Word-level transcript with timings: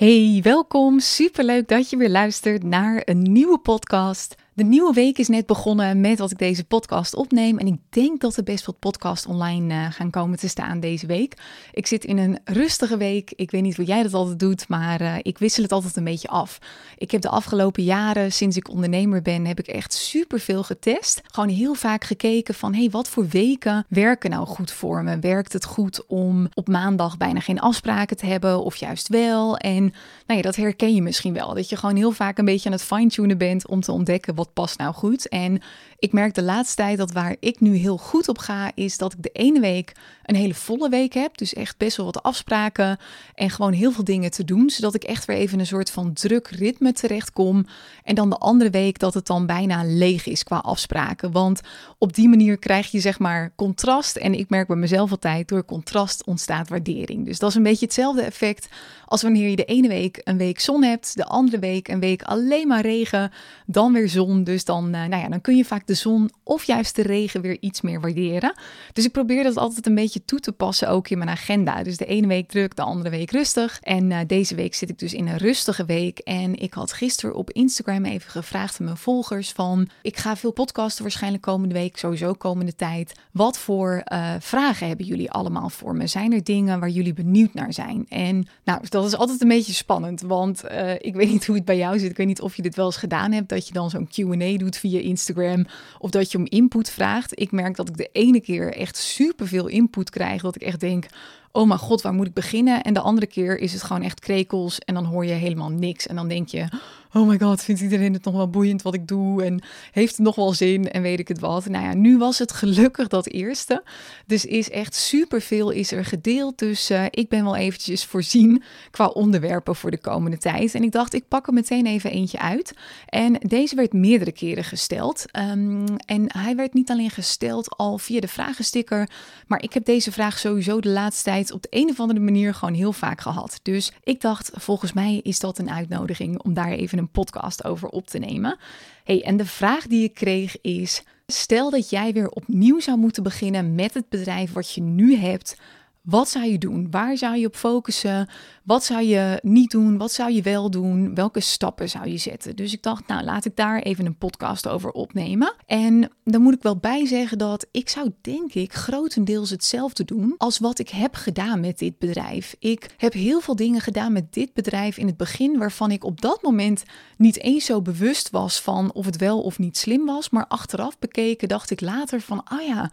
Hey, 0.00 0.40
welkom. 0.42 1.00
Superleuk 1.00 1.68
dat 1.68 1.90
je 1.90 1.96
weer 1.96 2.10
luistert 2.10 2.62
naar 2.62 3.02
een 3.04 3.22
nieuwe 3.22 3.58
podcast. 3.58 4.34
De 4.60 4.66
nieuwe 4.66 4.92
week 4.92 5.18
is 5.18 5.28
net 5.28 5.46
begonnen 5.46 6.00
met 6.00 6.18
dat 6.18 6.30
ik 6.30 6.38
deze 6.38 6.64
podcast 6.64 7.14
opneem. 7.14 7.58
En 7.58 7.66
ik 7.66 7.78
denk 7.88 8.20
dat 8.20 8.36
er 8.36 8.42
best 8.42 8.66
wat 8.66 8.78
podcasts 8.78 9.26
online 9.26 9.74
uh, 9.74 9.86
gaan 9.90 10.10
komen 10.10 10.38
te 10.38 10.48
staan 10.48 10.80
deze 10.80 11.06
week. 11.06 11.34
Ik 11.72 11.86
zit 11.86 12.04
in 12.04 12.18
een 12.18 12.38
rustige 12.44 12.96
week. 12.96 13.32
Ik 13.36 13.50
weet 13.50 13.62
niet 13.62 13.76
hoe 13.76 13.84
jij 13.84 14.02
dat 14.02 14.14
altijd 14.14 14.38
doet, 14.38 14.68
maar 14.68 15.00
uh, 15.00 15.14
ik 15.22 15.38
wissel 15.38 15.62
het 15.62 15.72
altijd 15.72 15.96
een 15.96 16.04
beetje 16.04 16.28
af. 16.28 16.58
Ik 16.96 17.10
heb 17.10 17.20
de 17.20 17.28
afgelopen 17.28 17.82
jaren, 17.82 18.32
sinds 18.32 18.56
ik 18.56 18.68
ondernemer 18.68 19.22
ben, 19.22 19.46
heb 19.46 19.58
ik 19.58 19.66
echt 19.66 19.92
superveel 19.92 20.62
getest. 20.62 21.20
Gewoon 21.24 21.48
heel 21.48 21.74
vaak 21.74 22.04
gekeken 22.04 22.54
van, 22.54 22.74
hey, 22.74 22.90
wat 22.90 23.08
voor 23.08 23.28
weken 23.28 23.86
werken 23.88 24.30
nou 24.30 24.46
goed 24.46 24.70
voor 24.70 25.04
me? 25.04 25.18
Werkt 25.18 25.52
het 25.52 25.64
goed 25.64 26.06
om 26.06 26.48
op 26.54 26.68
maandag 26.68 27.16
bijna 27.16 27.40
geen 27.40 27.60
afspraken 27.60 28.16
te 28.16 28.26
hebben 28.26 28.64
of 28.64 28.76
juist 28.76 29.08
wel? 29.08 29.56
En 29.56 29.82
nou 30.26 30.38
ja, 30.38 30.42
dat 30.42 30.56
herken 30.56 30.94
je 30.94 31.02
misschien 31.02 31.34
wel. 31.34 31.54
Dat 31.54 31.68
je 31.68 31.76
gewoon 31.76 31.96
heel 31.96 32.12
vaak 32.12 32.38
een 32.38 32.44
beetje 32.44 32.68
aan 32.68 32.74
het 32.74 32.84
fine-tunen 32.84 33.38
bent 33.38 33.68
om 33.68 33.80
te 33.80 33.92
ontdekken 33.92 34.34
wat 34.34 34.48
past 34.52 34.78
nou 34.78 34.94
goed. 34.94 35.28
En 35.28 35.62
ik 36.00 36.12
merk 36.12 36.34
de 36.34 36.42
laatste 36.42 36.76
tijd 36.76 36.98
dat 36.98 37.12
waar 37.12 37.36
ik 37.40 37.60
nu 37.60 37.76
heel 37.76 37.96
goed 37.96 38.28
op 38.28 38.38
ga, 38.38 38.72
is 38.74 38.98
dat 38.98 39.12
ik 39.12 39.22
de 39.22 39.30
ene 39.32 39.60
week 39.60 39.92
een 40.24 40.34
hele 40.34 40.54
volle 40.54 40.88
week 40.88 41.12
heb. 41.12 41.38
Dus 41.38 41.54
echt 41.54 41.76
best 41.76 41.96
wel 41.96 42.06
wat 42.06 42.22
afspraken 42.22 42.98
en 43.34 43.50
gewoon 43.50 43.72
heel 43.72 43.92
veel 43.92 44.04
dingen 44.04 44.30
te 44.30 44.44
doen. 44.44 44.70
Zodat 44.70 44.94
ik 44.94 45.04
echt 45.04 45.24
weer 45.24 45.36
even 45.36 45.58
een 45.58 45.66
soort 45.66 45.90
van 45.90 46.12
druk 46.12 46.48
ritme 46.48 46.92
terechtkom. 46.92 47.66
En 48.04 48.14
dan 48.14 48.30
de 48.30 48.36
andere 48.36 48.70
week 48.70 48.98
dat 48.98 49.14
het 49.14 49.26
dan 49.26 49.46
bijna 49.46 49.82
leeg 49.84 50.26
is 50.26 50.44
qua 50.44 50.56
afspraken. 50.56 51.32
Want 51.32 51.60
op 51.98 52.14
die 52.14 52.28
manier 52.28 52.58
krijg 52.58 52.90
je 52.90 53.00
zeg 53.00 53.18
maar 53.18 53.52
contrast. 53.56 54.16
En 54.16 54.34
ik 54.34 54.48
merk 54.48 54.66
bij 54.66 54.76
mezelf 54.76 55.10
altijd, 55.10 55.48
door 55.48 55.64
contrast 55.64 56.24
ontstaat 56.24 56.68
waardering. 56.68 57.26
Dus 57.26 57.38
dat 57.38 57.50
is 57.50 57.56
een 57.56 57.62
beetje 57.62 57.84
hetzelfde 57.84 58.22
effect 58.22 58.68
als 59.06 59.22
wanneer 59.22 59.48
je 59.48 59.56
de 59.56 59.64
ene 59.64 59.88
week 59.88 60.20
een 60.24 60.36
week 60.36 60.60
zon 60.60 60.82
hebt, 60.82 61.16
de 61.16 61.24
andere 61.24 61.58
week 61.58 61.88
een 61.88 62.00
week 62.00 62.22
alleen 62.22 62.66
maar 62.66 62.80
regen, 62.80 63.32
dan 63.66 63.92
weer 63.92 64.08
zon. 64.08 64.44
Dus 64.44 64.64
dan, 64.64 64.84
uh, 64.84 64.90
nou 64.90 65.22
ja, 65.22 65.28
dan 65.28 65.40
kun 65.40 65.56
je 65.56 65.64
vaak 65.64 65.86
de 65.90 65.96
zon 65.96 66.30
of 66.42 66.64
juist 66.64 66.96
de 66.96 67.02
regen 67.02 67.40
weer 67.40 67.56
iets 67.60 67.80
meer 67.80 68.00
waarderen. 68.00 68.54
Dus 68.92 69.04
ik 69.04 69.12
probeer 69.12 69.42
dat 69.42 69.56
altijd 69.56 69.86
een 69.86 69.94
beetje 69.94 70.24
toe 70.24 70.40
te 70.40 70.52
passen 70.52 70.88
ook 70.88 71.08
in 71.08 71.18
mijn 71.18 71.30
agenda. 71.30 71.82
Dus 71.82 71.96
de 71.96 72.04
ene 72.04 72.26
week 72.26 72.48
druk, 72.48 72.76
de 72.76 72.82
andere 72.82 73.10
week 73.10 73.30
rustig. 73.30 73.80
En 73.82 74.10
uh, 74.10 74.18
deze 74.26 74.54
week 74.54 74.74
zit 74.74 74.90
ik 74.90 74.98
dus 74.98 75.14
in 75.14 75.28
een 75.28 75.36
rustige 75.36 75.84
week. 75.84 76.18
En 76.18 76.58
ik 76.58 76.74
had 76.74 76.92
gisteren 76.92 77.34
op 77.34 77.50
Instagram 77.50 78.04
even 78.04 78.30
gevraagd 78.30 78.78
aan 78.80 78.84
mijn 78.84 78.96
volgers 78.96 79.52
van... 79.52 79.88
ik 80.02 80.16
ga 80.16 80.36
veel 80.36 80.52
podcasten 80.52 81.02
waarschijnlijk 81.02 81.42
komende 81.42 81.74
week, 81.74 81.96
sowieso 81.96 82.32
komende 82.32 82.76
tijd. 82.76 83.12
Wat 83.32 83.58
voor 83.58 84.02
uh, 84.12 84.34
vragen 84.38 84.88
hebben 84.88 85.06
jullie 85.06 85.30
allemaal 85.30 85.70
voor 85.70 85.96
me? 85.96 86.06
Zijn 86.06 86.32
er 86.32 86.44
dingen 86.44 86.80
waar 86.80 86.88
jullie 86.88 87.14
benieuwd 87.14 87.54
naar 87.54 87.72
zijn? 87.72 88.06
En 88.08 88.46
nou, 88.64 88.80
dat 88.88 89.06
is 89.06 89.16
altijd 89.16 89.40
een 89.40 89.48
beetje 89.48 89.72
spannend, 89.72 90.20
want 90.20 90.64
uh, 90.64 90.92
ik 90.94 91.14
weet 91.14 91.30
niet 91.30 91.46
hoe 91.46 91.56
het 91.56 91.64
bij 91.64 91.76
jou 91.76 91.98
zit. 91.98 92.10
Ik 92.10 92.16
weet 92.16 92.26
niet 92.26 92.40
of 92.40 92.56
je 92.56 92.62
dit 92.62 92.76
wel 92.76 92.86
eens 92.86 92.96
gedaan 92.96 93.32
hebt, 93.32 93.48
dat 93.48 93.66
je 93.66 93.72
dan 93.72 93.90
zo'n 93.90 94.08
Q&A 94.08 94.56
doet 94.56 94.76
via 94.76 95.00
Instagram 95.00 95.66
of 95.98 96.10
dat 96.10 96.32
je 96.32 96.38
om 96.38 96.46
input 96.48 96.90
vraagt. 96.90 97.40
Ik 97.40 97.52
merk 97.52 97.76
dat 97.76 97.88
ik 97.88 97.96
de 97.96 98.08
ene 98.12 98.40
keer 98.40 98.72
echt 98.74 98.96
superveel 98.96 99.66
input 99.66 100.10
krijg, 100.10 100.42
dat 100.42 100.54
ik 100.54 100.62
echt 100.62 100.80
denk, 100.80 101.06
oh 101.52 101.66
mijn 101.66 101.78
god, 101.78 102.02
waar 102.02 102.12
moet 102.12 102.26
ik 102.26 102.34
beginnen? 102.34 102.82
En 102.82 102.94
de 102.94 103.00
andere 103.00 103.26
keer 103.26 103.58
is 103.58 103.72
het 103.72 103.82
gewoon 103.82 104.02
echt 104.02 104.20
krekels 104.20 104.78
en 104.78 104.94
dan 104.94 105.04
hoor 105.04 105.26
je 105.26 105.32
helemaal 105.32 105.70
niks. 105.70 106.06
En 106.06 106.16
dan 106.16 106.28
denk 106.28 106.48
je, 106.48 106.68
oh 107.12 107.28
my 107.28 107.38
god, 107.38 107.62
vindt 107.62 107.80
iedereen 107.80 108.12
het 108.12 108.24
nog 108.24 108.34
wel 108.34 108.50
boeiend 108.50 108.82
wat 108.82 108.94
ik 108.94 109.08
doe? 109.08 109.44
En 109.44 109.62
heeft 109.92 110.16
het 110.16 110.26
nog 110.26 110.34
wel 110.34 110.52
zin? 110.52 110.90
En 110.90 111.02
weet 111.02 111.18
ik 111.18 111.28
het 111.28 111.40
wat. 111.40 111.68
Nou 111.68 111.84
ja, 111.84 111.94
nu 111.94 112.18
was 112.18 112.38
het 112.38 112.52
gelukkig 112.52 113.08
dat 113.08 113.26
eerste. 113.26 113.82
Dus 114.26 114.44
is 114.44 114.70
echt 114.70 114.94
superveel 114.94 115.70
is 115.70 115.92
er 115.92 116.04
gedeeld. 116.04 116.58
Dus 116.58 116.90
uh, 116.90 117.04
ik 117.10 117.28
ben 117.28 117.44
wel 117.44 117.56
eventjes 117.56 118.04
voorzien 118.04 118.62
qua 118.90 119.06
onderwerpen 119.06 119.76
voor 119.76 119.90
de 119.90 119.98
komende 119.98 120.38
tijd. 120.38 120.74
En 120.74 120.82
ik 120.82 120.92
dacht, 120.92 121.14
ik 121.14 121.28
pak 121.28 121.46
er 121.46 121.52
meteen 121.52 121.86
even 121.86 122.10
eentje 122.10 122.38
uit. 122.38 122.74
En 123.06 123.32
deze 123.32 123.74
werd 123.74 123.92
meerdere 123.92 124.32
keren 124.32 124.64
gesteld. 124.64 125.24
Um, 125.50 125.84
en 125.96 126.24
hij 126.26 126.56
werd 126.56 126.74
niet 126.74 126.90
alleen 126.90 127.10
gesteld 127.10 127.76
al 127.76 127.98
via 127.98 128.20
de 128.20 128.28
vragensticker. 128.28 129.10
Maar 129.46 129.62
ik 129.62 129.72
heb 129.72 129.84
deze 129.84 130.12
vraag 130.12 130.38
sowieso 130.38 130.80
de 130.80 130.88
laatste 130.88 131.22
tijd 131.22 131.39
op 131.48 131.62
de 131.62 131.68
een 131.70 131.88
of 131.88 132.00
andere 132.00 132.20
manier 132.20 132.54
gewoon 132.54 132.74
heel 132.74 132.92
vaak 132.92 133.20
gehad. 133.20 133.60
Dus 133.62 133.92
ik 134.02 134.20
dacht, 134.20 134.50
volgens 134.54 134.92
mij 134.92 135.20
is 135.22 135.38
dat 135.38 135.58
een 135.58 135.70
uitnodiging 135.70 136.42
om 136.42 136.54
daar 136.54 136.70
even 136.70 136.98
een 136.98 137.10
podcast 137.10 137.64
over 137.64 137.88
op 137.88 138.06
te 138.06 138.18
nemen. 138.18 138.58
Hey, 139.04 139.22
en 139.22 139.36
de 139.36 139.46
vraag 139.46 139.86
die 139.86 140.04
ik 140.04 140.14
kreeg 140.14 140.60
is: 140.60 141.02
stel 141.26 141.70
dat 141.70 141.90
jij 141.90 142.12
weer 142.12 142.28
opnieuw 142.28 142.80
zou 142.80 142.98
moeten 142.98 143.22
beginnen 143.22 143.74
met 143.74 143.94
het 143.94 144.08
bedrijf 144.08 144.52
wat 144.52 144.74
je 144.74 144.82
nu 144.82 145.16
hebt. 145.16 145.56
Wat 146.02 146.28
zou 146.28 146.44
je 146.44 146.58
doen? 146.58 146.90
Waar 146.90 147.16
zou 147.16 147.36
je 147.36 147.46
op 147.46 147.56
focussen? 147.56 148.28
Wat 148.64 148.84
zou 148.84 149.02
je 149.02 149.38
niet 149.42 149.70
doen? 149.70 149.98
Wat 149.98 150.12
zou 150.12 150.32
je 150.32 150.42
wel 150.42 150.70
doen? 150.70 151.14
Welke 151.14 151.40
stappen 151.40 151.88
zou 151.88 152.08
je 152.08 152.16
zetten? 152.16 152.56
Dus 152.56 152.72
ik 152.72 152.82
dacht, 152.82 153.06
nou 153.06 153.24
laat 153.24 153.44
ik 153.44 153.56
daar 153.56 153.78
even 153.78 154.06
een 154.06 154.16
podcast 154.16 154.68
over 154.68 154.90
opnemen. 154.90 155.54
En 155.66 156.10
dan 156.24 156.42
moet 156.42 156.54
ik 156.54 156.62
wel 156.62 156.76
bij 156.76 157.06
zeggen 157.06 157.38
dat 157.38 157.66
ik 157.70 157.88
zou 157.88 158.10
denk 158.20 158.54
ik 158.54 158.72
grotendeels 158.72 159.50
hetzelfde 159.50 160.04
doen 160.04 160.34
als 160.38 160.58
wat 160.58 160.78
ik 160.78 160.88
heb 160.88 161.14
gedaan 161.14 161.60
met 161.60 161.78
dit 161.78 161.98
bedrijf. 161.98 162.56
Ik 162.58 162.94
heb 162.96 163.12
heel 163.12 163.40
veel 163.40 163.56
dingen 163.56 163.80
gedaan 163.80 164.12
met 164.12 164.32
dit 164.32 164.52
bedrijf 164.54 164.96
in 164.96 165.06
het 165.06 165.16
begin 165.16 165.58
waarvan 165.58 165.90
ik 165.90 166.04
op 166.04 166.20
dat 166.20 166.42
moment 166.42 166.82
niet 167.16 167.40
eens 167.40 167.64
zo 167.64 167.82
bewust 167.82 168.30
was 168.30 168.60
van 168.60 168.92
of 168.92 169.06
het 169.06 169.16
wel 169.16 169.42
of 169.42 169.58
niet 169.58 169.78
slim 169.78 170.06
was. 170.06 170.30
Maar 170.30 170.46
achteraf 170.46 170.98
bekeken 170.98 171.48
dacht 171.48 171.70
ik 171.70 171.80
later 171.80 172.20
van, 172.20 172.44
ah 172.44 172.66
ja, 172.66 172.90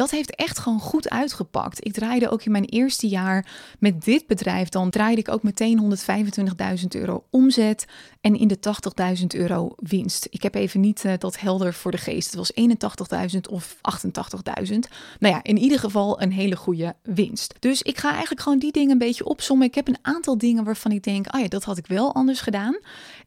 dat 0.00 0.10
heeft 0.10 0.34
echt 0.34 0.58
gewoon 0.58 0.80
goed 0.80 1.10
uitgepakt. 1.10 1.86
Ik 1.86 1.92
draaide 1.92 2.30
ook 2.30 2.42
in 2.42 2.50
mijn 2.50 2.64
eerste 2.64 3.08
jaar 3.08 3.46
met 3.78 4.04
dit 4.04 4.26
bedrijf, 4.26 4.68
dan 4.68 4.90
draaide 4.90 5.20
ik 5.20 5.28
ook 5.28 5.42
meteen 5.42 5.96
125.000 6.80 6.86
euro 6.88 7.24
omzet 7.30 7.86
en 8.20 8.38
in 8.38 8.48
de 8.48 8.58
80.000 9.20 9.26
euro 9.26 9.72
winst. 9.76 10.26
Ik 10.30 10.42
heb 10.42 10.54
even 10.54 10.80
niet 10.80 11.04
uh, 11.04 11.12
dat 11.18 11.40
helder 11.40 11.74
voor 11.74 11.90
de 11.90 11.96
geest. 11.96 12.26
Het 12.26 12.34
was 12.34 12.52
81.000 13.34 13.40
of 13.50 13.76
88.000. 13.76 14.78
Nou 15.18 15.34
ja, 15.34 15.42
in 15.42 15.58
ieder 15.58 15.78
geval 15.78 16.22
een 16.22 16.32
hele 16.32 16.56
goede 16.56 16.94
winst. 17.02 17.54
Dus 17.58 17.82
ik 17.82 17.98
ga 17.98 18.10
eigenlijk 18.10 18.40
gewoon 18.40 18.58
die 18.58 18.72
dingen 18.72 18.90
een 18.90 18.98
beetje 18.98 19.24
opzommen. 19.24 19.66
Ik 19.66 19.74
heb 19.74 19.88
een 19.88 19.98
aantal 20.02 20.38
dingen 20.38 20.64
waarvan 20.64 20.92
ik 20.92 21.02
denk, 21.02 21.34
oh 21.34 21.40
ja, 21.40 21.48
dat 21.48 21.64
had 21.64 21.78
ik 21.78 21.86
wel 21.86 22.14
anders 22.14 22.40
gedaan. 22.40 22.78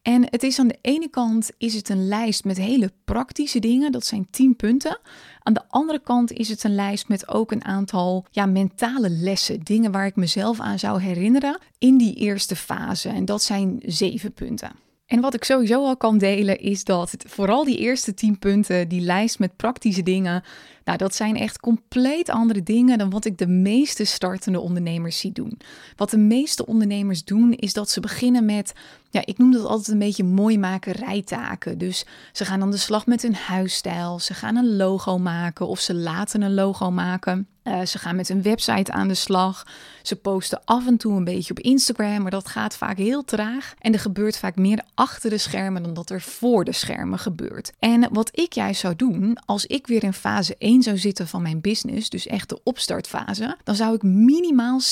En 0.04 0.28
het 0.30 0.44
is 0.44 0.60
aan 0.60 0.68
de 0.68 0.78
ene 0.82 1.10
kant 1.10 1.52
is 1.58 1.74
het 1.74 1.90
een 1.90 2.08
lijst 2.08 2.44
met 2.44 2.58
hele 2.58 2.92
praktische 3.06 3.60
dingen. 3.60 3.92
Dat 3.92 4.06
zijn 4.06 4.28
10 4.30 4.56
punten. 4.56 5.00
Aan 5.40 5.54
de 5.54 5.62
andere 5.68 6.00
kant 6.00 6.32
is 6.32 6.50
het 6.50 6.64
een 6.64 6.76
lijst 6.76 7.08
met 7.08 7.28
ook 7.28 7.52
een 7.52 7.66
aantal 7.66 8.26
ja, 8.32 8.46
mentale 8.46 9.10
lessen. 9.10 9.60
Dingen 9.60 9.92
waar 9.92 10.06
ik 10.06 10.16
mezelf 10.16 10.60
aan 10.60 10.80
zou 10.80 11.02
herinneren 11.02 11.58
in 11.78 11.98
die 11.98 12.16
eerste 12.16 12.56
fase. 12.56 13.10
En 13.10 13.26
dat 13.26 13.44
zijn 13.44 13.82
zeven 13.86 14.34
punten. 14.34 14.72
En 15.06 15.22
wat 15.22 15.34
ik 15.34 15.44
sowieso 15.44 15.86
al 15.86 15.98
kan 15.98 16.18
delen 16.18 16.60
is 16.60 16.84
dat 16.84 17.16
vooral 17.18 17.64
die 17.64 17.78
eerste 17.78 18.14
10 18.14 18.40
punten, 18.40 18.88
die 18.88 19.02
lijst 19.02 19.40
met 19.40 19.56
praktische 19.56 20.04
dingen, 20.04 20.44
nou, 20.84 20.98
dat 20.98 21.16
zijn 21.16 21.38
echt 21.38 21.60
compleet 21.60 22.30
andere 22.30 22.64
dingen 22.64 22.98
dan 22.98 23.10
wat 23.10 23.26
ik 23.26 23.38
de 23.38 23.48
meeste 23.48 24.04
startende 24.04 24.60
ondernemers 24.60 25.20
zie 25.20 25.32
doen. 25.32 25.60
Wat 25.96 26.10
de 26.10 26.18
meeste 26.18 26.66
ondernemers 26.66 27.24
doen, 27.24 27.54
is 27.54 27.74
dat 27.74 27.90
ze 27.90 28.00
beginnen 28.00 28.46
met, 28.46 28.74
ja, 29.10 29.22
ik 29.26 29.38
noem 29.38 29.52
dat 29.52 29.66
altijd 29.66 29.88
een 29.88 30.00
beetje 30.00 30.24
mooi 30.24 30.60
maken 30.60 30.92
rijtaken. 30.92 31.78
Dus 31.78 32.06
ze 32.32 32.46
gaan 32.46 32.62
aan 32.62 32.72
de 32.72 32.78
slag 32.78 33.06
met 33.06 33.22
hun 33.22 33.36
huisstijl, 33.36 34.20
ze 34.20 34.34
gaan 34.34 34.56
een 34.56 34.76
logo 34.76 35.18
maken 35.18 35.68
of 35.68 35.80
ze 35.80 35.94
laten 35.94 36.42
een 36.42 36.54
logo 36.54 36.92
maken. 36.92 37.48
Uh, 37.64 37.86
ze 37.86 38.00
gaan 38.00 38.16
met 38.16 38.30
een 38.30 38.42
website 38.42 38.92
aan 38.92 39.08
de 39.08 39.14
slag. 39.14 39.68
Ze 40.02 40.16
posten 40.16 40.62
af 40.66 40.88
en 40.88 40.98
toe 40.98 41.18
een 41.18 41.24
beetje 41.24 41.52
op 41.52 41.60
Instagram, 41.60 42.22
maar 42.22 42.32
dat 42.32 42.48
gaat 42.48 42.78
vaak 42.78 42.98
heel 42.98 43.24
traag. 43.24 43.74
En 43.80 43.94
er 43.94 44.00
gebeurt 44.00 44.38
vaak 44.38 44.56
meer 44.56 44.84
achter 44.94 45.30
de 45.30 45.38
schermen 45.38 45.84
dan 45.84 45.94
dat 45.94 46.10
er 46.10 46.22
voor 46.22 46.64
de 46.64 46.72
schermen 46.72 47.20
gebeurt. 47.20 47.72
En 47.80 48.08
wat 48.12 48.40
ik 48.40 48.54
juist 48.54 48.80
zou 48.80 48.96
doen, 48.96 49.38
als 49.46 49.66
ik 49.66 49.88
weer 49.88 50.04
in 50.04 50.14
fase 50.14 50.56
1 50.58 50.73
zou 50.82 50.98
zitten 50.98 51.28
van 51.28 51.42
mijn 51.42 51.62
business, 51.62 52.10
dus 52.10 52.28
echt 52.28 52.50
de 52.50 52.60
opstartfase, 52.64 53.58
dan 53.64 53.76
zou 53.76 53.96
ik 53.96 54.04
minimaal 54.04 54.80
70% 54.82 54.84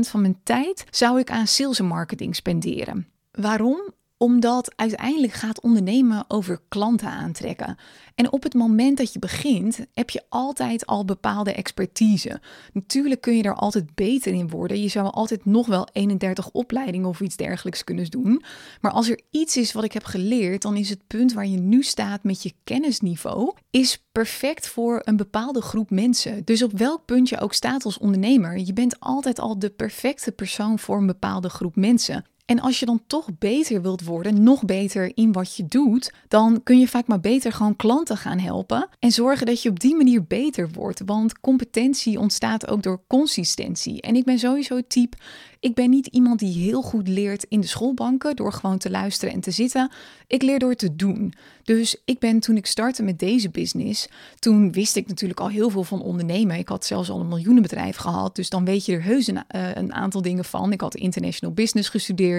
van 0.00 0.20
mijn 0.20 0.40
tijd 0.42 0.84
zou 0.90 1.18
ik 1.20 1.30
aan 1.30 1.46
sales 1.46 1.78
en 1.78 1.86
marketing 1.86 2.36
spenderen. 2.36 3.08
Waarom? 3.30 3.92
Omdat 4.18 4.72
uiteindelijk 4.76 5.32
gaat 5.32 5.60
ondernemen 5.60 6.24
over 6.28 6.60
klanten 6.68 7.08
aantrekken. 7.08 7.76
En 8.14 8.32
op 8.32 8.42
het 8.42 8.54
moment 8.54 8.96
dat 8.98 9.12
je 9.12 9.18
begint, 9.18 9.86
heb 9.94 10.10
je 10.10 10.22
altijd 10.28 10.86
al 10.86 11.04
bepaalde 11.04 11.52
expertise. 11.52 12.40
Natuurlijk 12.72 13.20
kun 13.20 13.36
je 13.36 13.42
er 13.42 13.54
altijd 13.54 13.94
beter 13.94 14.32
in 14.32 14.48
worden. 14.48 14.82
Je 14.82 14.88
zou 14.88 15.10
altijd 15.10 15.44
nog 15.44 15.66
wel 15.66 15.88
31 15.92 16.50
opleidingen 16.50 17.08
of 17.08 17.20
iets 17.20 17.36
dergelijks 17.36 17.84
kunnen 17.84 18.10
doen. 18.10 18.42
Maar 18.80 18.92
als 18.92 19.08
er 19.08 19.20
iets 19.30 19.56
is 19.56 19.72
wat 19.72 19.84
ik 19.84 19.92
heb 19.92 20.04
geleerd, 20.04 20.62
dan 20.62 20.76
is 20.76 20.90
het 20.90 21.06
punt 21.06 21.32
waar 21.32 21.46
je 21.46 21.58
nu 21.58 21.82
staat 21.82 22.22
met 22.22 22.42
je 22.42 22.52
kennisniveau, 22.64 23.52
is 23.70 24.04
perfect 24.12 24.68
voor 24.68 25.02
een 25.04 25.16
bepaalde 25.16 25.60
groep 25.60 25.90
mensen. 25.90 26.44
Dus 26.44 26.62
op 26.62 26.78
welk 26.78 27.04
punt 27.04 27.28
je 27.28 27.40
ook 27.40 27.54
staat 27.54 27.84
als 27.84 27.98
ondernemer, 27.98 28.58
je 28.58 28.72
bent 28.72 29.00
altijd 29.00 29.38
al 29.38 29.58
de 29.58 29.70
perfecte 29.70 30.32
persoon 30.32 30.78
voor 30.78 30.96
een 30.96 31.06
bepaalde 31.06 31.48
groep 31.48 31.76
mensen. 31.76 32.24
En 32.48 32.60
als 32.60 32.80
je 32.80 32.86
dan 32.86 33.02
toch 33.06 33.28
beter 33.38 33.82
wilt 33.82 34.04
worden, 34.04 34.42
nog 34.42 34.64
beter 34.64 35.12
in 35.14 35.32
wat 35.32 35.56
je 35.56 35.66
doet, 35.66 36.12
dan 36.28 36.62
kun 36.62 36.78
je 36.80 36.88
vaak 36.88 37.06
maar 37.06 37.20
beter 37.20 37.52
gewoon 37.52 37.76
klanten 37.76 38.16
gaan 38.16 38.38
helpen 38.38 38.88
en 38.98 39.12
zorgen 39.12 39.46
dat 39.46 39.62
je 39.62 39.68
op 39.68 39.80
die 39.80 39.96
manier 39.96 40.24
beter 40.24 40.70
wordt. 40.70 41.02
Want 41.04 41.40
competentie 41.40 42.18
ontstaat 42.18 42.68
ook 42.68 42.82
door 42.82 43.00
consistentie. 43.06 44.00
En 44.00 44.16
ik 44.16 44.24
ben 44.24 44.38
sowieso 44.38 44.76
het 44.76 44.88
type 44.88 45.16
ik 45.60 45.74
ben 45.74 45.90
niet 45.90 46.06
iemand 46.06 46.38
die 46.38 46.62
heel 46.62 46.82
goed 46.82 47.08
leert 47.08 47.46
in 47.48 47.60
de 47.60 47.66
schoolbanken 47.66 48.36
door 48.36 48.52
gewoon 48.52 48.78
te 48.78 48.90
luisteren 48.90 49.34
en 49.34 49.40
te 49.40 49.50
zitten. 49.50 49.90
Ik 50.26 50.42
leer 50.42 50.58
door 50.58 50.74
te 50.74 50.96
doen. 50.96 51.32
Dus 51.64 52.02
ik 52.04 52.18
ben 52.18 52.40
toen 52.40 52.56
ik 52.56 52.66
startte 52.66 53.02
met 53.02 53.18
deze 53.18 53.50
business, 53.50 54.08
toen 54.38 54.72
wist 54.72 54.96
ik 54.96 55.06
natuurlijk 55.06 55.40
al 55.40 55.48
heel 55.48 55.70
veel 55.70 55.84
van 55.84 56.02
ondernemen. 56.02 56.58
Ik 56.58 56.68
had 56.68 56.84
zelfs 56.84 57.10
al 57.10 57.20
een 57.20 57.28
miljoenenbedrijf 57.28 57.96
gehad, 57.96 58.36
dus 58.36 58.48
dan 58.48 58.64
weet 58.64 58.84
je 58.84 58.92
er 58.92 59.02
heus 59.02 59.26
een, 59.26 59.36
uh, 59.56 59.74
een 59.74 59.92
aantal 59.92 60.22
dingen 60.22 60.44
van. 60.44 60.72
Ik 60.72 60.80
had 60.80 60.94
international 60.94 61.54
business 61.54 61.88
gestudeerd. 61.88 62.37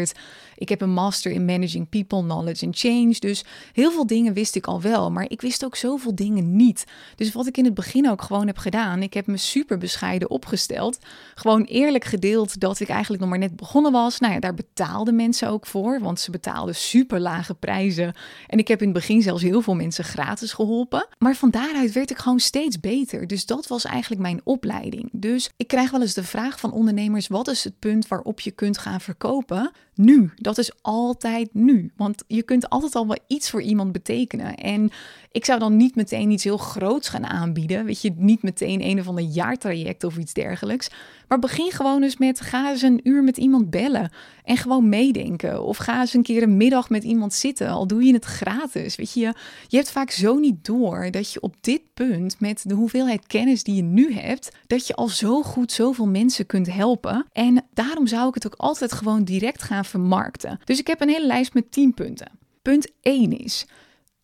Ik 0.59 0.69
heb 0.69 0.81
een 0.81 0.93
master 0.93 1.31
in 1.31 1.45
managing 1.45 1.89
people, 1.89 2.21
knowledge 2.23 2.65
and 2.65 2.79
change. 2.79 3.15
Dus 3.19 3.43
heel 3.73 3.91
veel 3.91 4.07
dingen 4.07 4.33
wist 4.33 4.55
ik 4.55 4.67
al 4.67 4.81
wel, 4.81 5.11
maar 5.11 5.25
ik 5.29 5.41
wist 5.41 5.65
ook 5.65 5.75
zoveel 5.75 6.15
dingen 6.15 6.55
niet. 6.55 6.85
Dus 7.15 7.31
wat 7.31 7.47
ik 7.47 7.57
in 7.57 7.65
het 7.65 7.73
begin 7.73 8.09
ook 8.09 8.21
gewoon 8.21 8.47
heb 8.47 8.57
gedaan, 8.57 9.01
ik 9.01 9.13
heb 9.13 9.27
me 9.27 9.37
super 9.37 9.77
bescheiden 9.77 10.29
opgesteld. 10.29 10.97
Gewoon 11.35 11.63
eerlijk 11.63 12.05
gedeeld 12.05 12.59
dat 12.59 12.79
ik 12.79 12.89
eigenlijk 12.89 13.21
nog 13.21 13.29
maar 13.29 13.39
net 13.39 13.55
begonnen 13.55 13.91
was. 13.91 14.19
Nou 14.19 14.33
ja, 14.33 14.39
daar 14.39 14.53
betaalden 14.53 15.15
mensen 15.15 15.49
ook 15.49 15.65
voor, 15.65 15.99
want 15.99 16.19
ze 16.19 16.31
betaalden 16.31 16.75
super 16.75 17.19
lage 17.19 17.53
prijzen. 17.53 18.13
En 18.47 18.59
ik 18.59 18.67
heb 18.67 18.79
in 18.79 18.87
het 18.87 18.97
begin 18.97 19.21
zelfs 19.21 19.43
heel 19.43 19.61
veel 19.61 19.75
mensen 19.75 20.03
gratis 20.03 20.53
geholpen. 20.53 21.07
Maar 21.17 21.35
van 21.35 21.49
daaruit 21.49 21.91
werd 21.91 22.11
ik 22.11 22.17
gewoon 22.17 22.39
steeds 22.39 22.79
beter. 22.79 23.27
Dus 23.27 23.45
dat 23.45 23.67
was 23.67 23.85
eigenlijk 23.85 24.21
mijn 24.21 24.41
opleiding. 24.43 25.09
Dus 25.11 25.49
ik 25.57 25.67
krijg 25.67 25.91
wel 25.91 26.01
eens 26.01 26.13
de 26.13 26.23
vraag 26.23 26.59
van 26.59 26.71
ondernemers: 26.71 27.27
wat 27.27 27.47
is 27.47 27.63
het 27.63 27.79
punt 27.79 28.07
waarop 28.07 28.39
je 28.39 28.51
kunt 28.51 28.77
gaan 28.77 29.01
verkopen? 29.01 29.71
Nu. 30.01 30.31
Dat 30.35 30.57
is 30.57 30.71
altijd 30.81 31.53
nu. 31.53 31.91
Want 31.97 32.23
je 32.27 32.43
kunt 32.43 32.69
altijd 32.69 32.95
al 32.95 33.07
wel 33.07 33.17
iets 33.27 33.49
voor 33.49 33.61
iemand 33.61 33.91
betekenen. 33.91 34.55
En 34.55 34.91
ik 35.31 35.45
zou 35.45 35.59
dan 35.59 35.75
niet 35.77 35.95
meteen 35.95 36.31
iets 36.31 36.43
heel 36.43 36.57
groots 36.57 37.09
gaan 37.09 37.25
aanbieden. 37.25 37.85
Weet 37.85 38.01
je, 38.01 38.13
niet 38.15 38.43
meteen 38.43 38.83
een 38.83 38.99
of 38.99 39.07
ander 39.07 39.23
jaartraject 39.23 40.03
of 40.03 40.17
iets 40.17 40.33
dergelijks. 40.33 40.89
Maar 41.27 41.39
begin 41.39 41.71
gewoon 41.71 42.03
eens 42.03 42.17
met 42.17 42.41
ga 42.41 42.71
eens 42.71 42.81
een 42.81 42.99
uur 43.03 43.23
met 43.23 43.37
iemand 43.37 43.69
bellen 43.69 44.11
en 44.43 44.57
gewoon 44.57 44.89
meedenken. 44.89 45.63
Of 45.63 45.77
ga 45.77 45.99
eens 45.99 46.13
een 46.13 46.23
keer 46.23 46.43
een 46.43 46.57
middag 46.57 46.89
met 46.89 47.03
iemand 47.03 47.33
zitten, 47.33 47.69
al 47.69 47.87
doe 47.87 48.03
je 48.03 48.13
het 48.13 48.25
gratis. 48.25 48.95
Weet 48.95 49.13
je, 49.13 49.33
je 49.67 49.77
hebt 49.77 49.91
vaak 49.91 50.11
zo 50.11 50.37
niet 50.37 50.65
door 50.65 51.11
dat 51.11 51.33
je 51.33 51.41
op 51.41 51.55
dit 51.61 51.81
punt 51.93 52.39
met 52.39 52.63
de 52.67 52.73
hoeveelheid 52.73 53.27
kennis 53.27 53.63
die 53.63 53.75
je 53.75 53.81
nu 53.81 54.13
hebt, 54.13 54.51
dat 54.67 54.87
je 54.87 54.95
al 54.95 55.07
zo 55.07 55.41
goed 55.41 55.71
zoveel 55.71 56.07
mensen 56.07 56.45
kunt 56.45 56.73
helpen. 56.73 57.25
En 57.31 57.65
daarom 57.73 58.07
zou 58.07 58.27
ik 58.27 58.33
het 58.33 58.45
ook 58.45 58.55
altijd 58.57 58.91
gewoon 58.91 59.23
direct 59.23 59.61
gaan 59.61 59.85
vermarkten. 59.85 60.59
Dus 60.63 60.79
ik 60.79 60.87
heb 60.87 61.01
een 61.01 61.09
hele 61.09 61.27
lijst 61.27 61.53
met 61.53 61.71
10 61.71 61.93
punten. 61.93 62.31
Punt 62.61 62.87
1 63.01 63.39
is 63.39 63.65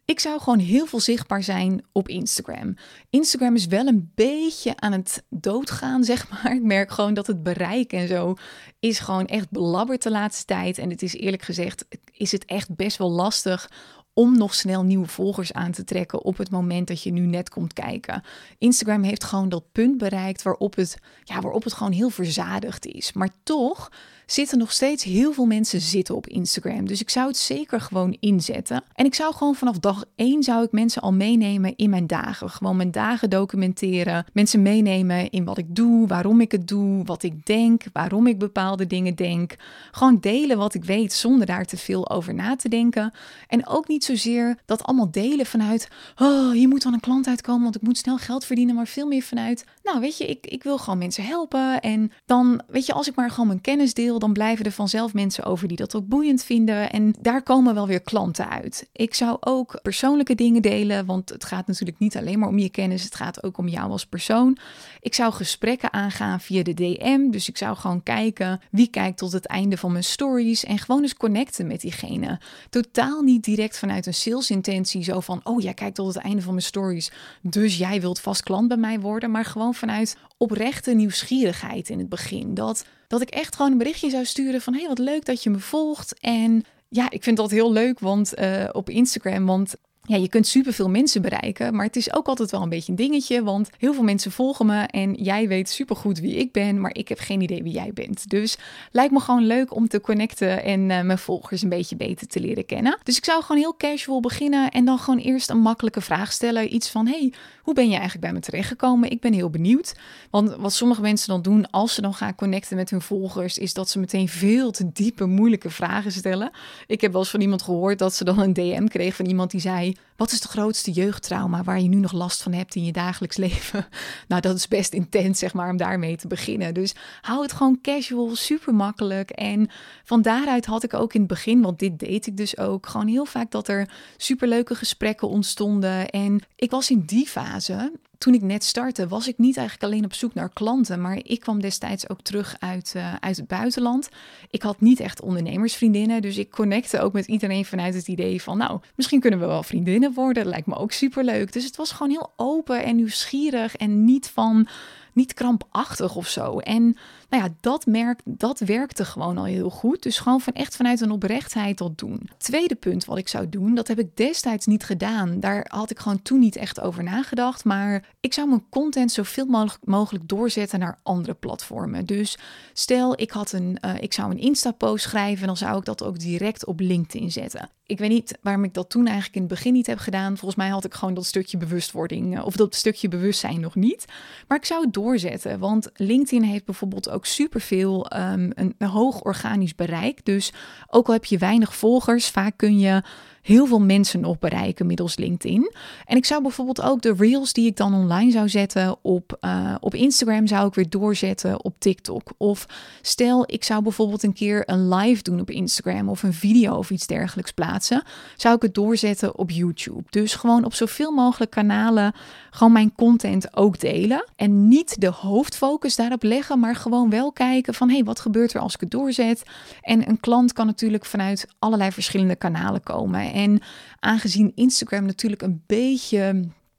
ik 0.06 0.19
zou 0.19 0.40
gewoon 0.40 0.60
heel 0.60 0.86
veel 0.86 1.00
zichtbaar 1.00 1.44
zijn 1.44 1.86
op 1.92 2.07
Instagram. 2.07 2.75
Instagram 3.10 3.56
is 3.56 3.66
wel 3.66 3.88
een 3.88 4.12
beetje 4.16 4.78
aan 4.78 4.92
het 4.92 5.24
doodgaan, 5.30 6.04
zeg 6.04 6.30
maar. 6.30 6.54
Ik 6.56 6.63
merk 6.63 6.92
gewoon 6.92 7.13
dat 7.13 7.28
het 7.28 7.44
bereik 7.44 7.94
en 7.94 8.07
zo 8.07 8.36
is 8.80 9.00
gewoon 9.00 9.25
echt 9.25 9.50
belabberd 9.50 10.04
de 10.04 10.12
laatste 10.12 10.46
tijd. 10.46 10.78
En 10.78 10.90
het 10.90 11.02
is 11.02 11.13
eerlijk 11.13 11.44
gezegd, 11.44 11.86
is 12.12 12.31
het 12.31 12.46
echt 12.46 12.75
best 12.75 12.98
wel 12.98 13.12
lastig 13.12 13.69
om 14.13 14.38
nog 14.38 14.54
snel 14.54 14.84
nieuwe 14.84 15.07
volgers 15.07 15.54
aan 15.54 15.72
te 15.72 15.84
trekken 15.84 16.24
op 16.24 16.38
het 16.38 16.50
moment 16.50 16.88
dat 16.88 17.04
je 17.04 17.12
nu 17.12 17.25
net 17.25 17.50
komt 17.50 17.74
kijken. 17.74 18.24
Instagram 18.58 19.04
heeft 19.04 19.24
gewoon 19.24 19.50
dat 19.50 19.72
punt 19.72 19.98
bereikt 19.98 20.42
waarop 20.42 20.75
het, 20.75 20.98
ja, 21.24 21.42
waarop 21.42 21.63
het 21.63 21.74
gewoon 21.74 21.92
heel 21.92 22.10
verzadigd 22.10 22.86
is. 22.86 23.13
Maar 23.13 23.30
toch 23.44 23.90
zitten 24.25 24.57
nog 24.57 24.72
steeds 24.72 25.04
heel 25.04 25.33
veel 25.33 25.45
mensen 25.45 25.81
zitten 25.81 26.16
op 26.16 26.27
Instagram. 26.27 26.88
Dus 26.88 27.01
ik 27.01 27.10
zou 27.10 27.27
het 27.27 27.38
zeker 27.38 27.81
gewoon 27.81 28.18
inzetten. 28.19 28.83
En 28.94 29.06
ik 29.06 29.16
zou 29.16 29.33
gewoon 29.33 29.56
vanaf 29.56 29.80
dag 29.80 30.04
één 30.16 30.44
zou 30.44 30.63
ik 30.63 30.72
mensen 30.72 31.01
al 31.01 31.13
meenemen 31.13 31.75
in 31.75 31.89
mijn 31.89 32.07
dagen. 32.07 32.50
Gewoon 32.50 32.75
mijn 32.75 32.92
dagen 32.92 33.30
documenteren. 33.30 34.25
Mensen 34.33 34.62
meenemen 34.62 35.30
in 35.30 35.45
wat 35.45 35.57
ik 35.57 35.75
doe, 35.75 36.07
waarom 36.07 36.42
ik 36.42 36.51
het 36.51 36.68
doe, 36.68 37.04
wat 37.04 37.24
ik 37.24 37.45
denk, 37.45 37.83
waarom 37.94 38.27
ik 38.27 38.39
bepaalde 38.39 38.88
dingen 38.88 39.16
denk. 39.16 39.56
Gewoon 39.92 40.18
delen 40.19 40.57
wat 40.57 40.74
ik 40.74 40.83
weet 40.83 41.13
zonder 41.13 41.45
daar 41.45 41.66
te 41.66 41.77
veel 41.77 42.10
over 42.10 42.33
na 42.33 42.56
te 42.56 42.69
denken. 42.69 43.13
En 43.48 43.68
ook 43.68 43.88
niet 43.88 44.04
zozeer 44.04 44.57
dat 44.66 44.83
allemaal 44.83 45.12
delen 45.12 45.45
vanuit, 45.45 45.88
oh, 46.16 46.51
hier 46.51 46.68
moet 46.68 46.83
dan 46.83 46.94
een 46.94 47.00
klant 47.00 47.27
uitkomen, 47.27 47.63
want 47.63 47.75
ik 47.75 47.81
moet 47.81 47.98
snel 47.98 48.18
geld 48.18 48.45
verdienen, 48.45 48.75
maar 48.75 48.88
veel 48.88 49.07
meer 49.07 49.22
vanuit, 49.22 49.66
nou 49.83 50.00
weet 50.00 50.18
je, 50.18 50.25
ik, 50.25 50.45
ik 50.48 50.63
wil 50.63 50.77
gewoon 50.77 51.00
mensen 51.00 51.24
helpen. 51.24 51.81
En 51.81 52.12
dan, 52.25 52.62
weet 52.68 52.86
je, 52.86 52.94
als 52.94 53.07
ik 53.07 53.16
maar 53.16 53.30
gewoon 53.30 53.48
mijn 53.48 53.62
kennis 53.62 53.94
deel, 53.94 54.15
dan 54.20 54.34
blijven 54.34 54.66
er 54.66 54.72
vanzelf 54.72 55.14
mensen 55.14 55.44
over 55.44 55.68
die 55.68 55.78
dat 55.78 55.96
ook 55.96 56.08
boeiend 56.08 56.44
vinden. 56.44 56.92
En 56.92 57.16
daar 57.22 57.44
komen 57.44 57.74
wel 57.74 57.88
weer 57.88 58.02
klanten 58.02 58.50
uit. 58.50 58.90
Ik 58.92 59.14
zou 59.14 59.38
ook 59.40 59.80
persoonlijke 59.82 60.36
dingen 60.36 60.62
delen, 60.62 61.06
want 61.06 61.30
het 61.30 61.46
gaat 61.46 61.68
natuurlijk 61.68 62.00
niet 62.00 62.18
alleen 62.18 62.40
maar 62.40 62.50
om 62.50 62.58
je 62.58 62.70
kennis, 62.70 63.04
het 63.04 63.16
gaat 63.16 63.44
ook 63.44 63.58
om 63.58 63.68
jou 63.68 63.92
als 63.92 64.06
persoon. 64.06 64.58
Ik 65.00 65.14
zou 65.14 65.34
gesprekken 65.34 65.94
aangaan 65.94 66.40
via 66.40 66.64
de 66.64 66.74
DM, 66.74 67.30
dus 67.30 67.50
ik 67.50 67.58
zou 67.58 67.78
gewoon 67.78 68.04
kijken 68.04 68.62
wie 68.72 68.88
kijkt 68.88 69.18
tot 69.18 69.32
het 69.32 69.46
einde 69.46 69.78
van 69.78 69.92
mijn 69.92 70.04
stories 70.04 70.64
en 70.64 70.78
gewoon 70.78 71.02
eens 71.02 71.16
connecten 71.16 71.68
met 71.68 71.82
diegene. 71.82 72.40
Totaal 72.70 73.22
niet 73.22 73.44
direct 73.44 73.78
vanuit 73.78 74.06
een 74.06 74.14
salesintentie, 74.14 75.04
zo 75.04 75.20
van, 75.20 75.40
oh 75.44 75.62
jij 75.62 75.74
kijkt 75.74 75.96
tot 75.96 76.14
het 76.14 76.24
einde 76.24 76.42
van 76.42 76.54
mijn 76.54 76.66
stories, 76.66 77.12
dus 77.42 77.78
jij 77.78 78.02
wilt 78.02 78.20
vast 78.20 78.44
klant 78.44 78.68
bij 78.68 78.78
mij 78.78 79.00
worden, 79.00 79.32
maar 79.32 79.46
gewoon 79.46 79.74
vanuit 79.74 80.18
oprechte 80.38 80.94
nieuwsgierigheid 80.94 81.90
in 81.90 82.00
het 82.00 82.10
begin. 82.10 82.54
Dat 82.54 82.86
dat 83.07 83.22
ik 83.22 83.30
echt 83.30 83.56
gewoon 83.56 83.72
een 83.72 83.78
berichtje 83.78 84.10
zou 84.10 84.25
sturen 84.25 84.62
van... 84.62 84.74
hey, 84.74 84.88
wat 84.88 85.00
leuk 85.00 85.25
dat 85.25 85.44
je 85.44 85.50
me 85.50 85.60
volgt. 85.60 86.19
En 86.19 86.63
ja, 86.90 87.10
ik 87.10 87.24
vind 87.24 87.38
dat 87.38 87.52
heel 87.52 87.72
leuk 87.72 88.00
want, 88.00 88.40
uh, 88.40 88.69
op 88.72 88.90
Instagram, 88.90 89.46
want 89.46 89.75
ja, 90.07 90.16
je 90.16 90.30
kunt 90.30 90.48
superveel 90.48 90.90
mensen 90.90 91.22
bereiken, 91.22 91.75
maar 91.75 91.86
het 91.86 91.96
is 91.96 92.13
ook 92.13 92.28
altijd 92.28 92.52
wel 92.52 92.62
een 92.62 92.69
beetje 92.69 92.92
een 92.92 92.98
dingetje, 92.98 93.44
want 93.44 93.69
heel 93.78 93.94
veel 93.94 94.04
mensen 94.04 94.31
volgen 94.31 94.66
me 94.66 94.81
en 94.81 95.13
jij 95.13 95.48
weet 95.48 95.69
supergoed 95.69 96.19
wie 96.19 96.36
ik 96.36 96.52
ben, 96.52 96.81
maar 96.81 96.96
ik 96.96 97.07
heb 97.07 97.19
geen 97.19 97.42
idee 97.42 97.63
wie 97.63 97.74
jij 97.74 97.92
bent. 97.94 98.30
Dus 98.30 98.57
lijkt 98.92 99.13
me 99.13 99.19
gewoon 99.19 99.46
leuk 99.46 99.75
om 99.75 99.88
te 99.88 100.02
connecten 100.02 100.63
en 100.63 100.80
uh, 100.80 101.02
mijn 101.02 101.18
volgers 101.18 101.62
een 101.62 101.69
beetje 101.69 101.96
beter 101.96 102.28
te 102.28 102.40
leren 102.40 102.66
kennen. 102.66 102.98
Dus 103.04 103.18
ik 103.18 103.25
zou 103.25 103.42
gewoon 103.42 103.62
heel 103.62 103.75
casual 103.78 104.19
beginnen 104.19 104.72
en 104.72 104.86
dan 104.86 105.00
gewoon 105.00 105.19
eerst 105.19 105.50
een 105.50 105.60
makkelijke 105.60 106.02
vraag 106.02 106.31
stellen. 106.31 106.74
Iets 106.74 106.90
van, 106.90 107.08
hey, 107.08 107.34
hoe 107.62 107.74
ben 107.74 107.86
je 107.86 107.96
eigenlijk 107.96 108.22
bij 108.22 108.34
me 108.34 108.40
terechtgekomen? 108.40 109.12
Ik 109.12 109.22
ben 109.22 109.34
heel 109.34 109.50
benieuwd. 109.50 109.96
Want 110.30 110.56
wat 110.56 110.74
sommige 110.74 111.01
mensen 111.01 111.28
dan 111.28 111.42
doen 111.42 111.69
als 111.72 111.94
ze 111.94 112.01
dan 112.01 112.13
gaan 112.13 112.36
connecten 112.36 112.75
met 112.75 112.90
hun 112.90 113.01
volgers, 113.01 113.58
is 113.58 113.74
dat 113.74 113.90
ze 113.90 114.00
meteen 114.00 114.30
veel 114.30 114.72
te 114.72 114.92
diepe, 114.94 115.25
moeilijke 115.25 115.69
vragen 115.69 116.12
stellen. 116.12 116.51
Ik 116.88 117.01
heb 117.01 117.12
wel 117.12 117.22
eens 117.22 117.30
van 117.30 117.42
iemand 117.42 117.62
gehoord 117.62 118.00
dat 118.00 118.13
ze 118.13 118.24
dan 118.24 118.40
een 118.40 118.54
DM 118.54 118.86
kreeg 118.86 119.16
van 119.16 119.25
iemand 119.25 119.51
die 119.51 119.62
zei, 119.62 119.95
wat 120.16 120.32
is 120.32 120.42
de 120.42 120.48
grootste 120.48 120.92
jeugdtrauma 120.92 121.64
waar 121.64 121.82
je 121.82 121.88
nu 121.88 121.96
nog 121.96 122.12
last 122.12 122.42
van 122.42 122.54
hebt 122.54 122.76
in 122.76 122.86
je 122.86 122.92
dagelijks 122.92 123.38
leven? 123.48 123.88
Nou, 124.28 124.42
dat 124.42 124.56
is 124.56 124.68
best 124.68 124.94
intens, 124.94 125.40
zeg 125.40 125.54
maar, 125.54 125.70
om 125.70 125.78
daarmee 125.78 126.18
te 126.18 126.28
beginnen. 126.28 126.74
Dus 126.74 126.96
hou 127.22 127.42
het 127.42 127.52
gewoon 127.52 127.80
casual, 127.82 128.36
super 128.36 128.76
makkelijk. 128.76 129.30
En 129.30 129.70
van 130.04 130.22
daaruit 130.22 130.66
had 130.66 130.84
ik 130.84 130.94
ook 130.94 131.14
in 131.14 131.20
het 131.20 131.30
begin, 131.30 131.62
want 131.62 131.80
dit 131.80 132.00
deed 132.00 132.28
ik 132.28 132.38
dus 132.38 132.58
ook, 132.58 132.88
gewoon 132.88 133.08
heel 133.08 133.25
vaak 133.25 133.52
dat 133.52 133.68
er 133.68 133.90
superleuke 134.18 134.75
gesprekken 134.75 135.28
ontstonden. 135.28 136.10
En 136.10 136.42
ik 136.56 136.72
was 136.72 136.90
in 136.90 137.04
die 137.06 137.28
fase 137.28 137.92
toen 138.17 138.34
ik 138.34 138.41
net 138.41 138.63
startte, 138.63 139.07
was 139.07 139.27
ik 139.27 139.38
niet 139.38 139.57
eigenlijk 139.57 139.91
alleen 139.91 140.05
op 140.05 140.13
zoek 140.13 140.34
naar 140.34 140.50
klanten, 140.50 141.01
maar 141.01 141.19
ik 141.24 141.39
kwam 141.39 141.62
destijds 141.62 142.10
ook 142.10 142.22
terug 142.22 142.55
uit, 142.60 142.93
uh, 142.98 143.13
uit 143.19 143.38
het 143.38 143.48
buitenland. 143.48 144.10
Ik 144.50 144.62
had 144.62 144.81
niet 144.81 145.00
echt 145.00 145.22
ondernemersvriendinnen, 145.22 146.22
dus 146.22 146.38
ik 146.38 146.50
connecte 146.50 147.00
ook 147.00 147.13
met 147.13 147.27
iedereen 147.27 147.65
vanuit 147.65 147.93
het 147.93 148.07
idee 148.07 148.41
van, 148.41 148.57
nou, 148.57 148.79
misschien 148.95 149.19
kunnen 149.19 149.39
we 149.39 149.45
wel 149.45 149.63
vriendinnen 149.63 150.13
worden. 150.13 150.43
Dat 150.43 150.51
lijkt 150.51 150.67
me 150.67 150.75
ook 150.75 150.91
superleuk. 150.91 151.53
Dus 151.53 151.65
het 151.65 151.75
was 151.75 151.91
gewoon 151.91 152.12
heel 152.12 152.34
open 152.36 152.84
en 152.84 152.95
nieuwsgierig 152.95 153.75
en 153.75 154.05
niet 154.05 154.29
van 154.29 154.67
niet 155.13 155.34
krampachtig 155.34 156.15
of 156.15 156.27
zo. 156.27 156.60
En 156.60 156.98
nou 157.36 157.48
ja, 157.48 157.56
dat, 157.60 157.86
merk, 157.86 158.20
dat 158.25 158.60
werkte 158.60 159.06
gewoon 159.06 159.38
al 159.38 159.46
heel 159.46 159.70
goed. 159.70 160.04
Dus 160.04 160.18
gewoon 160.18 160.42
van 160.42 160.54
echt 160.54 160.75
vanuit 160.75 161.01
een 161.01 161.12
oprechtheid 161.12 161.77
dat 161.77 161.98
doen. 161.98 162.30
Tweede 162.38 162.75
punt 162.75 163.06
wat 163.06 163.18
ik 163.18 163.27
zou 163.27 163.50
doen, 163.50 163.75
dat 163.75 163.88
heb 163.88 164.00
ik 164.00 164.18
destijds 164.18 164.65
niet 164.65 164.84
gedaan. 164.84 165.39
Daar 165.39 165.65
had 165.70 165.92
ik 165.92 166.00
gewoon 166.00 166.22
toen 166.22 166.39
niet 166.39 166.56
echt 166.56 166.82
over 166.82 167.04
nagedacht. 167.04 167.63
Maar 167.63 168.04
ik 168.20 168.34
zou 168.34 168.48
mijn 168.48 168.70
content 168.70 169.12
zoveel 169.12 169.46
mogelijk, 169.82 170.27
doorzetten 170.27 170.80
naar 170.80 171.00
andere 171.04 171.34
platformen. 171.34 172.06
Dus 172.06 172.38
stel, 172.74 173.22
ik, 173.22 173.32
had 173.32 173.51
een, 173.51 173.77
uh, 173.86 173.94
ik 174.00 174.13
zou 174.13 174.32
een 174.32 174.39
Insta-post 174.39 175.04
schrijven, 175.04 175.48
dan 175.48 175.58
zou 175.58 175.77
ik 175.77 175.86
dat 175.86 176.04
ook 176.04 176.20
direct 176.20 176.65
op 176.65 176.80
LinkedIn 176.80 177.32
zetten. 177.32 177.70
Ik 177.88 178.00
weet 178.00 178.10
niet 178.10 178.38
waarom 178.42 178.63
ik 178.63 178.74
dat 178.74 178.89
toen 178.89 179.06
eigenlijk 179.06 179.36
in 179.36 179.42
het 179.42 179.51
begin 179.51 179.74
niet 179.74 179.88
heb 179.88 179.98
gedaan. 179.98 180.38
Volgens 180.38 180.56
mij 180.56 180.70
had 180.70 180.86
ik 180.86 180.94
gewoon 180.94 181.13
dat 181.13 181.25
stukje 181.25 181.58
bewustwording 181.58 182.38
eh, 182.38 182.46
of 182.46 182.56
dat 182.56 182.75
stukje 182.75 183.08
bewustzijn 183.08 183.60
nog 183.60 183.75
niet. 183.75 184.06
Maar 184.48 184.58
ik 184.58 184.65
zou 184.65 184.84
het 184.84 184.94
doorzetten, 184.94 185.60
want 185.60 185.89
LinkedIn 185.94 186.44
heeft 186.44 186.65
bijvoorbeeld 186.65 187.10
ook 187.10 187.25
superveel 187.25 188.12
um, 188.13 188.51
een, 188.56 188.75
een 188.77 188.88
hoog 188.88 189.22
organisch 189.22 189.75
bereik. 189.75 190.25
Dus 190.25 190.54
ook 190.88 191.08
al 191.08 191.13
heb 191.13 191.25
je 191.25 191.38
weinig 191.38 191.75
volgers, 191.75 192.30
vaak 192.30 192.58
kun 192.58 192.80
je 192.80 193.04
heel 193.46 193.66
veel 193.66 193.80
mensen 193.80 194.20
nog 194.20 194.40
bereiken 194.40 194.86
middels 194.86 195.18
LinkedIn. 195.18 195.72
En 196.06 196.18
ik 196.18 196.25
zou 196.25 196.42
bijvoorbeeld 196.42 196.82
ook 196.82 197.02
de 197.02 197.14
reels 197.18 197.54
die 197.54 197.66
ik 197.66 197.78
dan 197.78 197.94
online 197.94 198.32
zou 198.32 198.50
zetten 198.50 198.96
op, 199.02 199.38
uh, 199.42 199.75
op 199.80 199.94
Instagram 199.94 200.48
zou 200.48 200.68
ik 200.68 200.74
weer 200.74 200.90
doorzetten 200.90 201.64
op 201.64 201.75
TikTok. 201.80 202.34
Of 202.38 202.66
stel 203.02 203.44
ik 203.48 203.64
zou 203.64 203.82
bijvoorbeeld 203.82 204.24
een 204.24 204.34
keer 204.34 204.64
een 204.66 204.94
live 204.94 205.24
doen 205.24 205.40
op 205.40 205.50
Instagram 205.50 206.10
of 206.10 206.24
een 206.24 206.34
video 206.34 206.75
of 206.75 206.90
iets 206.90 207.08
dergelijks 207.08 207.52
plaatsen, 207.52 208.04
zou 208.36 208.56
ik 208.56 208.62
het 208.62 208.74
doorzetten 208.74 209.38
op 209.38 209.52
YouTube. 209.52 210.04
Dus 210.10 210.36
gewoon 210.36 210.66
op 210.66 210.74
zoveel 210.74 211.12
mogelijk 211.12 211.52
kanalen 211.52 212.14
gewoon 212.50 212.74
mijn 212.74 212.96
content 212.96 213.58
ook 213.58 213.80
delen 213.80 214.30
en 214.36 214.68
niet 214.68 215.02
de 215.02 215.10
hoofdfocus 215.10 215.96
daarop 215.96 216.24
leggen, 216.24 216.60
maar 216.60 216.75
gewoon 216.75 217.10
wel 217.10 217.32
kijken 217.32 217.74
van 217.74 217.88
hé, 217.88 217.96
hey, 217.96 218.04
wat 218.04 218.20
gebeurt 218.20 218.54
er 218.54 218.60
als 218.60 218.74
ik 218.74 218.80
het 218.80 218.92
doorzet? 218.92 219.44
En 219.82 220.10
een 220.10 220.20
klant 220.20 220.54
kan 220.54 220.66
natuurlijk 220.66 221.06
vanuit 221.06 221.48
allerlei 221.60 221.92
verschillende 221.92 222.36
kanalen 222.36 222.84
komen. 222.84 223.34
En 223.36 223.62
aangezien 224.00 224.51
Instagram 224.56 225.06
natuurlijk 225.06 225.42
een 225.42 225.63
beetje 225.65 226.34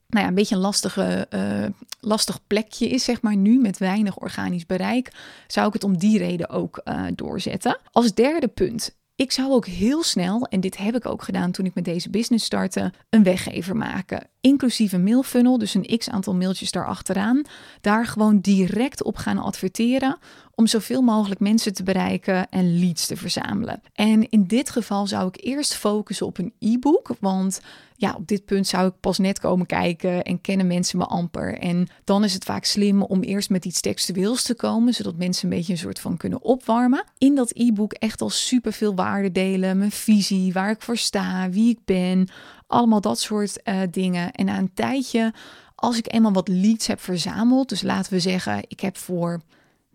nou 0.08 0.22
ja, 0.22 0.28
een 0.28 0.34
beetje 0.34 0.54
een 0.54 0.60
lastige, 0.60 1.26
uh, 1.34 1.66
lastig 2.00 2.46
plekje 2.46 2.88
is, 2.88 3.04
zeg 3.04 3.22
maar 3.22 3.36
nu, 3.36 3.60
met 3.60 3.78
weinig 3.78 4.18
organisch 4.18 4.66
bereik, 4.66 5.12
zou 5.46 5.66
ik 5.66 5.72
het 5.72 5.84
om 5.84 5.98
die 5.98 6.18
reden 6.18 6.48
ook 6.48 6.80
uh, 6.84 7.06
doorzetten. 7.14 7.78
Als 7.92 8.14
derde 8.14 8.48
punt. 8.48 8.96
Ik 9.14 9.32
zou 9.32 9.52
ook 9.52 9.66
heel 9.66 10.02
snel, 10.02 10.46
en 10.46 10.60
dit 10.60 10.76
heb 10.76 10.94
ik 10.94 11.06
ook 11.06 11.22
gedaan 11.22 11.50
toen 11.50 11.66
ik 11.66 11.74
met 11.74 11.84
deze 11.84 12.10
business 12.10 12.44
startte, 12.44 12.92
een 13.10 13.22
weggever 13.22 13.76
maken. 13.76 14.28
Inclusief 14.40 14.92
een 14.92 15.02
mailfunnel, 15.02 15.58
dus 15.58 15.74
een 15.74 15.98
x 15.98 16.10
aantal 16.10 16.34
mailtjes 16.34 16.70
daarachteraan. 16.70 17.42
Daar 17.80 18.06
gewoon 18.06 18.40
direct 18.40 19.02
op 19.02 19.16
gaan 19.16 19.38
adverteren 19.38 20.18
om 20.56 20.66
zoveel 20.66 21.02
mogelijk 21.02 21.40
mensen 21.40 21.74
te 21.74 21.82
bereiken 21.82 22.50
en 22.50 22.78
leads 22.78 23.06
te 23.06 23.16
verzamelen. 23.16 23.82
En 23.92 24.30
in 24.30 24.44
dit 24.46 24.70
geval 24.70 25.06
zou 25.06 25.28
ik 25.28 25.44
eerst 25.44 25.74
focussen 25.74 26.26
op 26.26 26.38
een 26.38 26.52
e-book, 26.58 27.10
want 27.20 27.60
ja, 27.96 28.14
op 28.14 28.26
dit 28.26 28.44
punt 28.44 28.66
zou 28.66 28.88
ik 28.88 29.00
pas 29.00 29.18
net 29.18 29.40
komen 29.40 29.66
kijken 29.66 30.22
en 30.22 30.40
kennen 30.40 30.66
mensen 30.66 30.98
me 30.98 31.04
amper. 31.04 31.58
En 31.58 31.88
dan 32.04 32.24
is 32.24 32.34
het 32.34 32.44
vaak 32.44 32.64
slim 32.64 33.02
om 33.02 33.22
eerst 33.22 33.50
met 33.50 33.64
iets 33.64 33.80
textueels 33.80 34.42
te 34.42 34.54
komen, 34.54 34.94
zodat 34.94 35.16
mensen 35.16 35.44
een 35.44 35.56
beetje 35.56 35.72
een 35.72 35.78
soort 35.78 36.00
van 36.00 36.16
kunnen 36.16 36.42
opwarmen. 36.42 37.04
In 37.18 37.34
dat 37.34 37.50
e-book 37.54 37.92
echt 37.92 38.20
al 38.20 38.30
super 38.30 38.72
veel 38.72 38.94
waarde 38.94 39.32
delen, 39.32 39.78
mijn 39.78 39.90
visie, 39.90 40.52
waar 40.52 40.70
ik 40.70 40.82
voor 40.82 40.96
sta, 40.96 41.50
wie 41.50 41.70
ik 41.70 41.78
ben, 41.84 42.28
allemaal 42.66 43.00
dat 43.00 43.20
soort 43.20 43.60
uh, 43.64 43.80
dingen. 43.90 44.32
En 44.32 44.44
na 44.44 44.58
een 44.58 44.74
tijdje, 44.74 45.32
als 45.74 45.98
ik 45.98 46.12
eenmaal 46.12 46.32
wat 46.32 46.48
leads 46.48 46.86
heb 46.86 47.00
verzameld, 47.00 47.68
dus 47.68 47.82
laten 47.82 48.12
we 48.12 48.20
zeggen, 48.20 48.62
ik 48.68 48.80
heb 48.80 48.96
voor 48.96 49.40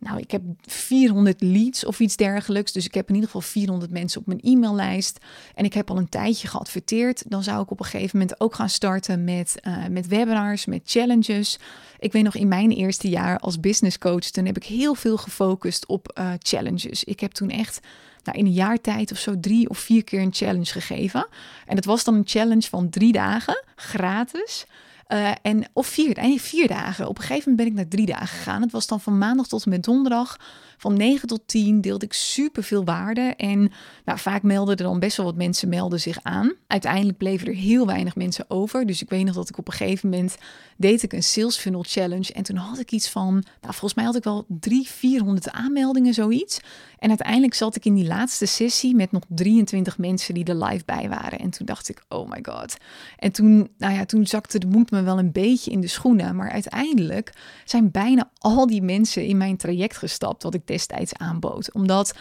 nou, 0.04 0.20
ik 0.20 0.32
heb 0.32 0.42
400 0.62 1.42
leads 1.42 1.86
of 1.86 2.00
iets 2.00 2.16
dergelijks. 2.16 2.72
Dus 2.72 2.86
ik 2.86 2.94
heb 2.94 3.08
in 3.08 3.14
ieder 3.14 3.30
geval 3.30 3.50
400 3.50 3.92
mensen 3.92 4.20
op 4.20 4.28
mijn 4.28 4.40
e-maillijst. 4.44 5.20
En 5.56 5.66
ik 5.66 5.74
heb 5.74 5.90
al 5.90 5.98
een 5.98 6.10
tijdje 6.10 6.48
geadverteerd. 6.48 7.24
Dan 7.28 7.44
zou 7.44 7.64
ik 7.64 7.72
op 7.72 7.80
een 7.80 7.86
gegeven 7.86 8.20
moment 8.20 8.42
ook 8.42 8.56
gaan 8.56 8.70
starten 8.70 9.24
met, 9.24 9.56
uh, 9.68 9.88
met 9.88 10.08
webinars, 10.08 10.66
met 10.66 10.82
challenges. 10.86 11.60
Ik 12.00 12.12
weet 12.12 12.24
nog 12.24 12.36
in 12.36 12.48
mijn 12.48 12.72
eerste 12.72 13.10
jaar 13.10 13.40
als 13.40 13.60
business 13.60 13.98
coach, 13.98 14.26
toen 14.26 14.46
heb 14.46 14.58
ik 14.58 14.64
heel 14.64 14.96
veel 14.96 15.18
gefocust 15.18 15.86
op 15.86 16.20
uh, 16.20 16.32
challenges. 16.40 17.04
Ik 17.04 17.20
heb 17.20 17.32
toen 17.32 17.50
echt 17.50 17.80
nou, 18.24 18.38
in 18.38 18.46
een 18.46 18.52
jaar 18.52 18.82
tijd 18.82 19.12
of 19.12 19.18
zo 19.18 19.40
drie 19.40 19.70
of 19.70 19.78
vier 19.78 20.04
keer 20.04 20.22
een 20.22 20.34
challenge 20.34 20.72
gegeven. 20.72 21.28
En 21.66 21.76
het 21.76 21.86
was 21.86 22.04
dan 22.04 22.14
een 22.14 22.28
challenge 22.28 22.68
van 22.70 22.90
drie 22.90 23.12
dagen, 23.12 23.64
gratis. 23.76 24.66
Uh, 25.14 25.32
en, 25.42 25.64
of 25.74 25.88
vier, 25.88 26.18
nee, 26.22 26.42
vier 26.42 26.68
dagen. 26.68 27.08
Op 27.08 27.18
een 27.18 27.24
gegeven 27.24 27.50
moment 27.50 27.58
ben 27.58 27.68
ik 27.68 27.74
naar 27.74 27.88
drie 27.88 28.06
dagen 28.06 28.28
gegaan. 28.28 28.62
Het 28.62 28.72
was 28.72 28.88
dan 28.88 29.02
van 29.02 29.18
maandag 29.18 29.48
tot 29.48 29.64
en 29.64 29.70
met 29.70 29.84
donderdag. 29.84 30.38
Van 30.82 30.98
9 30.98 31.28
tot 31.28 31.42
10 31.46 31.82
deelde 31.82 32.06
ik 32.06 32.14
super 32.14 32.64
veel 32.64 32.84
waarde. 32.84 33.22
En 33.22 33.72
nou, 34.06 34.20
vaak 34.20 34.44
melden 34.44 34.78
er 34.78 34.84
dan 34.84 35.00
best 35.00 35.18
wel 35.18 35.26
wat 35.26 35.36
mensen 35.36 35.70
melden 35.70 36.00
zich 36.00 36.18
aan. 36.22 36.54
Uiteindelijk 36.68 37.18
bleven 37.18 37.48
er 37.48 37.54
heel 37.54 37.86
weinig 37.86 38.16
mensen 38.16 38.46
over. 38.48 38.86
Dus 38.86 39.02
ik 39.02 39.10
weet 39.10 39.26
nog 39.26 39.36
dat 39.36 39.50
ik 39.50 39.58
op 39.58 39.68
een 39.68 39.74
gegeven 39.74 40.10
moment 40.10 40.38
deed 40.78 41.04
ik 41.04 41.14
een 41.14 41.24
sales 41.24 41.58
funnel 41.58 41.84
challenge. 41.88 42.34
En 42.34 42.44
toen 42.44 42.56
had 42.56 42.80
ik 42.80 42.92
iets 42.92 43.10
van, 43.10 43.34
nou, 43.34 43.44
volgens 43.62 43.94
mij 43.94 44.06
had 44.06 44.16
ik 44.16 44.24
wel 44.24 44.46
300, 44.48 44.96
400 44.96 45.50
aanmeldingen, 45.52 46.14
zoiets. 46.14 46.60
En 47.00 47.10
uiteindelijk 47.10 47.54
zat 47.54 47.76
ik 47.76 47.86
in 47.86 47.94
die 47.94 48.08
laatste 48.08 48.46
sessie 48.46 48.96
met 48.96 49.12
nog 49.12 49.24
23 49.28 49.98
mensen 49.98 50.34
die 50.34 50.46
er 50.46 50.64
live 50.64 50.86
bij 50.86 51.10
waren. 51.10 51.40
En 51.40 51.50
toen 51.50 51.66
dacht 51.66 51.90
ik, 51.90 52.04
oh 52.10 52.30
my 52.30 52.40
god. 52.42 52.78
En 53.18 53.32
toen, 53.32 53.70
nou 53.78 53.94
ja, 53.94 54.06
toen 54.06 54.28
zakte 54.28 54.60
de 54.60 54.68
moed 54.68 54.92
me 54.92 55.02
wel 55.02 55.20
een 55.20 55.32
beetje 55.32 55.72
in 55.72 55.82
de 55.82 55.88
schoenen. 55.88 56.36
Maar 56.36 56.52
uiteindelijk 56.52 57.34
zijn 57.66 57.92
bijna 57.92 58.32
al 58.38 58.68
die 58.68 58.82
mensen 58.82 59.26
in 59.26 59.38
mijn 59.38 59.58
traject 59.58 59.98
gestapt, 59.98 60.44
wat 60.44 60.54
ik 60.54 60.66
destijds 60.72 61.14
aanbood. 61.14 61.74
Omdat 61.74 62.14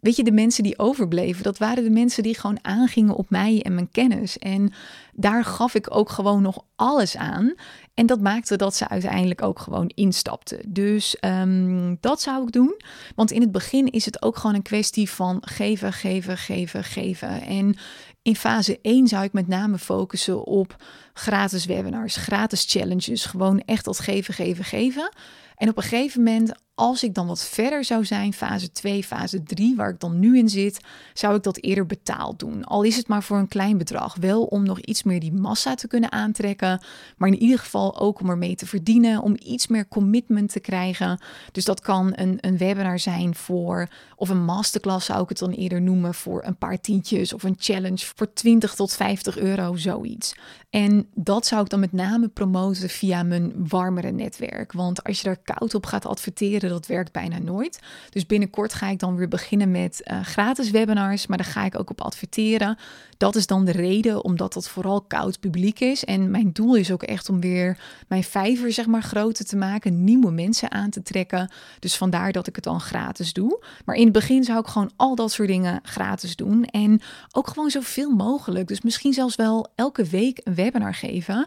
weet 0.00 0.16
je, 0.16 0.24
de 0.24 0.32
mensen 0.32 0.62
die 0.62 0.78
overbleven, 0.78 1.42
dat 1.42 1.58
waren 1.58 1.84
de 1.84 1.90
mensen 1.90 2.22
die 2.22 2.38
gewoon 2.38 2.64
aangingen 2.64 3.14
op 3.14 3.30
mij 3.30 3.62
en 3.62 3.74
mijn 3.74 3.90
kennis. 3.90 4.38
En 4.38 4.72
daar 5.12 5.44
gaf 5.44 5.74
ik 5.74 5.96
ook 5.96 6.10
gewoon 6.10 6.42
nog 6.42 6.64
alles 6.76 7.16
aan. 7.16 7.54
En 7.94 8.06
dat 8.06 8.20
maakte 8.20 8.56
dat 8.56 8.74
ze 8.74 8.88
uiteindelijk 8.88 9.42
ook 9.42 9.58
gewoon 9.58 9.90
instapten. 9.94 10.60
Dus 10.72 11.16
um, 11.20 11.96
dat 12.00 12.20
zou 12.20 12.42
ik 12.42 12.52
doen. 12.52 12.80
Want 13.14 13.30
in 13.30 13.40
het 13.40 13.52
begin 13.52 13.90
is 13.90 14.04
het 14.04 14.22
ook 14.22 14.36
gewoon 14.36 14.56
een 14.56 14.62
kwestie 14.62 15.10
van 15.10 15.38
geven, 15.40 15.92
geven, 15.92 16.36
geven, 16.36 16.84
geven. 16.84 17.42
En 17.42 17.76
in 18.22 18.36
fase 18.36 18.78
1 18.82 19.08
zou 19.08 19.24
ik 19.24 19.32
met 19.32 19.48
name 19.48 19.78
focussen 19.78 20.44
op 20.44 20.76
gratis 21.12 21.64
webinars, 21.64 22.16
gratis 22.16 22.64
challenges. 22.68 23.24
Gewoon 23.24 23.60
echt 23.60 23.84
dat 23.84 23.98
geven, 23.98 24.34
geven, 24.34 24.64
geven. 24.64 25.12
En 25.56 25.68
op 25.68 25.76
een 25.76 25.82
gegeven 25.82 26.22
moment, 26.22 26.52
als 26.78 27.02
ik 27.02 27.14
dan 27.14 27.26
wat 27.26 27.44
verder 27.44 27.84
zou 27.84 28.04
zijn, 28.04 28.32
fase 28.32 28.72
2, 28.72 29.04
fase 29.04 29.42
3, 29.42 29.76
waar 29.76 29.90
ik 29.90 30.00
dan 30.00 30.18
nu 30.18 30.38
in 30.38 30.48
zit, 30.48 30.80
zou 31.14 31.36
ik 31.36 31.42
dat 31.42 31.62
eerder 31.62 31.86
betaald 31.86 32.38
doen. 32.38 32.64
Al 32.64 32.82
is 32.82 32.96
het 32.96 33.08
maar 33.08 33.22
voor 33.22 33.38
een 33.38 33.48
klein 33.48 33.78
bedrag. 33.78 34.16
Wel 34.20 34.44
om 34.44 34.62
nog 34.62 34.80
iets 34.80 35.02
meer 35.02 35.20
die 35.20 35.32
massa 35.32 35.74
te 35.74 35.88
kunnen 35.88 36.12
aantrekken, 36.12 36.82
maar 37.16 37.28
in 37.28 37.38
ieder 37.38 37.58
geval 37.58 37.98
ook 37.98 38.20
om 38.20 38.30
ermee 38.30 38.54
te 38.54 38.66
verdienen, 38.66 39.22
om 39.22 39.36
iets 39.38 39.66
meer 39.66 39.88
commitment 39.88 40.52
te 40.52 40.60
krijgen. 40.60 41.20
Dus 41.52 41.64
dat 41.64 41.80
kan 41.80 42.12
een, 42.14 42.38
een 42.40 42.58
webinar 42.58 42.98
zijn 42.98 43.34
voor, 43.34 43.88
of 44.16 44.28
een 44.28 44.44
masterclass 44.44 45.06
zou 45.06 45.22
ik 45.22 45.28
het 45.28 45.38
dan 45.38 45.50
eerder 45.50 45.82
noemen, 45.82 46.14
voor 46.14 46.44
een 46.44 46.56
paar 46.56 46.80
tientjes 46.80 47.32
of 47.32 47.42
een 47.42 47.56
challenge 47.58 48.06
voor 48.14 48.32
20 48.32 48.74
tot 48.74 48.92
50 48.92 49.38
euro, 49.38 49.76
zoiets. 49.76 50.34
En 50.70 51.08
dat 51.14 51.46
zou 51.46 51.62
ik 51.62 51.68
dan 51.68 51.80
met 51.80 51.92
name 51.92 52.28
promoten 52.28 52.88
via 52.88 53.22
mijn 53.22 53.52
warmere 53.68 54.10
netwerk. 54.10 54.72
Want 54.72 55.04
als 55.04 55.18
je 55.18 55.24
daar 55.24 55.40
koud 55.44 55.74
op 55.74 55.86
gaat 55.86 56.06
adverteren, 56.06 56.67
dat 56.68 56.86
werkt 56.86 57.12
bijna 57.12 57.38
nooit. 57.38 57.80
Dus 58.10 58.26
binnenkort 58.26 58.74
ga 58.74 58.88
ik 58.88 58.98
dan 58.98 59.16
weer 59.16 59.28
beginnen 59.28 59.70
met 59.70 60.00
uh, 60.04 60.20
gratis 60.22 60.70
webinars, 60.70 61.26
maar 61.26 61.38
daar 61.38 61.46
ga 61.46 61.64
ik 61.64 61.78
ook 61.78 61.90
op 61.90 62.00
adverteren. 62.00 62.78
Dat 63.16 63.36
is 63.36 63.46
dan 63.46 63.64
de 63.64 63.72
reden, 63.72 64.24
omdat 64.24 64.52
dat 64.52 64.68
vooral 64.68 65.00
koud 65.00 65.40
publiek 65.40 65.80
is. 65.80 66.04
En 66.04 66.30
mijn 66.30 66.52
doel 66.52 66.76
is 66.76 66.92
ook 66.92 67.02
echt 67.02 67.28
om 67.28 67.40
weer 67.40 67.78
mijn 68.08 68.24
vijver 68.24 68.72
zeg 68.72 68.86
maar 68.86 69.02
groter 69.02 69.44
te 69.44 69.56
maken, 69.56 70.04
nieuwe 70.04 70.30
mensen 70.30 70.70
aan 70.70 70.90
te 70.90 71.02
trekken. 71.02 71.50
Dus 71.78 71.96
vandaar 71.96 72.32
dat 72.32 72.46
ik 72.46 72.54
het 72.54 72.64
dan 72.64 72.80
gratis 72.80 73.32
doe. 73.32 73.64
Maar 73.84 73.96
in 73.96 74.04
het 74.04 74.12
begin 74.12 74.44
zou 74.44 74.58
ik 74.58 74.66
gewoon 74.66 74.90
al 74.96 75.14
dat 75.14 75.32
soort 75.32 75.48
dingen 75.48 75.80
gratis 75.82 76.36
doen. 76.36 76.64
En 76.64 77.00
ook 77.32 77.48
gewoon 77.48 77.70
zoveel 77.70 78.10
mogelijk. 78.10 78.68
Dus 78.68 78.80
misschien 78.80 79.12
zelfs 79.12 79.36
wel 79.36 79.66
elke 79.74 80.04
week 80.04 80.40
een 80.44 80.54
webinar 80.54 80.94
geven. 80.94 81.46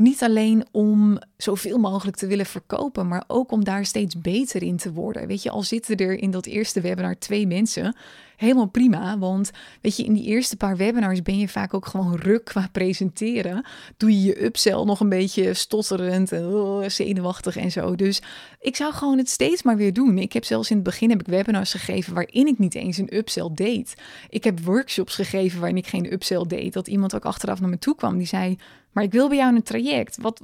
Niet 0.00 0.22
alleen 0.22 0.66
om 0.70 1.18
zoveel 1.36 1.78
mogelijk 1.78 2.16
te 2.16 2.26
willen 2.26 2.46
verkopen, 2.46 3.08
maar 3.08 3.24
ook 3.26 3.50
om 3.52 3.64
daar 3.64 3.86
steeds 3.86 4.20
beter 4.20 4.62
in 4.62 4.76
te 4.76 4.92
worden. 4.92 5.26
Weet 5.26 5.42
je, 5.42 5.50
al 5.50 5.62
zitten 5.62 5.96
er 5.96 6.18
in 6.18 6.30
dat 6.30 6.46
eerste 6.46 6.80
webinar 6.80 7.18
twee 7.18 7.46
mensen, 7.46 7.96
helemaal 8.36 8.66
prima. 8.66 9.18
Want 9.18 9.50
weet 9.80 9.96
je, 9.96 10.04
in 10.04 10.12
die 10.12 10.24
eerste 10.24 10.56
paar 10.56 10.76
webinars 10.76 11.22
ben 11.22 11.38
je 11.38 11.48
vaak 11.48 11.74
ook 11.74 11.86
gewoon 11.86 12.16
ruk 12.16 12.44
qua 12.44 12.68
presenteren. 12.72 13.64
Doe 13.96 14.10
je 14.10 14.22
je 14.22 14.44
upsell 14.44 14.84
nog 14.84 15.00
een 15.00 15.08
beetje 15.08 15.54
stotterend 15.54 16.32
en 16.32 16.46
oh, 16.46 16.88
zenuwachtig 16.88 17.56
en 17.56 17.70
zo. 17.70 17.94
Dus 17.94 18.22
ik 18.60 18.76
zou 18.76 18.92
gewoon 18.92 19.18
het 19.18 19.28
steeds 19.28 19.62
maar 19.62 19.76
weer 19.76 19.92
doen. 19.92 20.18
Ik 20.18 20.32
heb 20.32 20.44
zelfs 20.44 20.70
in 20.70 20.76
het 20.76 20.84
begin 20.84 21.10
heb 21.10 21.20
ik 21.20 21.26
webinars 21.26 21.70
gegeven 21.70 22.14
waarin 22.14 22.46
ik 22.46 22.58
niet 22.58 22.74
eens 22.74 22.96
een 22.96 23.16
upsell 23.16 23.50
deed. 23.54 23.94
Ik 24.28 24.44
heb 24.44 24.60
workshops 24.60 25.14
gegeven 25.14 25.58
waarin 25.58 25.78
ik 25.78 25.86
geen 25.86 26.12
upsell 26.12 26.44
deed. 26.46 26.72
Dat 26.72 26.88
iemand 26.88 27.14
ook 27.14 27.24
achteraf 27.24 27.60
naar 27.60 27.70
me 27.70 27.78
toe 27.78 27.94
kwam 27.94 28.18
die 28.18 28.26
zei: 28.26 28.56
maar 28.92 29.04
ik 29.04 29.12
wil 29.12 29.28
bij 29.28 29.36
jou 29.36 29.54
een 29.54 29.62
traject. 29.62 30.16
Wat, 30.22 30.40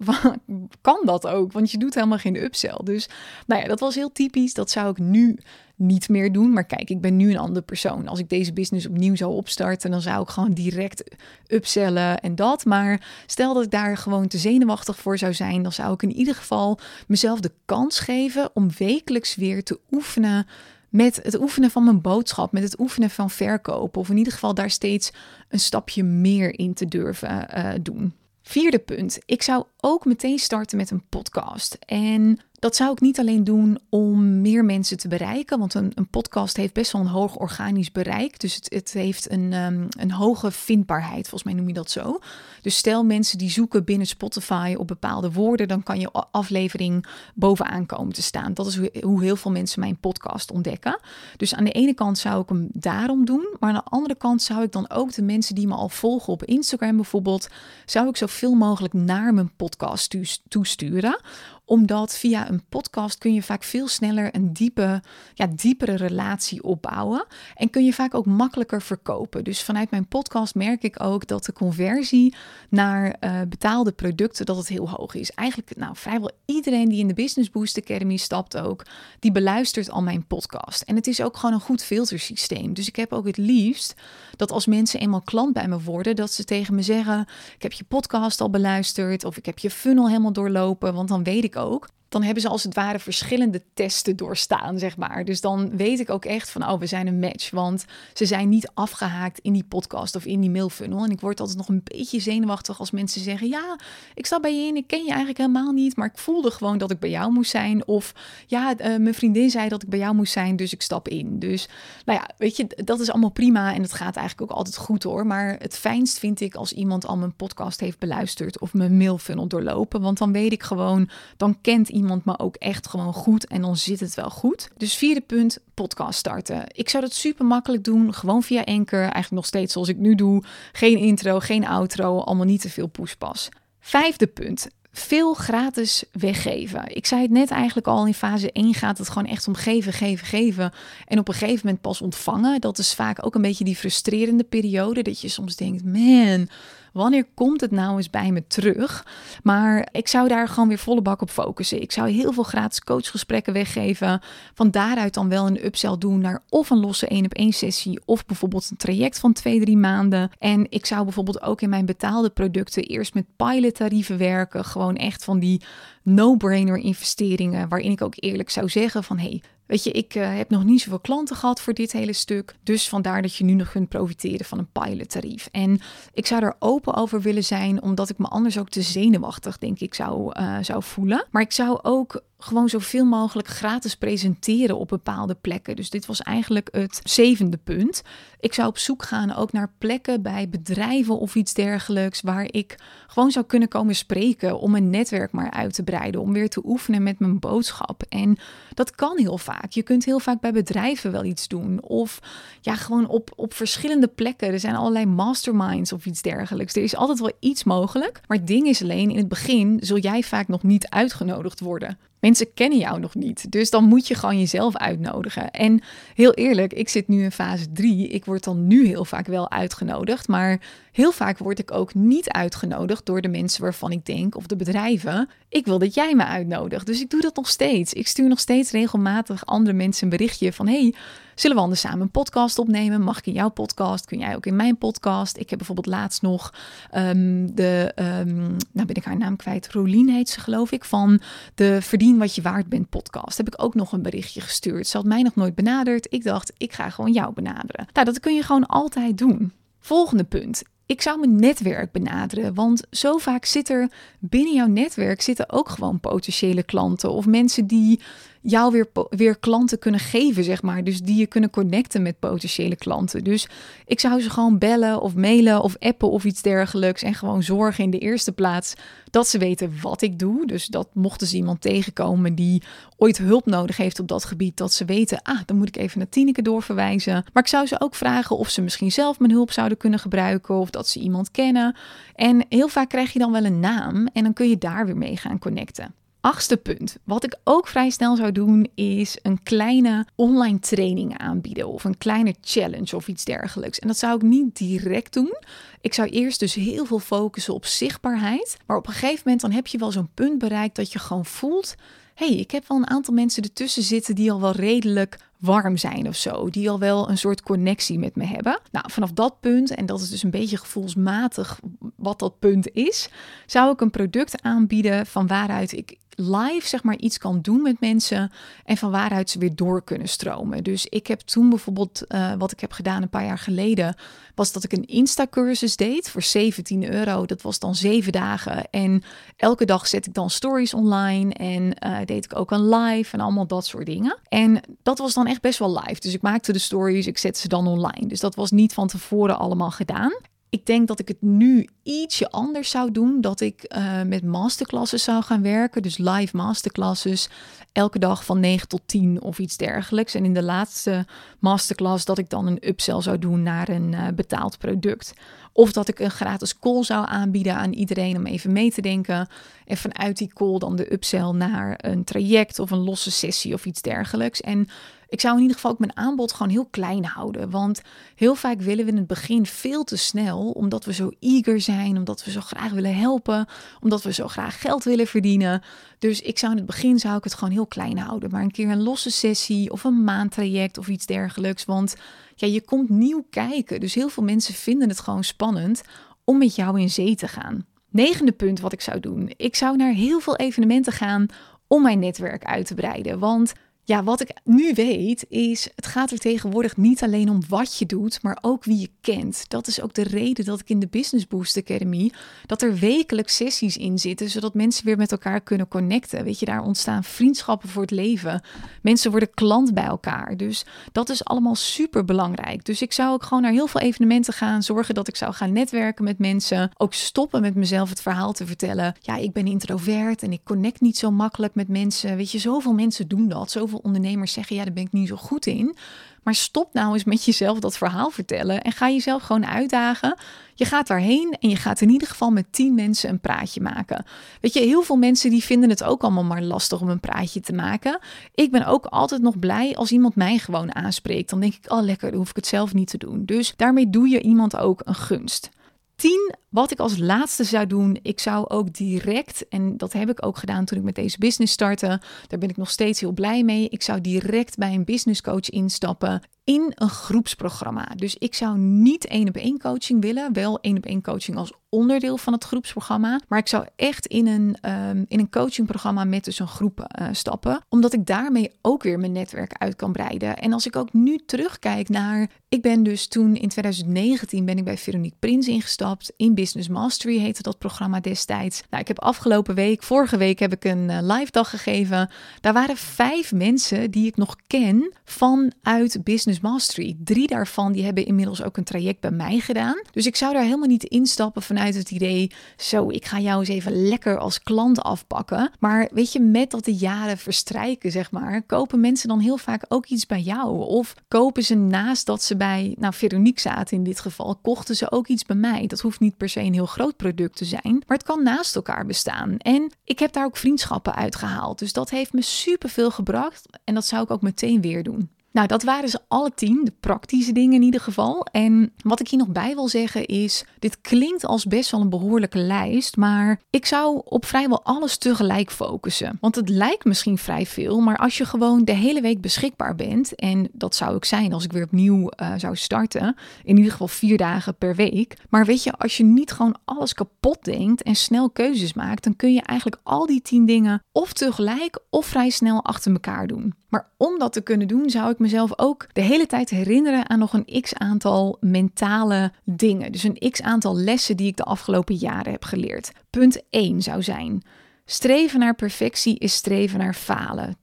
kan 0.80 1.00
dat 1.04 1.26
ook? 1.26 1.52
Want 1.52 1.70
je 1.70 1.78
doet 1.78 1.94
helemaal 1.94 2.18
geen 2.18 2.42
upsell. 2.42 2.80
Dus 2.84 3.08
nou 3.46 3.62
ja, 3.62 3.68
dat 3.68 3.80
was 3.80 3.94
heel 3.94 4.12
typisch. 4.12 4.54
Dat 4.54 4.70
zou 4.70 4.90
ik 4.90 4.98
nu 4.98 5.38
niet 5.76 6.08
meer 6.08 6.32
doen. 6.32 6.52
Maar 6.52 6.64
kijk, 6.64 6.90
ik 6.90 7.00
ben 7.00 7.16
nu 7.16 7.30
een 7.30 7.38
andere 7.38 7.64
persoon. 7.64 8.08
Als 8.08 8.18
ik 8.18 8.28
deze 8.28 8.52
business 8.52 8.86
opnieuw 8.86 9.16
zou 9.16 9.32
opstarten, 9.32 9.90
dan 9.90 10.00
zou 10.00 10.22
ik 10.22 10.28
gewoon 10.28 10.52
direct 10.52 11.16
upsellen 11.46 12.20
en 12.20 12.34
dat. 12.34 12.64
Maar 12.64 13.08
stel 13.26 13.54
dat 13.54 13.64
ik 13.64 13.70
daar 13.70 13.96
gewoon 13.96 14.28
te 14.28 14.38
zenuwachtig 14.38 14.98
voor 14.98 15.18
zou 15.18 15.34
zijn, 15.34 15.62
dan 15.62 15.72
zou 15.72 15.92
ik 15.92 16.02
in 16.02 16.12
ieder 16.12 16.34
geval 16.34 16.78
mezelf 17.06 17.40
de 17.40 17.52
kans 17.64 17.98
geven 17.98 18.50
om 18.54 18.70
wekelijks 18.78 19.34
weer 19.34 19.64
te 19.64 19.78
oefenen 19.90 20.46
met 20.88 21.20
het 21.22 21.40
oefenen 21.40 21.70
van 21.70 21.84
mijn 21.84 22.00
boodschap, 22.00 22.52
met 22.52 22.62
het 22.62 22.78
oefenen 22.78 23.10
van 23.10 23.30
verkopen. 23.30 24.00
Of 24.00 24.08
in 24.08 24.16
ieder 24.16 24.32
geval 24.32 24.54
daar 24.54 24.70
steeds 24.70 25.12
een 25.48 25.60
stapje 25.60 26.02
meer 26.02 26.58
in 26.58 26.74
te 26.74 26.86
durven 26.86 27.48
uh, 27.56 27.72
doen. 27.82 28.14
Vierde 28.48 28.78
punt. 28.78 29.18
Ik 29.24 29.42
zou 29.42 29.64
ook 29.80 30.04
meteen 30.04 30.38
starten 30.38 30.76
met 30.76 30.90
een 30.90 31.04
podcast. 31.08 31.76
En 31.80 32.40
Dat 32.66 32.76
zou 32.76 32.92
ik 32.92 33.00
niet 33.00 33.18
alleen 33.18 33.44
doen 33.44 33.78
om 33.88 34.40
meer 34.40 34.64
mensen 34.64 34.96
te 34.96 35.08
bereiken, 35.08 35.58
want 35.58 35.74
een, 35.74 35.92
een 35.94 36.08
podcast 36.08 36.56
heeft 36.56 36.72
best 36.72 36.92
wel 36.92 37.00
een 37.00 37.06
hoog 37.06 37.36
organisch 37.36 37.92
bereik. 37.92 38.40
Dus 38.40 38.54
het, 38.54 38.72
het 38.74 38.92
heeft 38.92 39.30
een, 39.30 39.52
um, 39.52 39.88
een 39.98 40.10
hoge 40.10 40.50
vindbaarheid, 40.50 41.28
volgens 41.28 41.42
mij 41.42 41.52
noem 41.52 41.68
je 41.68 41.74
dat 41.74 41.90
zo. 41.90 42.18
Dus 42.62 42.76
stel 42.76 43.04
mensen 43.04 43.38
die 43.38 43.50
zoeken 43.50 43.84
binnen 43.84 44.06
Spotify 44.06 44.74
op 44.78 44.86
bepaalde 44.86 45.32
woorden, 45.32 45.68
dan 45.68 45.82
kan 45.82 46.00
je 46.00 46.10
aflevering 46.30 47.06
bovenaan 47.34 47.86
komen 47.86 48.14
te 48.14 48.22
staan. 48.22 48.54
Dat 48.54 48.66
is 48.66 48.76
hoe, 48.76 48.92
hoe 49.00 49.22
heel 49.22 49.36
veel 49.36 49.50
mensen 49.50 49.80
mijn 49.80 49.96
podcast 49.96 50.50
ontdekken. 50.50 51.00
Dus 51.36 51.54
aan 51.54 51.64
de 51.64 51.72
ene 51.72 51.94
kant 51.94 52.18
zou 52.18 52.42
ik 52.42 52.48
hem 52.48 52.68
daarom 52.72 53.24
doen, 53.24 53.56
maar 53.60 53.70
aan 53.70 53.82
de 53.84 53.90
andere 53.90 54.14
kant 54.14 54.42
zou 54.42 54.62
ik 54.62 54.72
dan 54.72 54.90
ook 54.90 55.12
de 55.12 55.22
mensen 55.22 55.54
die 55.54 55.66
me 55.66 55.74
al 55.74 55.88
volgen 55.88 56.32
op 56.32 56.44
Instagram 56.44 56.96
bijvoorbeeld, 56.96 57.48
zou 57.84 58.08
ik 58.08 58.16
zoveel 58.16 58.54
mogelijk 58.54 58.94
naar 58.94 59.34
mijn 59.34 59.50
podcast 59.56 60.16
toesturen 60.48 61.20
omdat 61.66 62.16
via 62.16 62.50
een 62.50 62.62
podcast 62.68 63.18
kun 63.18 63.34
je 63.34 63.42
vaak 63.42 63.62
veel 63.62 63.88
sneller 63.88 64.34
een 64.34 64.52
diepe, 64.52 65.02
ja, 65.34 65.46
diepere 65.46 65.96
relatie 65.96 66.62
opbouwen. 66.62 67.26
En 67.54 67.70
kun 67.70 67.84
je 67.84 67.92
vaak 67.92 68.14
ook 68.14 68.26
makkelijker 68.26 68.82
verkopen. 68.82 69.44
Dus 69.44 69.62
vanuit 69.62 69.90
mijn 69.90 70.08
podcast 70.08 70.54
merk 70.54 70.82
ik 70.82 71.02
ook 71.02 71.26
dat 71.26 71.44
de 71.44 71.52
conversie 71.52 72.34
naar 72.70 73.16
uh, 73.20 73.40
betaalde 73.48 73.92
producten 73.92 74.46
dat 74.46 74.56
het 74.56 74.68
heel 74.68 74.90
hoog 74.90 75.14
is. 75.14 75.30
Eigenlijk, 75.30 75.76
nou, 75.76 75.96
vrijwel 75.96 76.30
iedereen 76.44 76.88
die 76.88 77.00
in 77.00 77.08
de 77.08 77.14
Business 77.14 77.50
Boost 77.50 77.78
Academy 77.78 78.16
stapt 78.16 78.56
ook, 78.56 78.86
die 79.18 79.32
beluistert 79.32 79.90
al 79.90 80.02
mijn 80.02 80.26
podcast. 80.26 80.82
En 80.82 80.96
het 80.96 81.06
is 81.06 81.22
ook 81.22 81.36
gewoon 81.36 81.54
een 81.54 81.60
goed 81.60 81.82
filtersysteem. 81.82 82.74
Dus 82.74 82.88
ik 82.88 82.96
heb 82.96 83.12
ook 83.12 83.26
het 83.26 83.36
liefst 83.36 83.94
dat 84.36 84.52
als 84.52 84.66
mensen 84.66 85.00
eenmaal 85.00 85.22
klant 85.22 85.52
bij 85.52 85.68
me 85.68 85.80
worden, 85.80 86.16
dat 86.16 86.32
ze 86.32 86.44
tegen 86.44 86.74
me 86.74 86.82
zeggen: 86.82 87.20
Ik 87.54 87.62
heb 87.62 87.72
je 87.72 87.84
podcast 87.84 88.40
al 88.40 88.50
beluisterd 88.50 89.24
of 89.24 89.36
ik 89.36 89.46
heb 89.46 89.58
je 89.58 89.70
funnel 89.70 90.08
helemaal 90.08 90.32
doorlopen. 90.32 90.94
Want 90.94 91.08
dan 91.08 91.24
weet 91.24 91.44
ik 91.44 91.55
ook 91.64 91.88
dan 92.08 92.22
hebben 92.22 92.42
ze 92.42 92.48
als 92.48 92.62
het 92.62 92.74
ware 92.74 92.98
verschillende 92.98 93.62
testen 93.74 94.16
doorstaan, 94.16 94.78
zeg 94.78 94.96
maar. 94.96 95.24
Dus 95.24 95.40
dan 95.40 95.76
weet 95.76 96.00
ik 96.00 96.10
ook 96.10 96.24
echt 96.24 96.50
van, 96.50 96.68
oh, 96.68 96.78
we 96.78 96.86
zijn 96.86 97.06
een 97.06 97.18
match. 97.18 97.50
Want 97.50 97.84
ze 98.14 98.26
zijn 98.26 98.48
niet 98.48 98.70
afgehaakt 98.74 99.38
in 99.38 99.52
die 99.52 99.64
podcast 99.64 100.16
of 100.16 100.24
in 100.24 100.40
die 100.40 100.50
mailfunnel. 100.50 101.04
En 101.04 101.10
ik 101.10 101.20
word 101.20 101.40
altijd 101.40 101.58
nog 101.58 101.68
een 101.68 101.80
beetje 101.84 102.20
zenuwachtig 102.20 102.78
als 102.78 102.90
mensen 102.90 103.20
zeggen, 103.20 103.48
ja, 103.48 103.78
ik 104.14 104.26
sta 104.26 104.40
bij 104.40 104.60
je 104.60 104.66
in, 104.66 104.76
ik 104.76 104.86
ken 104.86 105.02
je 105.02 105.08
eigenlijk 105.08 105.38
helemaal 105.38 105.72
niet, 105.72 105.96
maar 105.96 106.06
ik 106.06 106.18
voelde 106.18 106.50
gewoon 106.50 106.78
dat 106.78 106.90
ik 106.90 106.98
bij 106.98 107.10
jou 107.10 107.32
moest 107.32 107.50
zijn. 107.50 107.86
Of 107.86 108.14
ja, 108.46 108.70
uh, 108.70 108.96
mijn 108.96 109.14
vriendin 109.14 109.50
zei 109.50 109.68
dat 109.68 109.82
ik 109.82 109.88
bij 109.88 109.98
jou 109.98 110.14
moest 110.14 110.32
zijn, 110.32 110.56
dus 110.56 110.72
ik 110.72 110.82
stap 110.82 111.08
in. 111.08 111.38
Dus 111.38 111.68
nou 112.04 112.18
ja, 112.18 112.30
weet 112.38 112.56
je, 112.56 112.66
dat 112.84 113.00
is 113.00 113.10
allemaal 113.10 113.30
prima 113.30 113.74
en 113.74 113.82
het 113.82 113.92
gaat 113.92 114.16
eigenlijk 114.16 114.50
ook 114.50 114.56
altijd 114.56 114.76
goed 114.76 115.02
hoor. 115.02 115.26
Maar 115.26 115.56
het 115.58 115.78
fijnst 115.78 116.18
vind 116.18 116.40
ik 116.40 116.54
als 116.54 116.72
iemand 116.72 117.06
al 117.06 117.16
mijn 117.16 117.34
podcast 117.34 117.80
heeft 117.80 117.98
beluisterd 117.98 118.60
of 118.60 118.74
mijn 118.74 118.96
mailfunnel 118.96 119.46
doorlopen. 119.46 120.00
Want 120.00 120.18
dan 120.18 120.32
weet 120.32 120.52
ik 120.52 120.62
gewoon, 120.62 121.08
dan 121.36 121.60
kent 121.60 121.88
iemand 121.88 121.95
me 122.04 122.38
ook 122.38 122.56
echt 122.56 122.88
gewoon 122.88 123.12
goed 123.12 123.46
en 123.46 123.60
dan 123.60 123.76
zit 123.76 124.00
het 124.00 124.14
wel 124.14 124.30
goed. 124.30 124.68
Dus 124.76 124.94
vierde 124.94 125.20
punt, 125.20 125.58
podcast 125.74 126.18
starten. 126.18 126.64
Ik 126.72 126.88
zou 126.88 127.02
dat 127.02 127.12
super 127.12 127.44
makkelijk 127.44 127.84
doen, 127.84 128.14
gewoon 128.14 128.42
via 128.42 128.62
Anchor, 128.64 129.00
eigenlijk 129.00 129.30
nog 129.30 129.46
steeds 129.46 129.72
zoals 129.72 129.88
ik 129.88 129.96
nu 129.96 130.14
doe. 130.14 130.42
Geen 130.72 130.98
intro, 130.98 131.38
geen 131.38 131.66
outro, 131.66 132.20
allemaal 132.20 132.46
niet 132.46 132.60
te 132.60 132.70
veel 132.70 132.86
poespas. 132.86 133.48
Vijfde 133.80 134.26
punt, 134.26 134.68
veel 134.98 135.34
gratis 135.34 136.04
weggeven. 136.12 136.96
Ik 136.96 137.06
zei 137.06 137.22
het 137.22 137.30
net 137.30 137.50
eigenlijk 137.50 137.86
al, 137.86 138.06
in 138.06 138.14
fase 138.14 138.52
1 138.52 138.74
gaat 138.74 138.98
het 138.98 139.08
gewoon 139.08 139.28
echt 139.28 139.48
om 139.48 139.54
geven, 139.54 139.92
geven, 139.92 140.26
geven. 140.26 140.72
En 141.06 141.18
op 141.18 141.28
een 141.28 141.34
gegeven 141.34 141.60
moment 141.64 141.80
pas 141.80 142.00
ontvangen. 142.00 142.60
Dat 142.60 142.78
is 142.78 142.94
vaak 142.94 143.26
ook 143.26 143.34
een 143.34 143.42
beetje 143.42 143.64
die 143.64 143.76
frustrerende 143.76 144.44
periode. 144.44 145.02
Dat 145.02 145.20
je 145.20 145.28
soms 145.28 145.56
denkt, 145.56 145.84
man, 145.84 146.48
Wanneer 146.96 147.26
komt 147.34 147.60
het 147.60 147.70
nou 147.70 147.96
eens 147.96 148.10
bij 148.10 148.32
me 148.32 148.46
terug? 148.46 149.06
Maar 149.42 149.88
ik 149.92 150.08
zou 150.08 150.28
daar 150.28 150.48
gewoon 150.48 150.68
weer 150.68 150.78
volle 150.78 151.02
bak 151.02 151.22
op 151.22 151.30
focussen. 151.30 151.82
Ik 151.82 151.92
zou 151.92 152.10
heel 152.10 152.32
veel 152.32 152.42
gratis 152.42 152.80
coachgesprekken 152.80 153.52
weggeven. 153.52 154.20
Van 154.54 154.70
daaruit 154.70 155.14
dan 155.14 155.28
wel 155.28 155.46
een 155.46 155.64
upsell 155.64 155.98
doen 155.98 156.20
naar 156.20 156.42
of 156.48 156.70
een 156.70 156.80
losse 156.80 157.06
1 157.06 157.24
op 157.24 157.34
1 157.34 157.52
sessie 157.52 158.00
of 158.04 158.26
bijvoorbeeld 158.26 158.70
een 158.70 158.76
traject 158.76 159.18
van 159.18 159.32
2, 159.32 159.60
3 159.60 159.76
maanden. 159.76 160.30
En 160.38 160.66
ik 160.68 160.86
zou 160.86 161.04
bijvoorbeeld 161.04 161.42
ook 161.42 161.60
in 161.60 161.68
mijn 161.68 161.86
betaalde 161.86 162.30
producten 162.30 162.82
eerst 162.82 163.14
met 163.14 163.36
pilot 163.36 163.74
tarieven 163.74 164.18
werken. 164.18 164.64
Gewoon 164.64 164.96
echt 164.96 165.24
van 165.24 165.38
die 165.38 165.60
no-brainer 166.02 166.76
investeringen 166.76 167.68
waarin 167.68 167.90
ik 167.90 168.02
ook 168.02 168.14
eerlijk 168.16 168.50
zou 168.50 168.68
zeggen 168.68 169.04
van 169.04 169.18
hey, 169.18 169.42
Weet 169.66 169.84
je, 169.84 169.90
ik 169.90 170.14
uh, 170.14 170.36
heb 170.36 170.50
nog 170.50 170.64
niet 170.64 170.80
zoveel 170.80 171.00
klanten 171.00 171.36
gehad 171.36 171.60
voor 171.60 171.74
dit 171.74 171.92
hele 171.92 172.12
stuk. 172.12 172.54
Dus 172.62 172.88
vandaar 172.88 173.22
dat 173.22 173.36
je 173.36 173.44
nu 173.44 173.52
nog 173.52 173.70
kunt 173.70 173.88
profiteren 173.88 174.46
van 174.46 174.58
een 174.58 174.68
pilottarief. 174.72 175.48
En 175.52 175.80
ik 176.12 176.26
zou 176.26 176.42
er 176.42 176.56
open 176.58 176.94
over 176.94 177.20
willen 177.20 177.44
zijn, 177.44 177.82
omdat 177.82 178.10
ik 178.10 178.18
me 178.18 178.26
anders 178.26 178.58
ook 178.58 178.68
te 178.68 178.82
zenuwachtig, 178.82 179.58
denk 179.58 179.80
ik, 179.80 179.94
zou, 179.94 180.40
uh, 180.40 180.58
zou 180.60 180.82
voelen. 180.82 181.26
Maar 181.30 181.42
ik 181.42 181.52
zou 181.52 181.78
ook 181.82 182.22
gewoon 182.38 182.68
zoveel 182.68 183.04
mogelijk 183.04 183.48
gratis 183.48 183.96
presenteren 183.96 184.78
op 184.78 184.88
bepaalde 184.88 185.34
plekken. 185.34 185.76
Dus 185.76 185.90
dit 185.90 186.06
was 186.06 186.22
eigenlijk 186.22 186.68
het 186.72 187.00
zevende 187.04 187.56
punt. 187.56 188.02
Ik 188.40 188.54
zou 188.54 188.68
op 188.68 188.78
zoek 188.78 189.02
gaan 189.02 189.34
ook 189.34 189.52
naar 189.52 189.72
plekken 189.78 190.22
bij 190.22 190.48
bedrijven 190.48 191.18
of 191.18 191.34
iets 191.34 191.54
dergelijks 191.54 192.20
waar 192.20 192.48
ik 192.50 192.78
gewoon 193.06 193.30
zou 193.30 193.44
kunnen 193.44 193.68
komen 193.68 193.94
spreken 193.94 194.60
om 194.60 194.70
mijn 194.70 194.90
netwerk 194.90 195.32
maar 195.32 195.50
uit 195.50 195.74
te 195.74 195.82
breiden, 195.82 196.20
om 196.20 196.32
weer 196.32 196.48
te 196.48 196.60
oefenen 196.64 197.02
met 197.02 197.18
mijn 197.18 197.38
boodschap. 197.38 198.02
En 198.08 198.38
dat 198.74 198.94
kan 198.94 199.18
heel 199.18 199.38
vaak. 199.38 199.70
Je 199.70 199.82
kunt 199.82 200.04
heel 200.04 200.18
vaak 200.18 200.40
bij 200.40 200.52
bedrijven 200.52 201.12
wel 201.12 201.24
iets 201.24 201.48
doen 201.48 201.82
of 201.82 202.20
ja, 202.60 202.74
gewoon 202.74 203.08
op, 203.08 203.32
op 203.36 203.54
verschillende 203.54 204.08
plekken. 204.08 204.48
Er 204.48 204.60
zijn 204.60 204.76
allerlei 204.76 205.06
masterminds 205.06 205.92
of 205.92 206.06
iets 206.06 206.22
dergelijks. 206.22 206.74
Er 206.74 206.82
is 206.82 206.96
altijd 206.96 207.20
wel 207.20 207.32
iets 207.40 207.64
mogelijk. 207.64 208.20
Maar 208.26 208.36
het 208.36 208.46
ding 208.46 208.66
is 208.66 208.82
alleen, 208.82 209.10
in 209.10 209.16
het 209.16 209.28
begin 209.28 209.78
zul 209.82 209.98
jij 209.98 210.22
vaak 210.22 210.48
nog 210.48 210.62
niet 210.62 210.88
uitgenodigd 210.88 211.60
worden. 211.60 211.98
Mensen 212.20 212.54
kennen 212.54 212.78
jou 212.78 213.00
nog 213.00 213.14
niet. 213.14 213.52
Dus 213.52 213.70
dan 213.70 213.84
moet 213.84 214.08
je 214.08 214.14
gewoon 214.14 214.38
jezelf 214.38 214.76
uitnodigen. 214.76 215.50
En 215.50 215.80
heel 216.14 216.34
eerlijk, 216.34 216.72
ik 216.72 216.88
zit 216.88 217.08
nu 217.08 217.22
in 217.22 217.32
fase 217.32 217.72
3. 217.72 218.08
Ik 218.08 218.24
word 218.24 218.44
dan 218.44 218.66
nu 218.66 218.86
heel 218.86 219.04
vaak 219.04 219.26
wel 219.26 219.50
uitgenodigd. 219.50 220.28
Maar 220.28 220.60
heel 220.96 221.12
vaak 221.12 221.38
word 221.38 221.58
ik 221.58 221.72
ook 221.72 221.94
niet 221.94 222.30
uitgenodigd 222.30 223.06
door 223.06 223.20
de 223.20 223.28
mensen 223.28 223.62
waarvan 223.62 223.92
ik 223.92 224.06
denk, 224.06 224.36
of 224.36 224.46
de 224.46 224.56
bedrijven, 224.56 225.28
ik 225.48 225.64
wil 225.64 225.78
dat 225.78 225.94
jij 225.94 226.14
me 226.14 226.24
uitnodigt. 226.24 226.86
Dus 226.86 227.00
ik 227.00 227.10
doe 227.10 227.20
dat 227.20 227.36
nog 227.36 227.48
steeds. 227.48 227.92
Ik 227.92 228.06
stuur 228.06 228.28
nog 228.28 228.38
steeds 228.38 228.70
regelmatig 228.70 229.46
andere 229.46 229.76
mensen 229.76 230.04
een 230.04 230.16
berichtje 230.16 230.52
van: 230.52 230.68
hey, 230.68 230.94
Zullen 231.34 231.56
we 231.56 231.62
anders 231.62 231.80
samen 231.80 232.00
een 232.00 232.10
podcast 232.10 232.58
opnemen? 232.58 233.02
Mag 233.02 233.18
ik 233.18 233.26
in 233.26 233.32
jouw 233.32 233.48
podcast? 233.48 234.04
Kun 234.04 234.18
jij 234.18 234.36
ook 234.36 234.46
in 234.46 234.56
mijn 234.56 234.78
podcast? 234.78 235.36
Ik 235.36 235.50
heb 235.50 235.58
bijvoorbeeld 235.58 235.86
laatst 235.86 236.22
nog 236.22 236.54
um, 236.94 237.54
de, 237.54 237.92
um, 237.96 238.56
nou 238.72 238.86
ben 238.86 238.96
ik 238.96 239.04
haar 239.04 239.16
naam 239.16 239.36
kwijt, 239.36 239.72
Rolien 239.72 240.08
heet 240.08 240.28
ze 240.28 240.40
geloof 240.40 240.72
ik, 240.72 240.84
van 240.84 241.20
de 241.54 241.82
Verdien 241.82 242.18
wat 242.18 242.34
je 242.34 242.42
waard 242.42 242.68
bent 242.68 242.88
podcast. 242.88 243.36
Heb 243.36 243.46
ik 243.46 243.62
ook 243.62 243.74
nog 243.74 243.92
een 243.92 244.02
berichtje 244.02 244.40
gestuurd. 244.40 244.86
Ze 244.86 244.96
had 244.96 245.06
mij 245.06 245.22
nog 245.22 245.34
nooit 245.34 245.54
benaderd. 245.54 246.06
Ik 246.10 246.24
dacht, 246.24 246.52
ik 246.56 246.72
ga 246.72 246.90
gewoon 246.90 247.12
jou 247.12 247.32
benaderen. 247.32 247.86
Nou, 247.92 248.06
dat 248.06 248.20
kun 248.20 248.34
je 248.34 248.42
gewoon 248.42 248.66
altijd 248.66 249.18
doen. 249.18 249.52
Volgende 249.80 250.24
punt. 250.24 250.62
Ik 250.86 251.02
zou 251.02 251.18
mijn 251.18 251.36
netwerk 251.36 251.92
benaderen, 251.92 252.54
want 252.54 252.82
zo 252.90 253.16
vaak 253.16 253.44
zit 253.44 253.68
er 253.68 253.90
binnen 254.18 254.54
jouw 254.54 254.66
netwerk 254.66 255.22
zitten 255.22 255.50
ook 255.50 255.68
gewoon 255.68 256.00
potentiële 256.00 256.62
klanten 256.62 257.10
of 257.10 257.26
mensen 257.26 257.66
die 257.66 258.00
jou 258.46 258.72
weer, 258.72 258.88
weer 259.10 259.38
klanten 259.38 259.78
kunnen 259.78 260.00
geven, 260.00 260.44
zeg 260.44 260.62
maar. 260.62 260.84
Dus 260.84 261.00
die 261.00 261.16
je 261.16 261.26
kunnen 261.26 261.50
connecten 261.50 262.02
met 262.02 262.18
potentiële 262.18 262.76
klanten. 262.76 263.24
Dus 263.24 263.48
ik 263.86 264.00
zou 264.00 264.20
ze 264.20 264.30
gewoon 264.30 264.58
bellen 264.58 265.00
of 265.00 265.14
mailen 265.14 265.62
of 265.62 265.76
appen 265.78 266.10
of 266.10 266.24
iets 266.24 266.42
dergelijks. 266.42 267.02
En 267.02 267.14
gewoon 267.14 267.42
zorgen 267.42 267.84
in 267.84 267.90
de 267.90 267.98
eerste 267.98 268.32
plaats 268.32 268.74
dat 269.10 269.28
ze 269.28 269.38
weten 269.38 269.72
wat 269.82 270.02
ik 270.02 270.18
doe. 270.18 270.46
Dus 270.46 270.66
dat 270.66 270.88
mochten 270.92 271.26
ze 271.26 271.36
iemand 271.36 271.60
tegenkomen 271.60 272.34
die 272.34 272.62
ooit 272.96 273.18
hulp 273.18 273.46
nodig 273.46 273.76
heeft 273.76 274.00
op 274.00 274.08
dat 274.08 274.24
gebied, 274.24 274.56
dat 274.56 274.72
ze 274.72 274.84
weten, 274.84 275.22
ah, 275.22 275.40
dan 275.46 275.56
moet 275.56 275.68
ik 275.68 275.76
even 275.76 275.98
naar 275.98 276.08
Tineke 276.08 276.42
doorverwijzen. 276.42 277.24
Maar 277.32 277.42
ik 277.42 277.48
zou 277.48 277.66
ze 277.66 277.80
ook 277.80 277.94
vragen 277.94 278.36
of 278.36 278.50
ze 278.50 278.62
misschien 278.62 278.92
zelf 278.92 279.18
mijn 279.18 279.32
hulp 279.32 279.52
zouden 279.52 279.78
kunnen 279.78 279.98
gebruiken 279.98 280.54
of 280.54 280.70
dat 280.70 280.88
ze 280.88 281.00
iemand 281.00 281.30
kennen. 281.30 281.76
En 282.14 282.46
heel 282.48 282.68
vaak 282.68 282.88
krijg 282.88 283.12
je 283.12 283.18
dan 283.18 283.32
wel 283.32 283.44
een 283.44 283.60
naam 283.60 284.08
en 284.12 284.22
dan 284.22 284.32
kun 284.32 284.48
je 284.48 284.58
daar 284.58 284.86
weer 284.86 284.96
mee 284.96 285.16
gaan 285.16 285.38
connecten. 285.38 285.94
Achtste 286.26 286.56
punt. 286.56 286.96
Wat 287.04 287.24
ik 287.24 287.36
ook 287.44 287.66
vrij 287.68 287.90
snel 287.90 288.16
zou 288.16 288.32
doen, 288.32 288.68
is 288.74 289.18
een 289.22 289.42
kleine 289.42 290.06
online 290.14 290.58
training 290.58 291.18
aanbieden. 291.18 291.68
Of 291.68 291.84
een 291.84 291.98
kleine 291.98 292.34
challenge 292.40 292.96
of 292.96 293.08
iets 293.08 293.24
dergelijks. 293.24 293.78
En 293.78 293.86
dat 293.86 293.98
zou 293.98 294.16
ik 294.16 294.22
niet 294.22 294.56
direct 294.56 295.12
doen. 295.12 295.36
Ik 295.80 295.94
zou 295.94 296.08
eerst 296.08 296.40
dus 296.40 296.54
heel 296.54 296.84
veel 296.84 296.98
focussen 296.98 297.54
op 297.54 297.64
zichtbaarheid. 297.64 298.56
Maar 298.66 298.76
op 298.76 298.86
een 298.86 298.92
gegeven 298.92 299.22
moment 299.24 299.40
dan 299.40 299.50
heb 299.50 299.66
je 299.66 299.78
wel 299.78 299.92
zo'n 299.92 300.10
punt 300.14 300.38
bereikt 300.38 300.76
dat 300.76 300.92
je 300.92 300.98
gewoon 300.98 301.26
voelt 301.26 301.74
hey, 302.16 302.34
ik 302.34 302.50
heb 302.50 302.68
wel 302.68 302.76
een 302.76 302.90
aantal 302.90 303.14
mensen 303.14 303.42
ertussen 303.42 303.82
zitten 303.82 304.14
die 304.14 304.32
al 304.32 304.40
wel 304.40 304.52
redelijk 304.52 305.18
warm 305.38 305.76
zijn 305.76 306.08
of 306.08 306.16
zo. 306.16 306.50
Die 306.50 306.70
al 306.70 306.78
wel 306.78 307.10
een 307.10 307.18
soort 307.18 307.42
connectie 307.42 307.98
met 307.98 308.16
me 308.16 308.24
hebben. 308.24 308.60
Nou, 308.70 308.90
vanaf 308.90 309.12
dat 309.12 309.40
punt, 309.40 309.74
en 309.74 309.86
dat 309.86 310.00
is 310.00 310.10
dus 310.10 310.22
een 310.22 310.30
beetje 310.30 310.56
gevoelsmatig 310.56 311.60
wat 311.96 312.18
dat 312.18 312.38
punt 312.38 312.68
is, 312.72 313.08
zou 313.46 313.72
ik 313.72 313.80
een 313.80 313.90
product 313.90 314.42
aanbieden 314.42 315.06
van 315.06 315.26
waaruit 315.26 315.72
ik 315.72 315.96
live 316.16 316.68
zeg 316.68 316.82
maar 316.82 316.96
iets 316.96 317.18
kan 317.18 317.40
doen 317.40 317.62
met 317.62 317.80
mensen 317.80 318.32
en 318.64 318.76
van 318.76 318.90
waaruit 318.90 319.30
ze 319.30 319.38
weer 319.38 319.54
door 319.54 319.84
kunnen 319.84 320.08
stromen. 320.08 320.64
Dus 320.64 320.86
ik 320.86 321.06
heb 321.06 321.20
toen 321.20 321.48
bijvoorbeeld, 321.48 322.02
uh, 322.08 322.32
wat 322.38 322.52
ik 322.52 322.60
heb 322.60 322.72
gedaan 322.72 323.02
een 323.02 323.08
paar 323.08 323.24
jaar 323.24 323.38
geleden, 323.38 323.96
was 324.34 324.52
dat 324.52 324.64
ik 324.64 324.72
een 324.72 324.86
Insta-cursus 324.86 325.76
deed 325.76 326.10
voor 326.10 326.22
17 326.22 326.92
euro. 326.92 327.26
Dat 327.26 327.42
was 327.42 327.58
dan 327.58 327.74
zeven 327.74 328.12
dagen 328.12 328.70
en 328.70 329.02
elke 329.36 329.64
dag 329.64 329.86
zet 329.86 330.06
ik 330.06 330.14
dan 330.14 330.30
stories 330.30 330.74
online 330.74 331.34
en 331.34 331.76
uh, 331.86 331.98
deed 332.04 332.24
ik 332.24 332.36
ook 332.38 332.50
een 332.50 332.68
live 332.68 333.12
en 333.12 333.20
allemaal 333.20 333.46
dat 333.46 333.66
soort 333.66 333.86
dingen. 333.86 334.18
En 334.28 334.60
dat 334.82 334.98
was 334.98 335.14
dan 335.14 335.26
echt 335.26 335.40
best 335.40 335.58
wel 335.58 335.80
live. 335.80 336.00
Dus 336.00 336.14
ik 336.14 336.22
maakte 336.22 336.52
de 336.52 336.58
stories, 336.58 337.06
ik 337.06 337.18
zette 337.18 337.40
ze 337.40 337.48
dan 337.48 337.66
online. 337.66 338.06
Dus 338.06 338.20
dat 338.20 338.34
was 338.34 338.50
niet 338.50 338.74
van 338.74 338.88
tevoren 338.88 339.38
allemaal 339.38 339.70
gedaan. 339.70 340.12
Ik 340.56 340.66
denk 340.66 340.88
dat 340.88 340.98
ik 340.98 341.08
het 341.08 341.22
nu 341.22 341.68
ietsje 341.82 342.30
anders 342.30 342.70
zou 342.70 342.90
doen. 342.90 343.20
Dat 343.20 343.40
ik 343.40 343.74
uh, 343.76 344.02
met 344.02 344.24
masterclasses 344.24 345.02
zou 345.02 345.22
gaan 345.22 345.42
werken. 345.42 345.82
Dus 345.82 345.98
live 345.98 346.36
masterclasses. 346.36 347.28
Elke 347.72 347.98
dag 347.98 348.24
van 348.24 348.40
9 348.40 348.68
tot 348.68 348.80
10 348.86 349.22
of 349.22 349.38
iets 349.38 349.56
dergelijks. 349.56 350.14
En 350.14 350.24
in 350.24 350.34
de 350.34 350.42
laatste 350.42 351.06
masterclass 351.38 352.04
dat 352.04 352.18
ik 352.18 352.30
dan 352.30 352.46
een 352.46 352.68
upsell 352.68 353.00
zou 353.00 353.18
doen 353.18 353.42
naar 353.42 353.68
een 353.68 353.92
uh, 353.92 354.08
betaald 354.14 354.58
product. 354.58 355.12
Of 355.52 355.72
dat 355.72 355.88
ik 355.88 355.98
een 355.98 356.10
gratis 356.10 356.58
call 356.58 356.82
zou 356.82 357.06
aanbieden 357.08 357.54
aan 357.54 357.72
iedereen 357.72 358.16
om 358.16 358.26
even 358.26 358.52
mee 358.52 358.70
te 358.70 358.80
denken. 358.80 359.28
En 359.64 359.76
vanuit 359.76 360.16
die 360.16 360.32
call 360.34 360.58
dan 360.58 360.76
de 360.76 360.92
upsell 360.92 361.30
naar 361.30 361.74
een 361.76 362.04
traject 362.04 362.58
of 362.58 362.70
een 362.70 362.84
losse 362.84 363.10
sessie 363.10 363.54
of 363.54 363.66
iets 363.66 363.82
dergelijks. 363.82 364.40
En 364.40 364.68
ik 365.08 365.20
zou 365.20 365.34
in 365.34 365.40
ieder 365.40 365.56
geval 365.56 365.70
ook 365.70 365.78
mijn 365.78 365.96
aanbod 365.96 366.32
gewoon 366.32 366.52
heel 366.52 366.66
klein 366.66 367.04
houden. 367.04 367.50
Want 367.50 367.82
heel 368.14 368.34
vaak 368.34 368.60
willen 368.60 368.84
we 368.84 368.90
in 368.90 368.96
het 368.96 369.06
begin 369.06 369.46
veel 369.46 369.84
te 369.84 369.96
snel, 369.96 370.50
omdat 370.50 370.84
we 370.84 370.92
zo 370.92 371.10
eager 371.20 371.60
zijn, 371.60 371.96
omdat 371.96 372.24
we 372.24 372.30
zo 372.30 372.40
graag 372.40 372.72
willen 372.72 372.96
helpen, 372.96 373.46
omdat 373.80 374.02
we 374.02 374.12
zo 374.12 374.28
graag 374.28 374.60
geld 374.60 374.84
willen 374.84 375.06
verdienen. 375.06 375.62
Dus 375.98 376.20
ik 376.20 376.38
zou 376.38 376.52
in 376.52 376.58
het 376.58 376.66
begin 376.66 376.98
zou 376.98 377.16
ik 377.16 377.24
het 377.24 377.34
gewoon 377.34 377.52
heel 377.52 377.66
klein 377.66 377.98
houden. 377.98 378.30
Maar 378.30 378.42
een 378.42 378.50
keer 378.50 378.68
een 378.68 378.82
losse 378.82 379.10
sessie 379.10 379.70
of 379.70 379.84
een 379.84 380.04
maandtraject 380.04 380.78
of 380.78 380.88
iets 380.88 381.06
dergelijks. 381.06 381.64
Want 381.64 381.96
ja, 382.34 382.46
je 382.46 382.60
komt 382.60 382.88
nieuw 382.88 383.26
kijken. 383.30 383.80
Dus 383.80 383.94
heel 383.94 384.08
veel 384.08 384.22
mensen 384.22 384.54
vinden 384.54 384.88
het 384.88 385.00
gewoon 385.00 385.24
spannend 385.24 385.82
om 386.24 386.38
met 386.38 386.54
jou 386.54 386.80
in 386.80 386.90
zee 386.90 387.14
te 387.14 387.28
gaan. 387.28 387.66
Negende 387.90 388.32
punt 388.32 388.60
wat 388.60 388.72
ik 388.72 388.80
zou 388.80 389.00
doen. 389.00 389.32
Ik 389.36 389.56
zou 389.56 389.76
naar 389.76 389.92
heel 389.92 390.20
veel 390.20 390.36
evenementen 390.36 390.92
gaan 390.92 391.26
om 391.66 391.82
mijn 391.82 391.98
netwerk 391.98 392.44
uit 392.44 392.66
te 392.66 392.74
breiden. 392.74 393.18
Want 393.18 393.52
ja, 393.86 394.04
wat 394.04 394.20
ik 394.20 394.30
nu 394.44 394.72
weet 394.74 395.26
is, 395.28 395.68
het 395.74 395.86
gaat 395.86 396.10
er 396.10 396.18
tegenwoordig 396.18 396.76
niet 396.76 397.02
alleen 397.02 397.30
om 397.30 397.40
wat 397.48 397.78
je 397.78 397.86
doet, 397.86 398.22
maar 398.22 398.38
ook 398.40 398.64
wie 398.64 398.80
je 398.80 398.90
kent. 399.00 399.44
Dat 399.48 399.66
is 399.66 399.80
ook 399.80 399.94
de 399.94 400.02
reden 400.02 400.44
dat 400.44 400.60
ik 400.60 400.68
in 400.68 400.78
de 400.78 400.86
Business 400.86 401.26
Boost 401.26 401.56
Academy, 401.56 402.12
dat 402.46 402.62
er 402.62 402.78
wekelijks 402.78 403.36
sessies 403.36 403.76
in 403.76 403.98
zitten, 403.98 404.30
zodat 404.30 404.54
mensen 404.54 404.84
weer 404.84 404.96
met 404.96 405.12
elkaar 405.12 405.40
kunnen 405.40 405.68
connecten. 405.68 406.24
Weet 406.24 406.38
je, 406.38 406.46
daar 406.46 406.62
ontstaan 406.62 407.04
vriendschappen 407.04 407.68
voor 407.68 407.82
het 407.82 407.90
leven. 407.90 408.42
Mensen 408.82 409.10
worden 409.10 409.34
klant 409.34 409.74
bij 409.74 409.84
elkaar. 409.84 410.36
Dus 410.36 410.64
dat 410.92 411.08
is 411.08 411.24
allemaal 411.24 411.54
super 411.54 412.04
belangrijk. 412.04 412.64
Dus 412.64 412.82
ik 412.82 412.92
zou 412.92 413.12
ook 413.12 413.22
gewoon 413.22 413.42
naar 413.42 413.52
heel 413.52 413.66
veel 413.66 413.80
evenementen 413.80 414.32
gaan, 414.32 414.62
zorgen 414.62 414.94
dat 414.94 415.08
ik 415.08 415.16
zou 415.16 415.32
gaan 415.32 415.52
netwerken 415.52 416.04
met 416.04 416.18
mensen. 416.18 416.70
Ook 416.76 416.94
stoppen 416.94 417.40
met 417.40 417.54
mezelf 417.54 417.88
het 417.88 418.02
verhaal 418.02 418.32
te 418.32 418.46
vertellen. 418.46 418.94
Ja, 419.00 419.16
ik 419.16 419.32
ben 419.32 419.46
introvert 419.46 420.22
en 420.22 420.32
ik 420.32 420.40
connect 420.44 420.80
niet 420.80 420.98
zo 420.98 421.10
makkelijk 421.10 421.54
met 421.54 421.68
mensen. 421.68 422.16
Weet 422.16 422.30
je, 422.30 422.38
zoveel 422.38 422.72
mensen 422.72 423.08
doen 423.08 423.28
dat. 423.28 423.50
Zoveel 423.50 423.74
ondernemers 423.82 424.32
zeggen, 424.32 424.56
ja, 424.56 424.64
daar 424.64 424.72
ben 424.72 424.84
ik 424.84 424.92
niet 424.92 425.08
zo 425.08 425.16
goed 425.16 425.46
in. 425.46 425.76
Maar 426.22 426.34
stop 426.34 426.72
nou 426.72 426.92
eens 426.92 427.04
met 427.04 427.24
jezelf 427.24 427.58
dat 427.58 427.76
verhaal 427.76 428.10
vertellen 428.10 428.62
en 428.62 428.72
ga 428.72 428.88
jezelf 428.88 429.22
gewoon 429.22 429.46
uitdagen. 429.46 430.16
Je 430.54 430.64
gaat 430.64 430.86
daarheen 430.86 431.36
en 431.40 431.48
je 431.48 431.56
gaat 431.56 431.80
in 431.80 431.90
ieder 431.90 432.08
geval 432.08 432.30
met 432.30 432.52
tien 432.52 432.74
mensen 432.74 433.10
een 433.10 433.20
praatje 433.20 433.60
maken. 433.60 434.04
Weet 434.40 434.52
je, 434.52 434.60
heel 434.60 434.82
veel 434.82 434.96
mensen 434.96 435.30
die 435.30 435.44
vinden 435.44 435.70
het 435.70 435.84
ook 435.84 436.02
allemaal 436.02 436.24
maar 436.24 436.42
lastig 436.42 436.80
om 436.80 436.88
een 436.88 437.00
praatje 437.00 437.40
te 437.40 437.52
maken. 437.52 437.98
Ik 438.34 438.50
ben 438.50 438.66
ook 438.66 438.86
altijd 438.86 439.22
nog 439.22 439.38
blij 439.38 439.76
als 439.76 439.92
iemand 439.92 440.14
mij 440.14 440.38
gewoon 440.38 440.74
aanspreekt. 440.74 441.30
Dan 441.30 441.40
denk 441.40 441.54
ik, 441.54 441.72
oh 441.72 441.82
lekker, 441.82 442.10
dan 442.10 442.18
hoef 442.18 442.30
ik 442.30 442.36
het 442.36 442.46
zelf 442.46 442.74
niet 442.74 442.88
te 442.88 442.98
doen. 442.98 443.24
Dus 443.24 443.54
daarmee 443.56 443.90
doe 443.90 444.08
je 444.08 444.22
iemand 444.22 444.56
ook 444.56 444.80
een 444.84 444.94
gunst. 444.94 445.50
10. 445.96 446.34
Wat 446.48 446.70
ik 446.70 446.78
als 446.78 446.98
laatste 446.98 447.44
zou 447.44 447.66
doen, 447.66 447.98
ik 448.02 448.20
zou 448.20 448.48
ook 448.48 448.72
direct, 448.72 449.48
en 449.48 449.76
dat 449.76 449.92
heb 449.92 450.10
ik 450.10 450.26
ook 450.26 450.38
gedaan 450.38 450.64
toen 450.64 450.78
ik 450.78 450.84
met 450.84 450.94
deze 450.94 451.18
business 451.18 451.52
startte, 451.52 452.00
daar 452.26 452.38
ben 452.38 452.48
ik 452.48 452.56
nog 452.56 452.70
steeds 452.70 453.00
heel 453.00 453.12
blij 453.12 453.42
mee. 453.42 453.68
Ik 453.68 453.82
zou 453.82 454.00
direct 454.00 454.56
bij 454.56 454.74
een 454.74 454.84
business 454.84 455.20
coach 455.20 455.50
instappen 455.50 456.22
in 456.46 456.72
een 456.74 456.88
groepsprogramma. 456.88 457.88
Dus 457.96 458.16
ik 458.16 458.34
zou 458.34 458.58
niet 458.58 459.06
één 459.06 459.28
op 459.28 459.36
één 459.36 459.58
coaching 459.58 460.02
willen, 460.02 460.32
wel 460.32 460.60
één 460.60 460.76
op 460.76 460.86
één 460.86 461.02
coaching 461.02 461.36
als 461.36 461.52
onderdeel 461.68 462.16
van 462.16 462.32
het 462.32 462.44
groepsprogramma. 462.44 463.20
Maar 463.28 463.38
ik 463.38 463.48
zou 463.48 463.66
echt 463.76 464.06
in 464.06 464.26
een, 464.26 464.56
um, 464.70 465.04
in 465.08 465.18
een 465.18 465.30
coachingprogramma 465.30 466.04
met 466.04 466.24
dus 466.24 466.38
een 466.38 466.48
groep 466.48 466.86
uh, 467.00 467.08
stappen. 467.12 467.60
Omdat 467.68 467.92
ik 467.92 468.06
daarmee 468.06 468.52
ook 468.62 468.82
weer 468.82 468.98
mijn 468.98 469.12
netwerk 469.12 469.52
uit 469.58 469.76
kan 469.76 469.92
breiden. 469.92 470.36
En 470.36 470.52
als 470.52 470.66
ik 470.66 470.76
ook 470.76 470.92
nu 470.92 471.18
terugkijk 471.26 471.88
naar. 471.88 472.30
Ik 472.48 472.62
ben 472.62 472.82
dus 472.82 473.08
toen 473.08 473.34
in 473.34 473.48
2019 473.48 474.44
ben 474.44 474.58
ik 474.58 474.64
bij 474.64 474.78
Veronique 474.78 475.18
Prins 475.18 475.48
ingestapt. 475.48 476.12
In 476.16 476.34
Business 476.34 476.68
Mastery 476.68 477.18
heette 477.18 477.42
dat 477.42 477.58
programma 477.58 478.00
destijds. 478.00 478.62
Nou, 478.70 478.82
ik 478.82 478.88
heb 478.88 479.00
afgelopen 479.00 479.54
week, 479.54 479.82
vorige 479.82 480.16
week 480.16 480.38
heb 480.38 480.52
ik 480.52 480.64
een 480.64 480.88
uh, 480.90 480.98
live 481.02 481.30
dag 481.30 481.50
gegeven. 481.50 482.10
Daar 482.40 482.52
waren 482.52 482.76
vijf 482.76 483.32
mensen 483.32 483.90
die 483.90 484.06
ik 484.06 484.16
nog 484.16 484.36
ken 484.46 484.92
vanuit 485.04 486.04
Business 486.04 486.35
Mastery. 486.40 486.96
Drie 487.04 487.26
daarvan 487.26 487.72
die 487.72 487.84
hebben 487.84 488.06
inmiddels 488.06 488.42
ook 488.42 488.56
een 488.56 488.64
traject 488.64 489.00
bij 489.00 489.10
mij 489.10 489.38
gedaan. 489.38 489.82
Dus 489.90 490.06
ik 490.06 490.16
zou 490.16 490.32
daar 490.32 490.42
helemaal 490.42 490.68
niet 490.68 490.84
instappen 490.84 491.42
vanuit 491.42 491.74
het 491.74 491.90
idee, 491.90 492.30
zo, 492.56 492.90
ik 492.90 493.04
ga 493.04 493.18
jou 493.18 493.40
eens 493.40 493.48
even 493.48 493.88
lekker 493.88 494.18
als 494.18 494.42
klant 494.42 494.82
afpakken. 494.82 495.50
Maar 495.58 495.88
weet 495.92 496.12
je, 496.12 496.20
met 496.20 496.50
dat 496.50 496.64
de 496.64 496.74
jaren 496.74 497.18
verstrijken, 497.18 497.90
zeg 497.90 498.10
maar, 498.10 498.42
kopen 498.42 498.80
mensen 498.80 499.08
dan 499.08 499.20
heel 499.20 499.38
vaak 499.38 499.64
ook 499.68 499.86
iets 499.86 500.06
bij 500.06 500.20
jou. 500.20 500.66
Of 500.66 500.94
kopen 501.08 501.42
ze 501.42 501.54
naast 501.54 502.06
dat 502.06 502.22
ze 502.22 502.36
bij, 502.36 502.74
nou, 502.78 502.94
Veronique 502.94 503.40
zaten 503.40 503.76
in 503.76 503.84
dit 503.84 504.00
geval, 504.00 504.38
kochten 504.42 504.76
ze 504.76 504.90
ook 504.90 505.06
iets 505.06 505.24
bij 505.24 505.36
mij. 505.36 505.66
Dat 505.66 505.80
hoeft 505.80 506.00
niet 506.00 506.16
per 506.16 506.28
se 506.28 506.40
een 506.40 506.52
heel 506.52 506.66
groot 506.66 506.96
product 506.96 507.36
te 507.36 507.44
zijn, 507.44 507.82
maar 507.86 507.96
het 507.96 508.06
kan 508.06 508.22
naast 508.22 508.56
elkaar 508.56 508.86
bestaan. 508.86 509.36
En 509.38 509.72
ik 509.84 509.98
heb 509.98 510.12
daar 510.12 510.24
ook 510.24 510.36
vriendschappen 510.36 510.94
uitgehaald. 510.94 511.58
Dus 511.58 511.72
dat 511.72 511.90
heeft 511.90 512.12
me 512.12 512.22
superveel 512.22 512.90
gebracht 512.90 513.46
en 513.64 513.74
dat 513.74 513.86
zou 513.86 514.02
ik 514.02 514.10
ook 514.10 514.22
meteen 514.22 514.60
weer 514.60 514.82
doen. 514.82 515.10
Nou, 515.36 515.48
dat 515.48 515.62
waren 515.62 515.88
ze 515.88 516.00
alle 516.08 516.30
tien, 516.34 516.60
de 516.64 516.72
praktische 516.80 517.32
dingen 517.32 517.54
in 517.54 517.62
ieder 517.62 517.80
geval. 517.80 518.26
En 518.32 518.72
wat 518.82 519.00
ik 519.00 519.08
hier 519.08 519.18
nog 519.18 519.28
bij 519.28 519.54
wil 519.54 519.68
zeggen 519.68 520.06
is, 520.06 520.44
dit 520.58 520.80
klinkt 520.80 521.26
als 521.26 521.44
best 521.44 521.70
wel 521.70 521.80
een 521.80 521.88
behoorlijke 521.88 522.38
lijst, 522.38 522.96
maar 522.96 523.40
ik 523.50 523.66
zou 523.66 524.00
op 524.04 524.24
vrijwel 524.24 524.64
alles 524.64 524.96
tegelijk 524.96 525.50
focussen. 525.50 526.18
Want 526.20 526.34
het 526.34 526.48
lijkt 526.48 526.84
misschien 526.84 527.18
vrij 527.18 527.46
veel, 527.46 527.80
maar 527.80 527.96
als 527.96 528.18
je 528.18 528.24
gewoon 528.24 528.64
de 528.64 528.74
hele 528.74 529.00
week 529.00 529.20
beschikbaar 529.20 529.74
bent, 529.74 530.14
en 530.14 530.48
dat 530.52 530.74
zou 530.74 530.96
ik 530.96 531.04
zijn 531.04 531.32
als 531.32 531.44
ik 531.44 531.52
weer 531.52 531.64
opnieuw 531.64 532.10
uh, 532.22 532.32
zou 532.36 532.56
starten, 532.56 533.16
in 533.44 533.56
ieder 533.56 533.72
geval 533.72 533.88
vier 533.88 534.16
dagen 534.16 534.56
per 534.56 534.74
week. 534.74 535.16
Maar 535.28 535.44
weet 535.44 535.62
je, 535.62 535.72
als 535.72 535.96
je 535.96 536.04
niet 536.04 536.32
gewoon 536.32 536.56
alles 536.64 536.94
kapot 536.94 537.44
denkt 537.44 537.82
en 537.82 537.96
snel 537.96 538.30
keuzes 538.30 538.72
maakt, 538.72 539.04
dan 539.04 539.16
kun 539.16 539.32
je 539.32 539.42
eigenlijk 539.42 539.80
al 539.82 540.06
die 540.06 540.22
tien 540.22 540.46
dingen 540.46 540.82
of 540.92 541.12
tegelijk 541.12 541.78
of 541.90 542.06
vrij 542.06 542.30
snel 542.30 542.64
achter 542.64 542.92
elkaar 542.92 543.26
doen. 543.26 543.54
Maar 543.76 543.90
om 543.96 544.18
dat 544.18 544.32
te 544.32 544.40
kunnen 544.40 544.68
doen, 544.68 544.90
zou 544.90 545.10
ik 545.10 545.18
mezelf 545.18 545.58
ook 545.58 545.86
de 545.92 546.00
hele 546.00 546.26
tijd 546.26 546.50
herinneren 546.50 547.08
aan 547.08 547.18
nog 547.18 547.32
een 547.32 547.60
x 547.60 547.74
aantal 547.74 548.36
mentale 548.40 549.32
dingen. 549.44 549.92
Dus 549.92 550.02
een 550.02 550.30
x 550.30 550.42
aantal 550.42 550.76
lessen 550.76 551.16
die 551.16 551.26
ik 551.26 551.36
de 551.36 551.42
afgelopen 551.42 551.94
jaren 551.94 552.32
heb 552.32 552.44
geleerd. 552.44 552.92
Punt 553.10 553.42
1 553.50 553.82
zou 553.82 554.02
zijn. 554.02 554.42
Streven 554.84 555.38
naar 555.38 555.54
perfectie 555.54 556.18
is 556.18 556.34
streven 556.34 556.78
naar 556.78 556.94
falen. 556.94 557.56
80% 557.56 557.58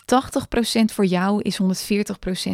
voor 0.86 1.06
jou 1.06 1.42
is 1.42 1.60
140% 1.62 1.66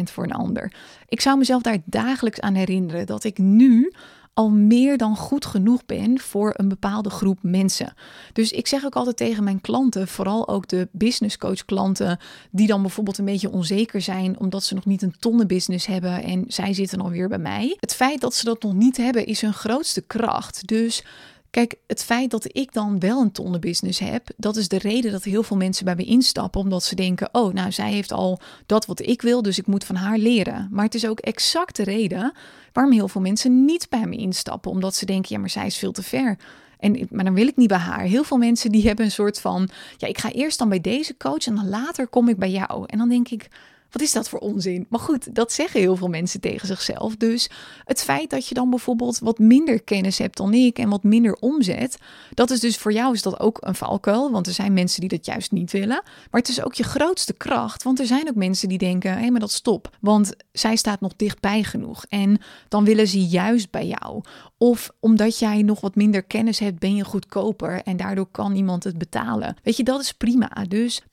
voor 0.02 0.24
een 0.24 0.32
ander. 0.32 0.72
Ik 1.08 1.20
zou 1.20 1.38
mezelf 1.38 1.62
daar 1.62 1.78
dagelijks 1.84 2.40
aan 2.40 2.54
herinneren 2.54 3.06
dat 3.06 3.24
ik 3.24 3.38
nu 3.38 3.92
al 4.40 4.50
meer 4.50 4.96
dan 4.96 5.16
goed 5.16 5.46
genoeg 5.46 5.86
ben 5.86 6.18
voor 6.18 6.54
een 6.56 6.68
bepaalde 6.68 7.10
groep 7.10 7.38
mensen. 7.42 7.94
Dus 8.32 8.52
ik 8.52 8.66
zeg 8.66 8.84
ook 8.84 8.96
altijd 8.96 9.16
tegen 9.16 9.44
mijn 9.44 9.60
klanten, 9.60 10.08
vooral 10.08 10.48
ook 10.48 10.68
de 10.68 10.88
business 10.92 11.38
coach 11.38 11.64
klanten, 11.64 12.18
die 12.50 12.66
dan 12.66 12.82
bijvoorbeeld 12.82 13.18
een 13.18 13.24
beetje 13.24 13.50
onzeker 13.50 14.00
zijn 14.00 14.38
omdat 14.38 14.64
ze 14.64 14.74
nog 14.74 14.86
niet 14.86 15.02
een 15.02 15.14
tonnenbusiness 15.18 15.86
hebben 15.86 16.22
en 16.22 16.44
zij 16.48 16.74
zitten 16.74 17.00
alweer 17.00 17.28
bij 17.28 17.38
mij. 17.38 17.76
Het 17.80 17.94
feit 17.94 18.20
dat 18.20 18.34
ze 18.34 18.44
dat 18.44 18.62
nog 18.62 18.74
niet 18.74 18.96
hebben 18.96 19.26
is 19.26 19.40
hun 19.40 19.52
grootste 19.52 20.00
kracht. 20.00 20.66
Dus 20.66 21.04
Kijk, 21.50 21.74
het 21.86 22.04
feit 22.04 22.30
dat 22.30 22.56
ik 22.56 22.72
dan 22.72 22.98
wel 22.98 23.20
een 23.20 23.32
tonnenbusiness 23.32 23.98
heb, 23.98 24.28
dat 24.36 24.56
is 24.56 24.68
de 24.68 24.78
reden 24.78 25.12
dat 25.12 25.24
heel 25.24 25.42
veel 25.42 25.56
mensen 25.56 25.84
bij 25.84 25.94
me 25.94 26.04
instappen, 26.04 26.60
omdat 26.60 26.84
ze 26.84 26.94
denken: 26.94 27.28
oh, 27.32 27.52
nou, 27.52 27.72
zij 27.72 27.90
heeft 27.90 28.12
al 28.12 28.40
dat 28.66 28.86
wat 28.86 29.06
ik 29.06 29.22
wil, 29.22 29.42
dus 29.42 29.58
ik 29.58 29.66
moet 29.66 29.84
van 29.84 29.96
haar 29.96 30.18
leren. 30.18 30.68
Maar 30.70 30.84
het 30.84 30.94
is 30.94 31.06
ook 31.06 31.18
exact 31.18 31.76
de 31.76 31.82
reden 31.82 32.32
waarom 32.72 32.92
heel 32.92 33.08
veel 33.08 33.20
mensen 33.20 33.64
niet 33.64 33.88
bij 33.88 34.06
me 34.06 34.16
instappen, 34.16 34.70
omdat 34.70 34.94
ze 34.94 35.06
denken: 35.06 35.34
ja, 35.34 35.40
maar 35.40 35.50
zij 35.50 35.66
is 35.66 35.76
veel 35.76 35.92
te 35.92 36.02
ver. 36.02 36.38
En, 36.78 37.06
maar 37.10 37.24
dan 37.24 37.34
wil 37.34 37.46
ik 37.46 37.56
niet 37.56 37.68
bij 37.68 37.78
haar. 37.78 38.00
Heel 38.00 38.24
veel 38.24 38.36
mensen 38.38 38.72
die 38.72 38.86
hebben 38.86 39.04
een 39.04 39.10
soort 39.10 39.40
van: 39.40 39.68
ja, 39.96 40.08
ik 40.08 40.18
ga 40.18 40.30
eerst 40.32 40.58
dan 40.58 40.68
bij 40.68 40.80
deze 40.80 41.16
coach 41.16 41.46
en 41.46 41.54
dan 41.54 41.68
later 41.68 42.06
kom 42.06 42.28
ik 42.28 42.36
bij 42.36 42.50
jou. 42.50 42.84
En 42.86 42.98
dan 42.98 43.08
denk 43.08 43.28
ik: 43.28 43.48
Wat 43.90 44.02
is 44.02 44.12
dat 44.12 44.28
voor 44.28 44.38
onzin? 44.38 44.86
Maar 44.88 45.00
goed, 45.00 45.34
dat 45.34 45.52
zeggen 45.52 45.80
heel 45.80 45.96
veel 45.96 46.08
mensen 46.08 46.40
tegen 46.40 46.66
zichzelf. 46.66 47.16
Dus 47.16 47.50
het 47.84 48.02
feit 48.02 48.30
dat 48.30 48.46
je 48.46 48.54
dan 48.54 48.70
bijvoorbeeld 48.70 49.18
wat 49.18 49.38
minder 49.38 49.82
kennis 49.82 50.18
hebt 50.18 50.36
dan 50.36 50.54
ik 50.54 50.78
en 50.78 50.88
wat 50.88 51.02
minder 51.02 51.34
omzet, 51.34 51.98
dat 52.34 52.50
is 52.50 52.60
dus 52.60 52.76
voor 52.76 52.92
jou 52.92 53.14
is 53.14 53.22
dat 53.22 53.40
ook 53.40 53.58
een 53.60 53.74
valkuil, 53.74 54.30
want 54.30 54.46
er 54.46 54.52
zijn 54.52 54.72
mensen 54.72 55.00
die 55.00 55.08
dat 55.08 55.26
juist 55.26 55.52
niet 55.52 55.72
willen. 55.72 56.02
Maar 56.30 56.40
het 56.40 56.48
is 56.48 56.62
ook 56.62 56.74
je 56.74 56.82
grootste 56.82 57.32
kracht, 57.32 57.82
want 57.82 58.00
er 58.00 58.06
zijn 58.06 58.28
ook 58.28 58.34
mensen 58.34 58.68
die 58.68 58.78
denken, 58.78 59.18
hé, 59.18 59.30
maar 59.30 59.40
dat 59.40 59.50
stop, 59.50 59.96
want 60.00 60.32
zij 60.52 60.76
staat 60.76 61.00
nog 61.00 61.12
dichtbij 61.16 61.62
genoeg 61.62 62.04
en 62.08 62.40
dan 62.68 62.84
willen 62.84 63.08
ze 63.08 63.26
juist 63.26 63.70
bij 63.70 63.86
jou. 63.86 64.22
Of 64.58 64.90
omdat 65.00 65.38
jij 65.38 65.62
nog 65.62 65.80
wat 65.80 65.94
minder 65.94 66.22
kennis 66.22 66.58
hebt, 66.58 66.78
ben 66.78 66.96
je 66.96 67.04
goedkoper 67.04 67.82
en 67.82 67.96
daardoor 67.96 68.28
kan 68.30 68.54
iemand 68.54 68.84
het 68.84 68.98
betalen. 68.98 69.56
Weet 69.62 69.76
je, 69.76 69.84
dat 69.84 70.00
is 70.00 70.12
prima. 70.12 70.64
Dus 70.68 71.02
80% 71.02 71.04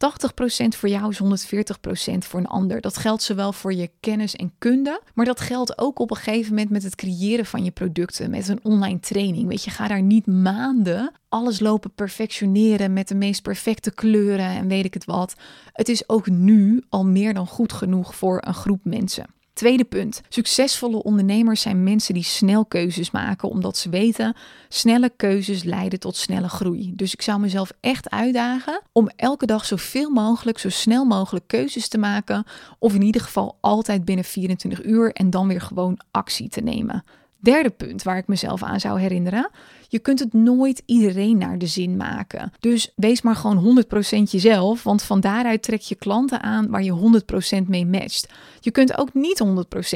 voor 0.68 0.90
jou 0.90 1.10
is 1.10 1.46
140% 1.46 2.18
voor 2.18 2.40
een 2.40 2.46
ander. 2.46 2.67
Dat 2.68 2.98
geldt 2.98 3.24
zowel 3.24 3.54
voor 3.54 3.74
je 3.74 3.90
kennis 4.00 4.36
en 4.36 4.52
kunde, 4.58 5.02
maar 5.14 5.26
dat 5.26 5.40
geldt 5.40 5.78
ook 5.78 6.00
op 6.00 6.10
een 6.10 6.18
gegeven 6.18 6.50
moment 6.50 6.70
met 6.70 6.84
het 6.84 6.96
creëren 6.96 7.46
van 7.46 7.64
je 7.64 7.72
producten, 7.72 8.30
met 8.30 8.48
een 8.48 8.60
online 8.64 9.00
training. 9.00 9.48
Weet 9.48 9.64
je, 9.64 9.70
ga 9.70 9.88
daar 9.88 10.02
niet 10.02 10.26
maanden 10.26 11.12
alles 11.30 11.60
lopen 11.60 11.92
perfectioneren 11.92 12.94
met 12.94 13.08
de 13.08 13.16
meest 13.16 13.42
perfecte 13.42 13.92
kleuren 13.92 14.50
en 14.50 14.68
weet 14.68 14.86
ik 14.86 14.94
het 14.94 15.06
wat. 15.06 15.36
Het 15.72 15.90
is 15.90 16.10
ook 16.10 16.30
nu 16.30 16.84
al 16.90 17.06
meer 17.06 17.34
dan 17.34 17.48
goed 17.48 17.74
genoeg 17.74 18.16
voor 18.16 18.44
een 18.46 18.54
groep 18.54 18.80
mensen. 18.84 19.26
Tweede 19.58 19.84
punt. 19.84 20.22
Succesvolle 20.30 21.04
ondernemers 21.04 21.62
zijn 21.62 21.84
mensen 21.84 22.14
die 22.14 22.24
snel 22.24 22.66
keuzes 22.66 23.12
maken, 23.12 23.50
omdat 23.50 23.78
ze 23.78 23.90
weten, 23.90 24.36
snelle 24.70 25.12
keuzes 25.16 25.64
leiden 25.64 26.00
tot 26.00 26.16
snelle 26.16 26.50
groei. 26.50 26.92
Dus 26.96 27.14
ik 27.14 27.22
zou 27.22 27.40
mezelf 27.40 27.72
echt 27.80 28.10
uitdagen 28.10 28.82
om 28.92 29.10
elke 29.16 29.46
dag 29.46 29.66
zoveel 29.66 30.10
mogelijk, 30.10 30.58
zo 30.58 30.70
snel 30.70 31.06
mogelijk 31.06 31.48
keuzes 31.48 31.88
te 31.88 31.98
maken. 31.98 32.44
Of 32.80 32.94
in 32.94 33.02
ieder 33.02 33.22
geval 33.22 33.58
altijd 33.62 34.06
binnen 34.06 34.26
24 34.26 34.84
uur 34.84 35.12
en 35.14 35.30
dan 35.30 35.48
weer 35.48 35.62
gewoon 35.62 36.00
actie 36.12 36.50
te 36.50 36.62
nemen. 36.62 37.04
Derde 37.48 37.70
punt 37.70 38.04
waar 38.04 38.18
ik 38.18 38.28
mezelf 38.28 38.64
aan 38.64 38.80
zou 38.80 39.00
herinneren. 39.00 39.50
Je 39.88 40.00
kunt 40.00 40.20
het 40.20 40.34
nooit 40.34 40.82
iedereen 40.86 41.38
naar 41.38 41.58
de 41.58 41.68
zin 41.68 41.98
maken. 41.98 42.52
Dus 42.60 42.92
wees 42.96 43.22
maar 43.22 43.36
gewoon 43.36 43.84
100% 44.18 44.24
jezelf, 44.24 44.84
want 44.84 45.04
van 45.04 45.20
daaruit 45.20 45.64
trek 45.64 45.82
je 45.82 45.96
klanten 45.96 46.42
aan 46.42 46.70
waar 46.70 46.84
je 46.84 47.22
100% 47.64 47.68
mee 47.68 47.86
matcht. 47.86 48.34
Je 48.60 48.72
kunt 48.72 48.98
ook 48.98 49.14
niet 49.14 49.44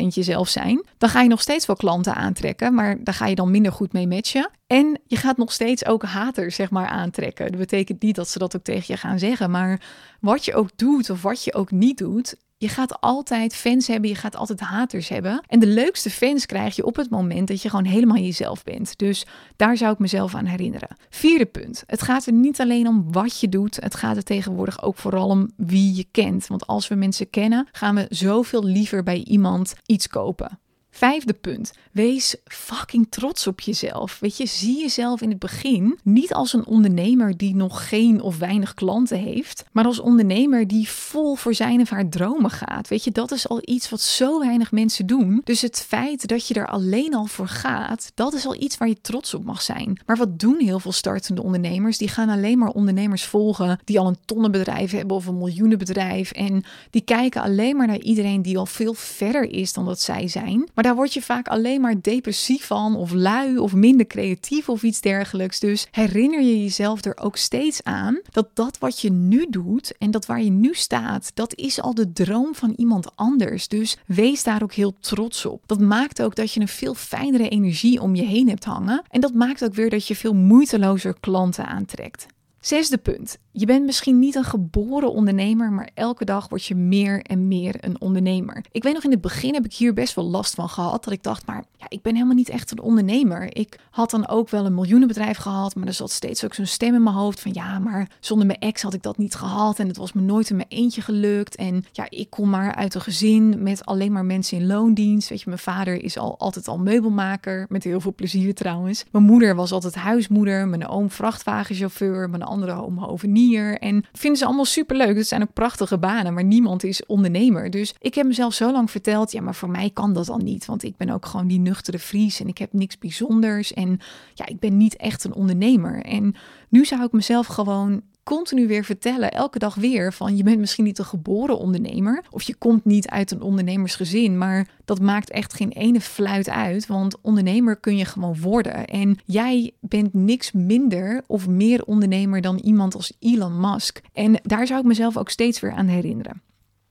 100% 0.02 0.08
jezelf 0.08 0.50
zijn. 0.50 0.86
Dan 0.98 1.10
ga 1.10 1.22
je 1.22 1.30
nog 1.30 1.42
steeds 1.42 1.66
wel 1.66 1.76
klanten 1.76 2.16
aantrekken, 2.16 2.74
maar 2.74 3.04
daar 3.04 3.14
ga 3.14 3.28
je 3.28 3.36
dan 3.36 3.52
minder 3.52 3.72
goed 3.72 3.94
mee 3.94 4.08
matchen. 4.08 4.50
En 4.68 5.00
je 5.08 5.16
gaat 5.16 5.38
nog 5.38 5.52
steeds 5.52 5.86
ook 5.86 6.04
haters 6.04 6.56
zeg 6.56 6.70
maar 6.70 6.88
aantrekken. 6.88 7.48
Dat 7.48 7.60
betekent 7.60 8.02
niet 8.02 8.16
dat 8.16 8.30
ze 8.30 8.40
dat 8.40 8.56
ook 8.56 8.64
tegen 8.64 8.86
je 8.88 8.98
gaan 8.98 9.20
zeggen, 9.20 9.52
maar 9.52 9.82
wat 10.20 10.46
je 10.46 10.54
ook 10.54 10.70
doet 10.76 11.10
of 11.10 11.22
wat 11.22 11.44
je 11.44 11.54
ook 11.54 11.72
niet 11.72 11.98
doet, 11.98 12.36
je 12.62 12.70
gaat 12.70 13.02
altijd 13.02 13.56
fans 13.56 13.88
hebben, 13.88 14.10
je 14.10 14.16
gaat 14.16 14.36
altijd 14.36 14.60
haters 14.60 15.10
hebben. 15.10 15.44
En 15.48 15.60
de 15.60 15.68
leukste 15.68 16.10
fans 16.10 16.46
krijg 16.46 16.76
je 16.76 16.86
op 16.86 16.96
het 16.96 17.10
moment 17.10 17.48
dat 17.48 17.62
je 17.62 17.70
gewoon 17.70 17.86
helemaal 17.86 18.18
jezelf 18.18 18.64
bent. 18.64 18.98
Dus 18.98 19.26
daar 19.56 19.78
zou 19.78 19.94
ik 19.94 20.00
mezelf 20.00 20.36
aan 20.36 20.46
herinneren. 20.46 20.96
Vierde 21.10 21.46
punt. 21.46 21.84
Het 21.86 22.02
gaat 22.02 22.26
er 22.26 22.34
niet 22.34 22.62
alleen 22.62 22.88
om 22.88 23.12
wat 23.12 23.40
je 23.40 23.50
doet. 23.50 23.76
Het 23.76 23.96
gaat 23.96 24.18
er 24.18 24.24
tegenwoordig 24.24 24.84
ook 24.84 24.98
vooral 24.98 25.28
om 25.28 25.52
wie 25.58 25.96
je 25.96 26.06
kent. 26.12 26.48
Want 26.48 26.68
als 26.68 26.88
we 26.88 26.96
mensen 26.96 27.30
kennen, 27.30 27.68
gaan 27.72 27.96
we 27.96 28.06
zoveel 28.10 28.64
liever 28.64 29.04
bij 29.04 29.24
iemand 29.24 29.74
iets 29.86 30.08
kopen. 30.08 30.60
Vijfde 30.92 31.34
punt. 31.34 31.72
Wees 31.92 32.36
fucking 32.46 33.08
trots 33.10 33.48
op 33.48 33.60
jezelf. 33.60 34.20
Weet 34.20 34.38
je, 34.38 34.46
zie 34.46 34.80
jezelf 34.82 35.22
in 35.22 35.30
het 35.30 35.40
begin 35.40 36.00
niet 36.04 36.34
als 36.34 36.54
een 36.54 36.66
ondernemer 36.66 37.38
die 37.38 37.56
nog 37.56 37.90
geen 37.90 38.22
of 38.22 38.38
weinig 38.38 38.74
klanten 38.74 39.18
heeft, 39.18 39.66
maar 39.72 39.86
als 39.86 40.00
ondernemer 40.00 40.68
die 40.68 40.90
vol 40.90 41.36
voor 41.36 41.54
zijn 41.54 41.82
of 41.82 41.90
haar 41.90 42.10
dromen 42.10 42.50
gaat. 42.50 42.88
Weet 42.88 43.04
je, 43.04 43.12
dat 43.12 43.32
is 43.32 43.48
al 43.48 43.62
iets 43.66 43.90
wat 43.90 44.02
zo 44.02 44.40
weinig 44.40 44.72
mensen 44.72 45.06
doen. 45.06 45.42
Dus 45.44 45.62
het 45.62 45.86
feit 45.88 46.28
dat 46.28 46.48
je 46.48 46.54
er 46.54 46.68
alleen 46.68 47.16
al 47.16 47.26
voor 47.26 47.48
gaat, 47.48 48.12
dat 48.16 48.34
is 48.34 48.46
al 48.46 48.62
iets 48.62 48.78
waar 48.78 48.88
je 48.88 49.02
trots 49.02 49.34
op 49.34 49.44
mag 49.44 49.62
zijn. 49.62 50.00
Maar 50.06 50.18
wat 50.18 50.40
doen 50.40 50.60
heel 50.60 50.80
veel 50.80 50.92
startende 50.92 51.44
ondernemers? 51.44 51.98
Die 51.98 52.08
gaan 52.08 52.30
alleen 52.30 52.58
maar 52.58 52.70
ondernemers 52.70 53.24
volgen 53.24 53.80
die 53.84 54.00
al 54.00 54.08
een 54.08 54.20
tonnenbedrijf 54.26 54.92
hebben 54.92 55.16
of 55.16 55.26
een 55.26 55.38
miljoenenbedrijf. 55.38 56.32
En 56.32 56.64
die 56.90 57.02
kijken 57.02 57.42
alleen 57.42 57.76
maar 57.76 57.88
naar 57.88 58.00
iedereen 58.00 58.42
die 58.42 58.58
al 58.58 58.66
veel 58.66 58.94
verder 58.94 59.50
is 59.50 59.74
dan 59.74 59.86
dat 59.86 60.00
zij 60.00 60.28
zijn. 60.28 60.70
Maar 60.74 60.81
daar 60.84 60.96
word 60.96 61.14
je 61.14 61.22
vaak 61.22 61.48
alleen 61.48 61.82
maar 61.82 62.02
depressief 62.02 62.66
van, 62.66 62.96
of 62.96 63.12
lui, 63.14 63.58
of 63.58 63.74
minder 63.74 64.08
creatief 64.08 64.70
of 64.70 64.84
iets 64.84 65.02
dergelijks. 65.02 65.60
Dus 65.60 65.88
herinner 65.92 66.42
je 66.42 66.62
jezelf 66.62 67.06
er 67.06 67.18
ook 67.18 67.38
steeds 67.38 67.84
aan 67.84 68.20
dat 68.30 68.50
dat 68.54 68.78
wat 68.78 69.00
je 69.02 69.12
nu 69.12 69.48
doet 69.50 69.98
en 69.98 70.12
dat 70.12 70.26
waar 70.26 70.42
je 70.44 70.50
nu 70.50 70.74
staat, 70.74 71.32
dat 71.34 71.56
is 71.56 71.82
al 71.82 71.94
de 71.94 72.14
droom 72.14 72.56
van 72.56 72.74
iemand 72.76 73.16
anders. 73.16 73.68
Dus 73.68 73.98
wees 74.06 74.44
daar 74.44 74.64
ook 74.64 74.74
heel 74.74 74.96
trots 75.00 75.46
op. 75.46 75.64
Dat 75.66 75.80
maakt 75.80 76.22
ook 76.22 76.36
dat 76.36 76.54
je 76.54 76.60
een 76.60 76.68
veel 76.68 76.94
fijnere 76.94 77.50
energie 77.50 78.02
om 78.02 78.16
je 78.16 78.26
heen 78.26 78.50
hebt 78.50 78.64
hangen. 78.64 79.04
En 79.10 79.22
dat 79.22 79.34
maakt 79.34 79.64
ook 79.64 79.74
weer 79.74 79.90
dat 79.90 80.08
je 80.08 80.16
veel 80.16 80.34
moeitelozer 80.34 81.16
klanten 81.20 81.66
aantrekt. 81.66 82.26
Zesde 82.62 82.98
punt. 82.98 83.38
Je 83.54 83.66
bent 83.66 83.86
misschien 83.86 84.20
niet 84.20 84.36
een 84.36 84.44
geboren 84.44 85.12
ondernemer, 85.12 85.72
maar 85.72 85.90
elke 85.94 86.26
dag 86.26 86.50
word 86.50 86.66
je 86.66 86.76
meer 86.76 87.22
en 87.22 87.48
meer 87.48 87.76
een 87.80 88.02
ondernemer. 88.02 88.66
Ik 88.72 88.84
weet 88.84 88.94
nog 88.94 89.04
in 89.04 89.12
het 89.12 89.22
begin 89.22 89.54
heb 89.54 89.66
ik 89.66 89.74
hier 89.74 89.94
best 89.94 90.16
wel 90.16 90.26
last 90.26 90.56
van 90.56 90.70
gehad. 90.70 91.04
Dat 91.04 91.14
ik 91.14 91.24
dacht, 91.24 91.46
maar 91.46 91.64
ja, 91.78 91.86
ik 91.88 92.02
ben 92.02 92.14
helemaal 92.14 92.36
niet 92.36 92.50
echt 92.50 92.72
een 92.72 92.82
ondernemer. 92.82 93.56
Ik 93.58 93.80
had 93.90 94.10
dan 94.12 94.28
ook 94.28 94.50
wel 94.50 94.66
een 94.66 94.74
miljoenenbedrijf 94.74 95.38
gehad, 95.38 95.76
maar 95.76 95.88
er 95.88 95.94
zat 95.94 96.12
steeds 96.12 96.46
ook 96.46 96.54
zo'n 96.54 96.66
stem 96.66 96.96
in 96.96 97.04
mijn 97.04 97.16
hoofd 97.16 97.40
van 97.40 97.54
ja, 97.54 97.80
maar 97.80 98.10
zonder 98.20 98.48
mijn 98.48 98.60
ex 98.60 98.82
had 98.82 98.94
ik 98.94 99.02
dat 99.02 99.18
niet 99.18 99.36
gehad. 99.36 99.80
En 99.80 99.88
het 99.88 99.98
was 99.98 100.14
me 100.14 100.22
nooit 100.22 100.50
in 100.50 100.56
mijn 100.56 100.70
eentje 100.70 101.02
gelukt. 101.02 101.56
En 101.56 101.84
ja, 101.92 102.06
ik 102.10 102.30
kom 102.30 102.50
maar 102.50 102.76
uit 102.76 102.96
een 102.96 103.02
gezin 103.02 103.64
met 103.64 103.86
alleen 103.86 104.12
maar 104.12 104.26
mensen 104.26 104.58
in 104.58 104.68
loondienst. 104.68 105.30
Weet 105.30 105.40
je, 105.40 105.50
mijn 105.50 105.62
vader 105.62 106.04
is 106.04 106.18
al 106.18 106.38
altijd 106.38 106.68
al 106.68 106.78
meubelmaker, 106.78 107.66
met 107.70 107.84
heel 107.84 108.02
veel 108.02 108.14
plezier 108.16 108.54
trouwens. 108.54 109.04
Mijn 109.12 109.26
moeder 109.26 109.56
was 109.56 109.72
altijd 109.72 109.96
huismoeder, 109.96 110.68
mijn 110.68 110.88
oom 110.88 111.10
vrachtwagenchauffeur, 111.10 112.30
mijn 112.30 112.44
andere 112.52 112.84
oom 112.84 112.98
hovenier 112.98 113.80
en 113.80 114.06
vinden 114.14 114.40
ze 114.40 114.46
allemaal 114.46 114.66
superleuk. 114.66 115.18
Het 115.18 115.28
zijn 115.28 115.42
ook 115.42 115.54
prachtige 115.54 115.98
banen, 115.98 116.34
maar 116.34 116.44
niemand 116.44 116.84
is 116.84 117.06
ondernemer. 117.06 117.70
Dus 117.70 117.96
ik 118.00 118.16
heb 118.16 118.26
mezelf 118.26 118.54
zo 118.54 118.72
lang 118.72 118.92
verteld, 118.92 119.32
ja, 119.32 119.42
maar 119.42 119.56
voor 119.56 119.70
mij 119.70 119.90
kan 119.90 120.14
dat 120.14 120.30
al 120.30 120.38
niet. 120.38 120.66
Want 120.66 120.84
ik 120.84 120.98
ben 120.98 121.10
ook 121.10 121.26
gewoon 121.26 121.48
die 121.48 121.60
nuchtere 121.60 122.00
Fries 122.00 122.40
en 122.40 122.48
ik 122.48 122.58
heb 122.58 122.74
niks 122.74 122.98
bijzonders. 122.98 123.74
En 123.74 124.00
ja, 124.34 124.46
ik 124.46 124.60
ben 124.60 124.78
niet 124.78 124.96
echt 124.96 125.24
een 125.24 125.34
ondernemer. 125.34 126.02
En 126.04 126.36
nu 126.70 126.86
zou 126.86 127.04
ik 127.04 127.12
mezelf 127.12 127.48
gewoon 127.48 128.02
continu 128.36 128.68
weer 128.68 128.84
vertellen, 128.84 129.32
elke 129.32 129.60
dag 129.60 129.76
weer, 129.76 130.14
van 130.14 130.38
je 130.38 130.44
bent 130.44 130.60
misschien 130.60 130.84
niet 130.84 131.00
een 131.00 131.06
geboren 131.06 131.58
ondernemer 131.58 132.24
of 132.30 132.42
je 132.42 132.56
komt 132.56 132.86
niet 132.86 133.08
uit 133.08 133.32
een 133.32 133.42
ondernemersgezin, 133.42 134.38
maar 134.38 134.68
dat 134.86 135.02
maakt 135.02 135.30
echt 135.30 135.54
geen 135.54 135.72
ene 135.72 136.02
fluit 136.02 136.50
uit, 136.50 136.88
want 136.88 137.22
ondernemer 137.22 137.76
kun 137.76 137.98
je 137.98 138.06
gewoon 138.06 138.40
worden. 138.40 138.86
En 138.86 139.18
jij 139.26 139.72
bent 139.80 140.14
niks 140.14 140.52
minder 140.52 141.24
of 141.28 141.48
meer 141.48 141.84
ondernemer 141.84 142.42
dan 142.42 142.58
iemand 142.58 142.96
als 142.96 143.14
Elon 143.20 143.60
Musk. 143.60 144.02
En 144.14 144.40
daar 144.44 144.68
zou 144.68 144.80
ik 144.80 144.86
mezelf 144.86 145.18
ook 145.18 145.30
steeds 145.30 145.60
weer 145.60 145.72
aan 145.72 145.88
herinneren. 145.88 146.42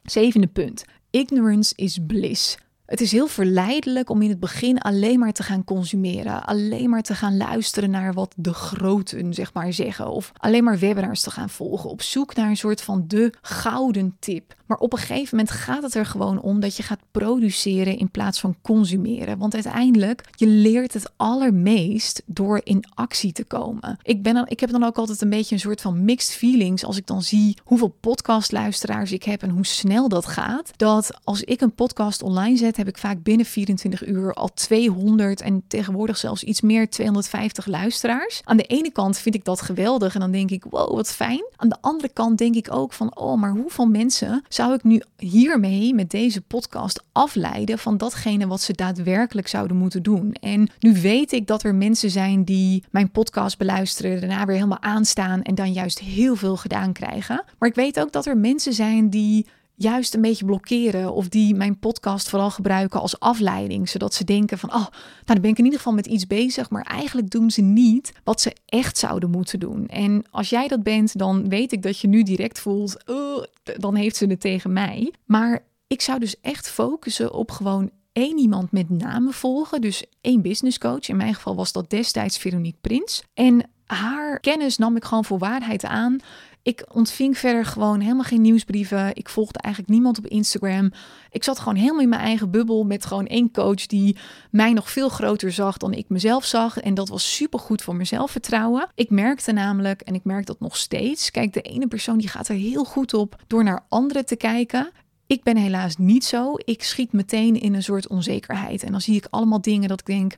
Zevende 0.03 0.46
punt. 0.46 0.85
Ignorance 1.11 1.72
is 1.76 1.98
bliss. 2.07 2.59
Het 2.90 3.00
is 3.00 3.12
heel 3.12 3.26
verleidelijk 3.26 4.11
om 4.11 4.22
in 4.22 4.29
het 4.29 4.40
begin 4.40 4.79
alleen 4.79 5.18
maar 5.18 5.33
te 5.33 5.42
gaan 5.42 5.64
consumeren. 5.64 6.44
Alleen 6.44 6.90
maar 6.90 7.03
te 7.03 7.14
gaan 7.14 7.37
luisteren 7.37 7.90
naar 7.90 8.12
wat 8.12 8.35
de 8.37 8.53
groten, 8.53 9.35
zeg 9.35 9.53
maar, 9.53 9.72
zeggen. 9.72 10.11
Of 10.11 10.33
alleen 10.37 10.64
maar 10.64 10.79
webinars 10.79 11.20
te 11.20 11.31
gaan 11.31 11.50
volgen. 11.50 11.90
Op 11.90 12.03
zoek 12.03 12.35
naar 12.35 12.48
een 12.48 12.57
soort 12.57 12.83
van 12.83 13.05
de 13.07 13.33
gouden 13.42 14.16
tip. 14.18 14.55
Maar 14.66 14.79
op 14.79 14.92
een 14.92 14.98
gegeven 14.98 15.37
moment 15.37 15.55
gaat 15.55 15.83
het 15.83 15.94
er 15.94 16.07
gewoon 16.07 16.40
om 16.40 16.61
dat 16.61 16.76
je 16.76 16.83
gaat 16.83 17.00
produceren 17.11 17.98
in 17.98 18.11
plaats 18.11 18.40
van 18.40 18.57
consumeren. 18.62 19.38
Want 19.38 19.55
uiteindelijk, 19.55 20.29
je 20.31 20.46
leert 20.46 20.92
het 20.92 21.12
allermeest 21.16 22.22
door 22.26 22.61
in 22.64 22.85
actie 22.94 23.33
te 23.33 23.44
komen. 23.44 23.98
Ik, 24.03 24.22
ben 24.22 24.35
dan, 24.35 24.46
ik 24.46 24.61
heb 24.61 24.70
dan 24.70 24.85
ook 24.85 24.96
altijd 24.96 25.20
een 25.20 25.31
beetje 25.31 25.55
een 25.55 25.61
soort 25.61 25.81
van 25.81 26.05
mixed 26.05 26.35
feelings 26.35 26.85
als 26.85 26.96
ik 26.96 27.07
dan 27.07 27.22
zie 27.22 27.57
hoeveel 27.64 27.96
podcastluisteraars 28.00 29.12
ik 29.12 29.22
heb 29.22 29.42
en 29.42 29.50
hoe 29.50 29.66
snel 29.66 30.09
dat 30.09 30.26
gaat. 30.26 30.70
Dat 30.76 31.18
als 31.24 31.42
ik 31.42 31.61
een 31.61 31.74
podcast 31.74 32.22
online 32.22 32.57
zet, 32.57 32.76
heb 32.81 32.88
ik 32.88 32.99
vaak 32.99 33.23
binnen 33.23 33.47
24 33.47 34.07
uur 34.07 34.33
al 34.33 34.51
200 34.55 35.40
en 35.40 35.62
tegenwoordig 35.69 36.16
zelfs 36.16 36.43
iets 36.43 36.61
meer 36.61 36.90
250 36.90 37.66
luisteraars. 37.66 38.40
Aan 38.45 38.57
de 38.57 38.62
ene 38.62 38.90
kant 38.90 39.19
vind 39.19 39.35
ik 39.35 39.45
dat 39.45 39.61
geweldig 39.61 40.14
en 40.14 40.21
dan 40.21 40.31
denk 40.31 40.51
ik, 40.51 40.64
wow, 40.64 40.95
wat 40.95 41.12
fijn. 41.12 41.45
Aan 41.57 41.69
de 41.69 41.77
andere 41.81 42.09
kant 42.12 42.38
denk 42.38 42.55
ik 42.55 42.73
ook 42.73 42.93
van, 42.93 43.16
oh, 43.16 43.40
maar 43.40 43.51
hoeveel 43.51 43.87
mensen 43.87 44.45
zou 44.49 44.75
ik 44.75 44.85
nu 44.85 45.03
hiermee 45.16 45.95
met 45.95 46.11
deze 46.11 46.40
podcast 46.40 47.03
afleiden 47.12 47.79
van 47.79 47.97
datgene 47.97 48.47
wat 48.47 48.61
ze 48.61 48.73
daadwerkelijk 48.73 49.49
zouden 49.49 49.77
moeten 49.77 50.03
doen? 50.03 50.33
En 50.33 50.69
nu 50.79 51.01
weet 51.01 51.33
ik 51.33 51.47
dat 51.47 51.62
er 51.62 51.75
mensen 51.75 52.11
zijn 52.11 52.45
die 52.45 52.85
mijn 52.90 53.11
podcast 53.11 53.59
beluisteren, 53.59 54.21
daarna 54.21 54.45
weer 54.45 54.57
helemaal 54.57 54.83
aanstaan 54.83 55.43
en 55.43 55.55
dan 55.55 55.73
juist 55.73 55.99
heel 55.99 56.37
veel 56.37 56.57
gedaan 56.57 56.93
krijgen. 56.93 57.45
Maar 57.59 57.69
ik 57.69 57.75
weet 57.75 58.01
ook 58.01 58.12
dat 58.12 58.27
er 58.27 58.37
mensen 58.37 58.73
zijn 58.73 59.11
die 59.11 59.47
juist 59.83 60.14
een 60.14 60.21
beetje 60.21 60.45
blokkeren 60.45 61.14
of 61.14 61.29
die 61.29 61.55
mijn 61.55 61.79
podcast 61.79 62.29
vooral 62.29 62.51
gebruiken 62.51 63.01
als 63.01 63.21
afleiding, 63.21 63.88
zodat 63.88 64.14
ze 64.14 64.25
denken 64.25 64.59
van, 64.59 64.69
oh, 64.69 64.75
nou 64.75 64.90
dan 65.25 65.40
ben 65.40 65.51
ik 65.51 65.59
in 65.59 65.64
ieder 65.64 65.79
geval 65.79 65.95
met 65.95 66.07
iets 66.07 66.27
bezig, 66.27 66.71
maar 66.71 66.83
eigenlijk 66.83 67.31
doen 67.31 67.51
ze 67.51 67.61
niet 67.61 68.12
wat 68.25 68.40
ze 68.40 68.57
echt 68.66 68.99
zouden 68.99 69.31
moeten 69.31 69.61
doen. 69.61 69.87
En 69.87 70.25
als 70.31 70.51
jij 70.51 70.69
dat 70.69 70.83
bent, 70.83 71.19
dan 71.19 71.49
weet 71.49 71.73
ik 71.73 71.83
dat 71.83 71.99
je 71.99 72.09
nu 72.09 72.23
direct 72.23 72.61
voelt, 72.61 73.03
oh, 73.07 73.45
dan 73.62 73.95
heeft 73.95 74.16
ze 74.16 74.27
het 74.27 74.40
tegen 74.40 74.73
mij. 74.73 75.12
Maar 75.25 75.64
ik 75.87 76.01
zou 76.01 76.19
dus 76.19 76.40
echt 76.40 76.71
focussen 76.71 77.33
op 77.33 77.51
gewoon 77.51 77.90
één 78.12 78.38
iemand 78.38 78.73
met 78.73 78.90
name 78.90 79.33
volgen. 79.33 79.81
Dus 79.81 80.05
één 80.21 80.43
business 80.43 80.79
coach. 80.79 81.09
In 81.09 81.16
mijn 81.16 81.35
geval 81.35 81.55
was 81.55 81.73
dat 81.73 81.90
destijds 81.90 82.38
Veronique 82.38 82.81
Prins. 82.81 83.23
En 83.35 83.71
haar 83.87 84.40
kennis 84.40 84.79
nam 84.79 84.97
ik 84.97 85.05
gewoon 85.05 85.25
voor 85.25 85.38
waarheid 85.38 85.85
aan. 85.85 86.19
Ik 86.62 86.85
ontving 86.92 87.38
verder 87.38 87.64
gewoon 87.64 88.01
helemaal 88.01 88.25
geen 88.25 88.40
nieuwsbrieven. 88.40 89.16
Ik 89.16 89.29
volgde 89.29 89.59
eigenlijk 89.59 89.94
niemand 89.94 90.18
op 90.18 90.27
Instagram. 90.27 90.92
Ik 91.31 91.44
zat 91.44 91.59
gewoon 91.59 91.75
helemaal 91.75 92.01
in 92.01 92.09
mijn 92.09 92.20
eigen 92.20 92.51
bubbel 92.51 92.85
met 92.85 93.07
gewoon 93.07 93.27
één 93.27 93.51
coach 93.51 93.87
die 93.87 94.16
mij 94.51 94.73
nog 94.73 94.90
veel 94.90 95.09
groter 95.09 95.53
zag 95.53 95.77
dan 95.77 95.92
ik 95.92 96.09
mezelf 96.09 96.44
zag. 96.44 96.79
En 96.79 96.94
dat 96.94 97.09
was 97.09 97.35
super 97.35 97.59
goed 97.59 97.83
voor 97.83 97.94
mijn 97.94 98.07
zelfvertrouwen. 98.07 98.88
Ik 98.94 99.11
merkte 99.11 99.53
namelijk, 99.53 100.01
en 100.01 100.14
ik 100.14 100.25
merk 100.25 100.46
dat 100.46 100.61
nog 100.61 100.77
steeds, 100.77 101.31
kijk, 101.31 101.53
de 101.53 101.62
ene 101.62 101.87
persoon 101.87 102.18
die 102.18 102.29
gaat 102.29 102.49
er 102.49 102.55
heel 102.55 102.85
goed 102.85 103.14
op 103.14 103.37
door 103.46 103.64
naar 103.64 103.85
anderen 103.88 104.27
te 104.27 104.37
kijken. 104.37 104.90
Ik 105.27 105.42
ben 105.42 105.57
helaas 105.57 105.96
niet 105.96 106.25
zo. 106.25 106.55
Ik 106.57 106.83
schiet 106.83 107.12
meteen 107.12 107.61
in 107.61 107.75
een 107.75 107.83
soort 107.83 108.09
onzekerheid. 108.09 108.83
En 108.83 108.92
dan 108.92 109.01
zie 109.01 109.16
ik 109.16 109.27
allemaal 109.31 109.61
dingen 109.61 109.88
dat 109.88 110.01
ik 110.01 110.07
denk 110.07 110.35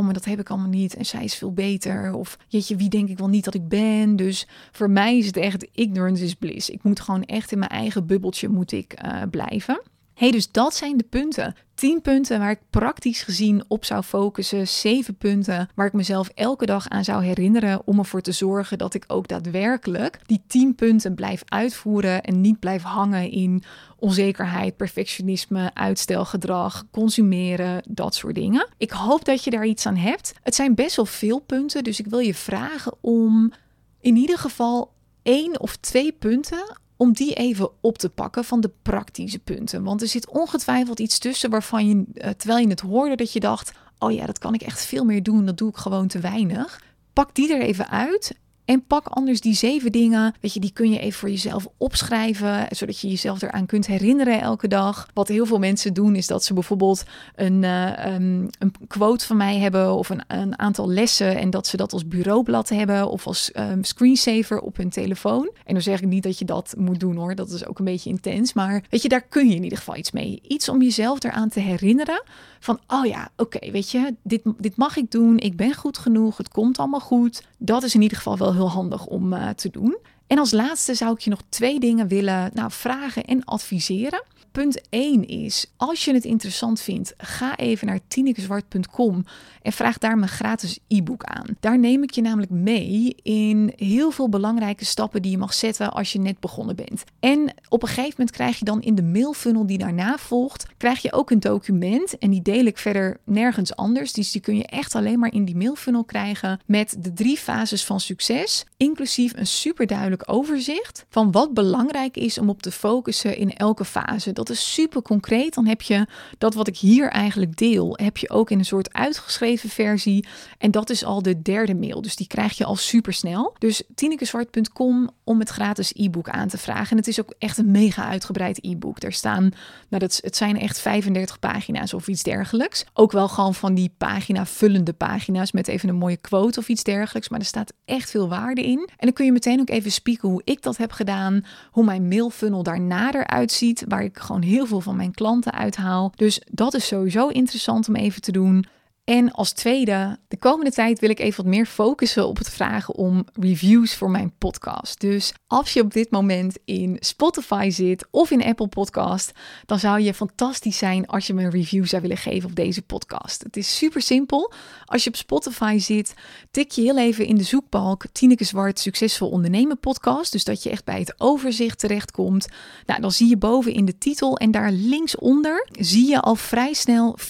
oh, 0.00 0.06
maar 0.06 0.14
dat 0.14 0.24
heb 0.24 0.40
ik 0.40 0.50
allemaal 0.50 0.68
niet 0.68 0.94
en 0.94 1.06
zij 1.06 1.24
is 1.24 1.34
veel 1.34 1.52
beter. 1.52 2.14
Of 2.14 2.38
jeetje, 2.48 2.76
wie 2.76 2.88
denk 2.88 3.08
ik 3.08 3.18
wel 3.18 3.28
niet 3.28 3.44
dat 3.44 3.54
ik 3.54 3.68
ben? 3.68 4.16
Dus 4.16 4.46
voor 4.72 4.90
mij 4.90 5.18
is 5.18 5.26
het 5.26 5.36
echt 5.36 5.66
ignorance 5.72 6.24
is 6.24 6.34
bliss. 6.34 6.70
Ik 6.70 6.82
moet 6.82 7.00
gewoon 7.00 7.24
echt 7.24 7.52
in 7.52 7.58
mijn 7.58 7.70
eigen 7.70 8.06
bubbeltje 8.06 8.48
moet 8.48 8.72
ik, 8.72 9.04
uh, 9.04 9.22
blijven. 9.30 9.82
Hey, 10.20 10.30
dus 10.30 10.50
dat 10.50 10.74
zijn 10.74 10.96
de 10.96 11.04
punten. 11.04 11.54
10 11.74 12.00
punten 12.00 12.38
waar 12.38 12.50
ik 12.50 12.60
praktisch 12.70 13.22
gezien 13.22 13.64
op 13.68 13.84
zou 13.84 14.02
focussen. 14.02 14.68
7 14.68 15.16
punten 15.16 15.68
waar 15.74 15.86
ik 15.86 15.92
mezelf 15.92 16.28
elke 16.28 16.66
dag 16.66 16.88
aan 16.88 17.04
zou 17.04 17.24
herinneren 17.24 17.82
om 17.84 17.98
ervoor 17.98 18.20
te 18.20 18.32
zorgen 18.32 18.78
dat 18.78 18.94
ik 18.94 19.04
ook 19.06 19.28
daadwerkelijk 19.28 20.20
die 20.26 20.42
10 20.46 20.74
punten 20.74 21.14
blijf 21.14 21.42
uitvoeren 21.44 22.22
en 22.22 22.40
niet 22.40 22.58
blijf 22.58 22.82
hangen 22.82 23.30
in 23.30 23.62
onzekerheid, 23.98 24.76
perfectionisme, 24.76 25.70
uitstelgedrag, 25.74 26.84
consumeren, 26.90 27.82
dat 27.88 28.14
soort 28.14 28.34
dingen. 28.34 28.68
Ik 28.76 28.90
hoop 28.90 29.24
dat 29.24 29.44
je 29.44 29.50
daar 29.50 29.66
iets 29.66 29.86
aan 29.86 29.96
hebt. 29.96 30.32
Het 30.42 30.54
zijn 30.54 30.74
best 30.74 30.96
wel 30.96 31.06
veel 31.06 31.38
punten, 31.38 31.84
dus 31.84 32.00
ik 32.00 32.06
wil 32.06 32.18
je 32.18 32.34
vragen 32.34 32.94
om 33.00 33.52
in 34.00 34.16
ieder 34.16 34.38
geval 34.38 34.92
één 35.22 35.60
of 35.60 35.76
twee 35.76 36.12
punten 36.12 36.78
om 37.00 37.12
die 37.12 37.34
even 37.34 37.70
op 37.80 37.98
te 37.98 38.08
pakken 38.08 38.44
van 38.44 38.60
de 38.60 38.70
praktische 38.82 39.38
punten. 39.38 39.82
Want 39.82 40.02
er 40.02 40.08
zit 40.08 40.28
ongetwijfeld 40.28 41.00
iets 41.00 41.18
tussen 41.18 41.50
waarvan 41.50 41.88
je, 41.88 42.04
eh, 42.14 42.30
terwijl 42.30 42.60
je 42.60 42.68
het 42.68 42.80
hoorde, 42.80 43.16
dat 43.16 43.32
je 43.32 43.40
dacht: 43.40 43.72
oh 43.98 44.12
ja, 44.12 44.26
dat 44.26 44.38
kan 44.38 44.54
ik 44.54 44.62
echt 44.62 44.84
veel 44.84 45.04
meer 45.04 45.22
doen, 45.22 45.46
dat 45.46 45.58
doe 45.58 45.68
ik 45.68 45.76
gewoon 45.76 46.06
te 46.06 46.18
weinig. 46.18 46.82
Pak 47.12 47.34
die 47.34 47.54
er 47.54 47.60
even 47.60 47.88
uit 47.88 48.36
en 48.70 48.84
pak 48.86 49.06
anders 49.06 49.40
die 49.40 49.54
zeven 49.54 49.92
dingen. 49.92 50.34
Weet 50.40 50.54
je, 50.54 50.60
die 50.60 50.72
kun 50.72 50.90
je 50.90 50.98
even 50.98 51.18
voor 51.18 51.30
jezelf 51.30 51.68
opschrijven. 51.76 52.66
Zodat 52.70 53.00
je 53.00 53.08
jezelf 53.08 53.42
eraan 53.42 53.66
kunt 53.66 53.86
herinneren 53.86 54.40
elke 54.40 54.68
dag. 54.68 55.08
Wat 55.14 55.28
heel 55.28 55.46
veel 55.46 55.58
mensen 55.58 55.94
doen, 55.94 56.16
is 56.16 56.26
dat 56.26 56.44
ze 56.44 56.54
bijvoorbeeld 56.54 57.02
een, 57.36 57.62
uh, 57.62 58.14
een 58.14 58.50
quote 58.86 59.26
van 59.26 59.36
mij 59.36 59.58
hebben. 59.58 59.94
Of 59.94 60.08
een, 60.08 60.22
een, 60.28 60.58
aantal 60.58 60.88
lessen. 60.90 61.36
En 61.36 61.50
dat 61.50 61.66
ze 61.66 61.76
dat 61.76 61.92
als 61.92 62.08
bureaublad 62.08 62.68
hebben. 62.68 63.08
Of 63.08 63.26
als 63.26 63.50
um, 63.54 63.84
screensaver 63.84 64.60
op 64.60 64.76
hun 64.76 64.90
telefoon. 64.90 65.50
En 65.64 65.72
dan 65.72 65.82
zeg 65.82 66.00
ik 66.00 66.08
niet 66.08 66.22
dat 66.22 66.38
je 66.38 66.44
dat 66.44 66.74
moet 66.78 67.00
doen 67.00 67.16
hoor. 67.16 67.34
Dat 67.34 67.50
is 67.50 67.66
ook 67.66 67.78
een 67.78 67.84
beetje 67.84 68.10
intens. 68.10 68.52
Maar 68.52 68.82
weet 68.90 69.02
je, 69.02 69.08
daar 69.08 69.26
kun 69.28 69.48
je 69.48 69.54
in 69.54 69.62
ieder 69.62 69.78
geval 69.78 69.96
iets 69.96 70.10
mee. 70.10 70.40
Iets 70.48 70.68
om 70.68 70.82
jezelf 70.82 71.24
eraan 71.24 71.48
te 71.48 71.60
herinneren. 71.60 72.22
Van, 72.60 72.80
oh 72.86 73.06
ja, 73.06 73.30
oké, 73.36 73.70
weet 73.70 73.90
je, 73.90 74.14
dit, 74.22 74.42
dit 74.58 74.76
mag 74.76 74.96
ik 74.96 75.10
doen. 75.10 75.38
Ik 75.38 75.56
ben 75.56 75.74
goed 75.74 75.98
genoeg. 75.98 76.36
Het 76.36 76.48
komt 76.48 76.78
allemaal 76.78 77.00
goed. 77.00 77.42
Dat 77.58 77.82
is 77.82 77.94
in 77.94 78.02
ieder 78.02 78.16
geval 78.16 78.38
wel 78.38 78.52
handig 78.68 79.06
om 79.06 79.32
uh, 79.32 79.48
te 79.48 79.70
doen. 79.70 79.98
En 80.26 80.38
als 80.38 80.50
laatste 80.50 80.94
zou 80.94 81.12
ik 81.12 81.20
je 81.20 81.30
nog 81.30 81.42
twee 81.48 81.80
dingen 81.80 82.08
willen 82.08 82.50
nou, 82.54 82.70
vragen 82.70 83.24
en 83.24 83.44
adviseren. 83.44 84.22
Punt 84.52 84.80
1 84.88 85.26
is, 85.26 85.66
als 85.76 86.04
je 86.04 86.14
het 86.14 86.24
interessant 86.24 86.80
vindt, 86.80 87.14
ga 87.16 87.56
even 87.56 87.86
naar 87.86 88.00
tinekezwart.com 88.08 89.24
en 89.62 89.72
vraag 89.72 89.98
daar 89.98 90.18
mijn 90.18 90.30
gratis 90.30 90.78
e-book 90.88 91.24
aan. 91.24 91.46
Daar 91.60 91.78
neem 91.78 92.02
ik 92.02 92.10
je 92.10 92.20
namelijk 92.20 92.50
mee 92.50 93.14
in 93.22 93.72
heel 93.76 94.10
veel 94.10 94.28
belangrijke 94.28 94.84
stappen 94.84 95.22
die 95.22 95.30
je 95.30 95.38
mag 95.38 95.54
zetten 95.54 95.92
als 95.92 96.12
je 96.12 96.18
net 96.18 96.40
begonnen 96.40 96.76
bent. 96.76 97.04
En 97.20 97.54
op 97.68 97.82
een 97.82 97.88
gegeven 97.88 98.14
moment 98.16 98.30
krijg 98.30 98.58
je 98.58 98.64
dan 98.64 98.82
in 98.82 98.94
de 98.94 99.02
mailfunnel 99.02 99.66
die 99.66 99.78
daarna 99.78 100.18
volgt, 100.18 100.66
krijg 100.76 101.02
je 101.02 101.12
ook 101.12 101.30
een 101.30 101.40
document 101.40 102.18
en 102.18 102.30
die 102.30 102.42
deel 102.42 102.64
ik 102.64 102.78
verder 102.78 103.20
nergens 103.24 103.76
anders. 103.76 104.12
Dus 104.12 104.32
die 104.32 104.40
kun 104.40 104.56
je 104.56 104.66
echt 104.66 104.94
alleen 104.94 105.18
maar 105.18 105.32
in 105.32 105.44
die 105.44 105.56
mailfunnel 105.56 106.04
krijgen 106.04 106.60
met 106.66 106.96
de 106.98 107.12
drie 107.12 107.36
fases 107.36 107.84
van 107.84 108.00
succes, 108.00 108.64
inclusief 108.76 109.32
een 109.36 109.46
super 109.46 109.86
duidelijk 109.86 110.22
overzicht 110.26 111.04
van 111.08 111.30
wat 111.30 111.54
belangrijk 111.54 112.16
is 112.16 112.38
om 112.38 112.48
op 112.48 112.62
te 112.62 112.70
focussen 112.70 113.36
in 113.36 113.52
elke 113.52 113.84
fase. 113.84 114.32
Dat 114.44 114.56
is 114.56 114.72
super 114.72 115.02
concreet. 115.02 115.54
Dan 115.54 115.66
heb 115.66 115.82
je 115.82 116.06
dat 116.38 116.54
wat 116.54 116.68
ik 116.68 116.76
hier 116.76 117.08
eigenlijk 117.08 117.56
deel, 117.56 117.98
heb 118.02 118.16
je 118.16 118.30
ook 118.30 118.50
in 118.50 118.58
een 118.58 118.64
soort 118.64 118.92
uitgeschreven 118.92 119.68
versie. 119.68 120.26
En 120.58 120.70
dat 120.70 120.90
is 120.90 121.04
al 121.04 121.22
de 121.22 121.42
derde 121.42 121.74
mail. 121.74 122.02
Dus 122.02 122.16
die 122.16 122.26
krijg 122.26 122.56
je 122.56 122.64
al 122.64 122.76
super 122.76 123.12
snel. 123.12 123.54
Dus 123.58 123.82
tinekezwart.com 123.94 125.10
om 125.24 125.38
het 125.38 125.48
gratis 125.48 125.92
e-book 125.94 126.28
aan 126.28 126.48
te 126.48 126.58
vragen. 126.58 126.90
En 126.90 126.96
het 126.96 127.08
is 127.08 127.20
ook 127.20 127.34
echt 127.38 127.58
een 127.58 127.70
mega 127.70 128.08
uitgebreid 128.08 128.64
e-book. 128.64 129.00
Daar 129.00 129.12
staan, 129.12 129.42
nou 129.88 130.02
dat, 130.02 130.20
het 130.22 130.36
zijn 130.36 130.58
echt 130.58 130.80
35 130.80 131.38
pagina's 131.38 131.92
of 131.92 132.08
iets 132.08 132.22
dergelijks. 132.22 132.84
Ook 132.92 133.12
wel 133.12 133.28
gewoon 133.28 133.54
van 133.54 133.74
die 133.74 133.94
pagina 133.98 134.46
vullende 134.46 134.92
pagina's 134.92 135.52
met 135.52 135.68
even 135.68 135.88
een 135.88 135.94
mooie 135.94 136.16
quote 136.16 136.58
of 136.58 136.68
iets 136.68 136.82
dergelijks. 136.82 137.28
Maar 137.28 137.40
er 137.40 137.46
staat 137.46 137.72
echt 137.84 138.10
veel 138.10 138.28
waarde 138.28 138.62
in. 138.62 138.78
En 138.78 139.06
dan 139.06 139.12
kun 139.12 139.24
je 139.24 139.32
meteen 139.32 139.60
ook 139.60 139.70
even 139.70 139.92
spieken 139.92 140.28
hoe 140.28 140.42
ik 140.44 140.62
dat 140.62 140.76
heb 140.76 140.92
gedaan. 140.92 141.44
Hoe 141.70 141.84
mijn 141.84 142.08
mailfunnel 142.08 142.62
daarna 142.62 143.12
eruit 143.12 143.52
ziet. 143.52 143.84
Waar 143.88 144.02
ik 144.02 144.18
gewoon 144.30 144.48
heel 144.48 144.66
veel 144.66 144.80
van 144.80 144.96
mijn 144.96 145.14
klanten 145.14 145.52
uithaal. 145.52 146.12
Dus 146.16 146.40
dat 146.50 146.74
is 146.74 146.86
sowieso 146.86 147.28
interessant 147.28 147.88
om 147.88 147.96
even 147.96 148.22
te 148.22 148.32
doen. 148.32 148.64
En 149.10 149.32
als 149.32 149.52
tweede, 149.52 150.18
de 150.28 150.36
komende 150.36 150.70
tijd 150.70 150.98
wil 150.98 151.10
ik 151.10 151.18
even 151.18 151.42
wat 151.44 151.52
meer 151.52 151.66
focussen 151.66 152.26
op 152.26 152.38
het 152.38 152.50
vragen 152.50 152.94
om 152.94 153.24
reviews 153.32 153.94
voor 153.94 154.10
mijn 154.10 154.32
podcast. 154.38 155.00
Dus 155.00 155.32
als 155.46 155.72
je 155.72 155.80
op 155.80 155.92
dit 155.92 156.10
moment 156.10 156.58
in 156.64 156.96
Spotify 157.00 157.68
zit 157.70 158.06
of 158.10 158.30
in 158.30 158.44
Apple 158.44 158.68
Podcast, 158.68 159.32
dan 159.66 159.78
zou 159.78 160.00
je 160.00 160.14
fantastisch 160.14 160.78
zijn 160.78 161.06
als 161.06 161.26
je 161.26 161.34
me 161.34 161.42
een 161.42 161.50
review 161.50 161.86
zou 161.86 162.02
willen 162.02 162.16
geven 162.16 162.48
op 162.48 162.54
deze 162.56 162.82
podcast. 162.82 163.42
Het 163.42 163.56
is 163.56 163.76
super 163.76 164.02
simpel. 164.02 164.52
Als 164.84 165.04
je 165.04 165.10
op 165.10 165.16
Spotify 165.16 165.78
zit, 165.78 166.14
tik 166.50 166.70
je 166.70 166.82
heel 166.82 166.98
even 166.98 167.26
in 167.26 167.36
de 167.36 167.44
zoekbalk 167.44 168.04
Tineke 168.12 168.44
Zwart 168.44 168.78
Succesvol 168.78 169.30
Ondernemen 169.30 169.78
podcast. 169.78 170.32
Dus 170.32 170.44
dat 170.44 170.62
je 170.62 170.70
echt 170.70 170.84
bij 170.84 170.98
het 170.98 171.14
overzicht 171.16 171.78
terechtkomt. 171.78 172.48
Nou, 172.86 173.00
dan 173.00 173.12
zie 173.12 173.28
je 173.28 173.36
boven 173.36 173.72
in 173.72 173.84
de 173.84 173.98
titel 173.98 174.36
en 174.36 174.50
daar 174.50 174.72
linksonder 174.72 175.68
zie 175.72 176.08
je 176.08 176.20
al 176.20 176.34
vrij 176.34 176.72
snel 176.72 177.18
4,9 177.18 177.26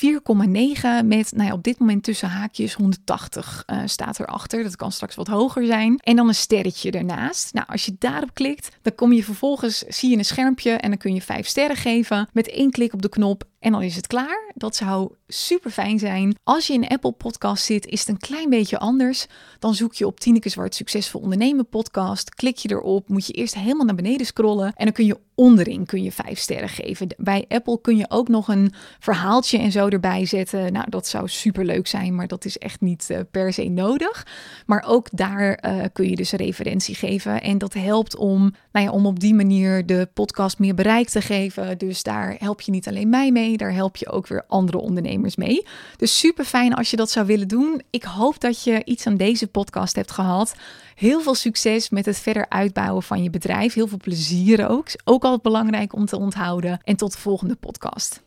met, 1.04 1.32
nou 1.32 1.48
ja, 1.48 1.52
op 1.52 1.64
moment 1.78 2.02
tussen 2.02 2.28
haakjes 2.28 2.74
180 2.74 3.64
uh, 3.66 3.78
eh, 3.78 3.86
staat 3.88 4.20
erachter. 4.20 4.62
Dat 4.62 4.76
kan 4.76 4.92
straks 4.92 5.14
wat 5.14 5.26
hoger 5.26 5.66
zijn. 5.66 5.98
En 5.98 6.16
dan 6.16 6.28
een 6.28 6.34
sterretje 6.34 6.90
ernaast. 6.90 7.54
Nou, 7.54 7.66
als 7.68 7.84
je 7.84 7.96
daarop 7.98 8.34
klikt, 8.34 8.68
dan 8.82 8.94
kom 8.94 9.12
je 9.12 9.24
vervolgens, 9.24 9.78
zie 9.78 10.10
je 10.10 10.16
een 10.16 10.24
schermpje 10.24 10.70
en 10.70 10.88
dan 10.88 10.98
kun 10.98 11.14
je 11.14 11.22
vijf 11.22 11.46
sterren 11.46 11.76
geven 11.76 12.28
met 12.32 12.48
één 12.48 12.70
klik 12.70 12.92
op 12.92 13.02
de 13.02 13.08
knop 13.08 13.44
en 13.60 13.72
dan 13.72 13.82
is 13.82 13.96
het 13.96 14.06
klaar. 14.06 14.52
Dat 14.54 14.76
zou 14.76 15.12
super 15.26 15.70
fijn 15.70 15.98
zijn. 15.98 16.36
Als 16.44 16.66
je 16.66 16.72
in 16.72 16.88
Apple 16.88 17.12
Podcast 17.12 17.64
zit, 17.64 17.86
is 17.86 18.00
het 18.00 18.08
een 18.08 18.18
klein 18.18 18.50
beetje 18.50 18.78
anders. 18.78 19.26
Dan 19.58 19.74
zoek 19.74 19.94
je 19.94 20.06
op 20.06 20.20
Tineke 20.20 20.48
Zwart 20.48 20.74
Succesvol 20.74 21.20
Ondernemen 21.20 21.68
podcast. 21.68 22.34
Klik 22.34 22.56
je 22.56 22.70
erop, 22.70 23.08
moet 23.08 23.26
je 23.26 23.32
eerst 23.32 23.54
helemaal 23.54 23.86
naar 23.86 23.94
beneden 23.94 24.26
scrollen. 24.26 24.72
En 24.74 24.84
dan 24.84 24.92
kun 24.92 25.06
je 25.06 25.18
onderin 25.40 25.86
kun 25.86 26.02
je 26.02 26.12
vijf 26.12 26.38
sterren 26.38 26.68
geven. 26.68 27.06
Bij 27.16 27.44
Apple 27.48 27.80
kun 27.80 27.96
je 27.96 28.10
ook 28.10 28.28
nog 28.28 28.48
een 28.48 28.72
verhaaltje 28.98 29.58
en 29.58 29.72
zo 29.72 29.88
erbij 29.88 30.26
zetten. 30.26 30.72
Nou, 30.72 30.90
dat 30.90 31.06
zou 31.06 31.28
super 31.28 31.64
leuk 31.64 31.86
zijn, 31.86 32.14
maar 32.14 32.26
dat 32.26 32.44
is 32.44 32.58
echt 32.58 32.80
niet 32.80 33.08
uh, 33.10 33.18
per 33.30 33.52
se 33.52 33.68
nodig. 33.68 34.26
Maar 34.66 34.84
ook 34.86 35.08
daar 35.12 35.64
uh, 35.64 35.84
kun 35.92 36.08
je 36.08 36.16
dus 36.16 36.32
een 36.32 36.38
referentie 36.38 36.94
geven. 36.94 37.42
En 37.42 37.58
dat 37.58 37.74
helpt 37.74 38.16
om, 38.16 38.54
nou 38.72 38.86
ja, 38.86 38.92
om 38.92 39.06
op 39.06 39.20
die 39.20 39.34
manier 39.34 39.86
de 39.86 40.08
podcast 40.14 40.58
meer 40.58 40.74
bereik 40.74 41.08
te 41.08 41.20
geven. 41.20 41.78
Dus 41.78 42.02
daar 42.02 42.36
help 42.38 42.60
je 42.60 42.70
niet 42.70 42.88
alleen 42.88 43.08
mij 43.08 43.30
mee 43.32 43.49
daar 43.56 43.72
help 43.72 43.96
je 43.96 44.10
ook 44.10 44.26
weer 44.26 44.44
andere 44.46 44.78
ondernemers 44.78 45.36
mee. 45.36 45.66
Dus 45.96 46.18
super 46.18 46.44
fijn 46.44 46.74
als 46.74 46.90
je 46.90 46.96
dat 46.96 47.10
zou 47.10 47.26
willen 47.26 47.48
doen. 47.48 47.82
Ik 47.90 48.02
hoop 48.02 48.40
dat 48.40 48.62
je 48.62 48.84
iets 48.84 49.06
aan 49.06 49.16
deze 49.16 49.46
podcast 49.46 49.96
hebt 49.96 50.10
gehad. 50.10 50.54
Heel 50.94 51.20
veel 51.20 51.34
succes 51.34 51.90
met 51.90 52.06
het 52.06 52.18
verder 52.18 52.46
uitbouwen 52.48 53.02
van 53.02 53.22
je 53.22 53.30
bedrijf. 53.30 53.74
Heel 53.74 53.88
veel 53.88 53.98
plezier 53.98 54.68
ook. 54.68 54.88
Ook 55.04 55.22
altijd 55.22 55.42
belangrijk 55.42 55.92
om 55.92 56.06
te 56.06 56.18
onthouden. 56.18 56.80
En 56.84 56.96
tot 56.96 57.12
de 57.12 57.18
volgende 57.18 57.54
podcast. 57.54 58.18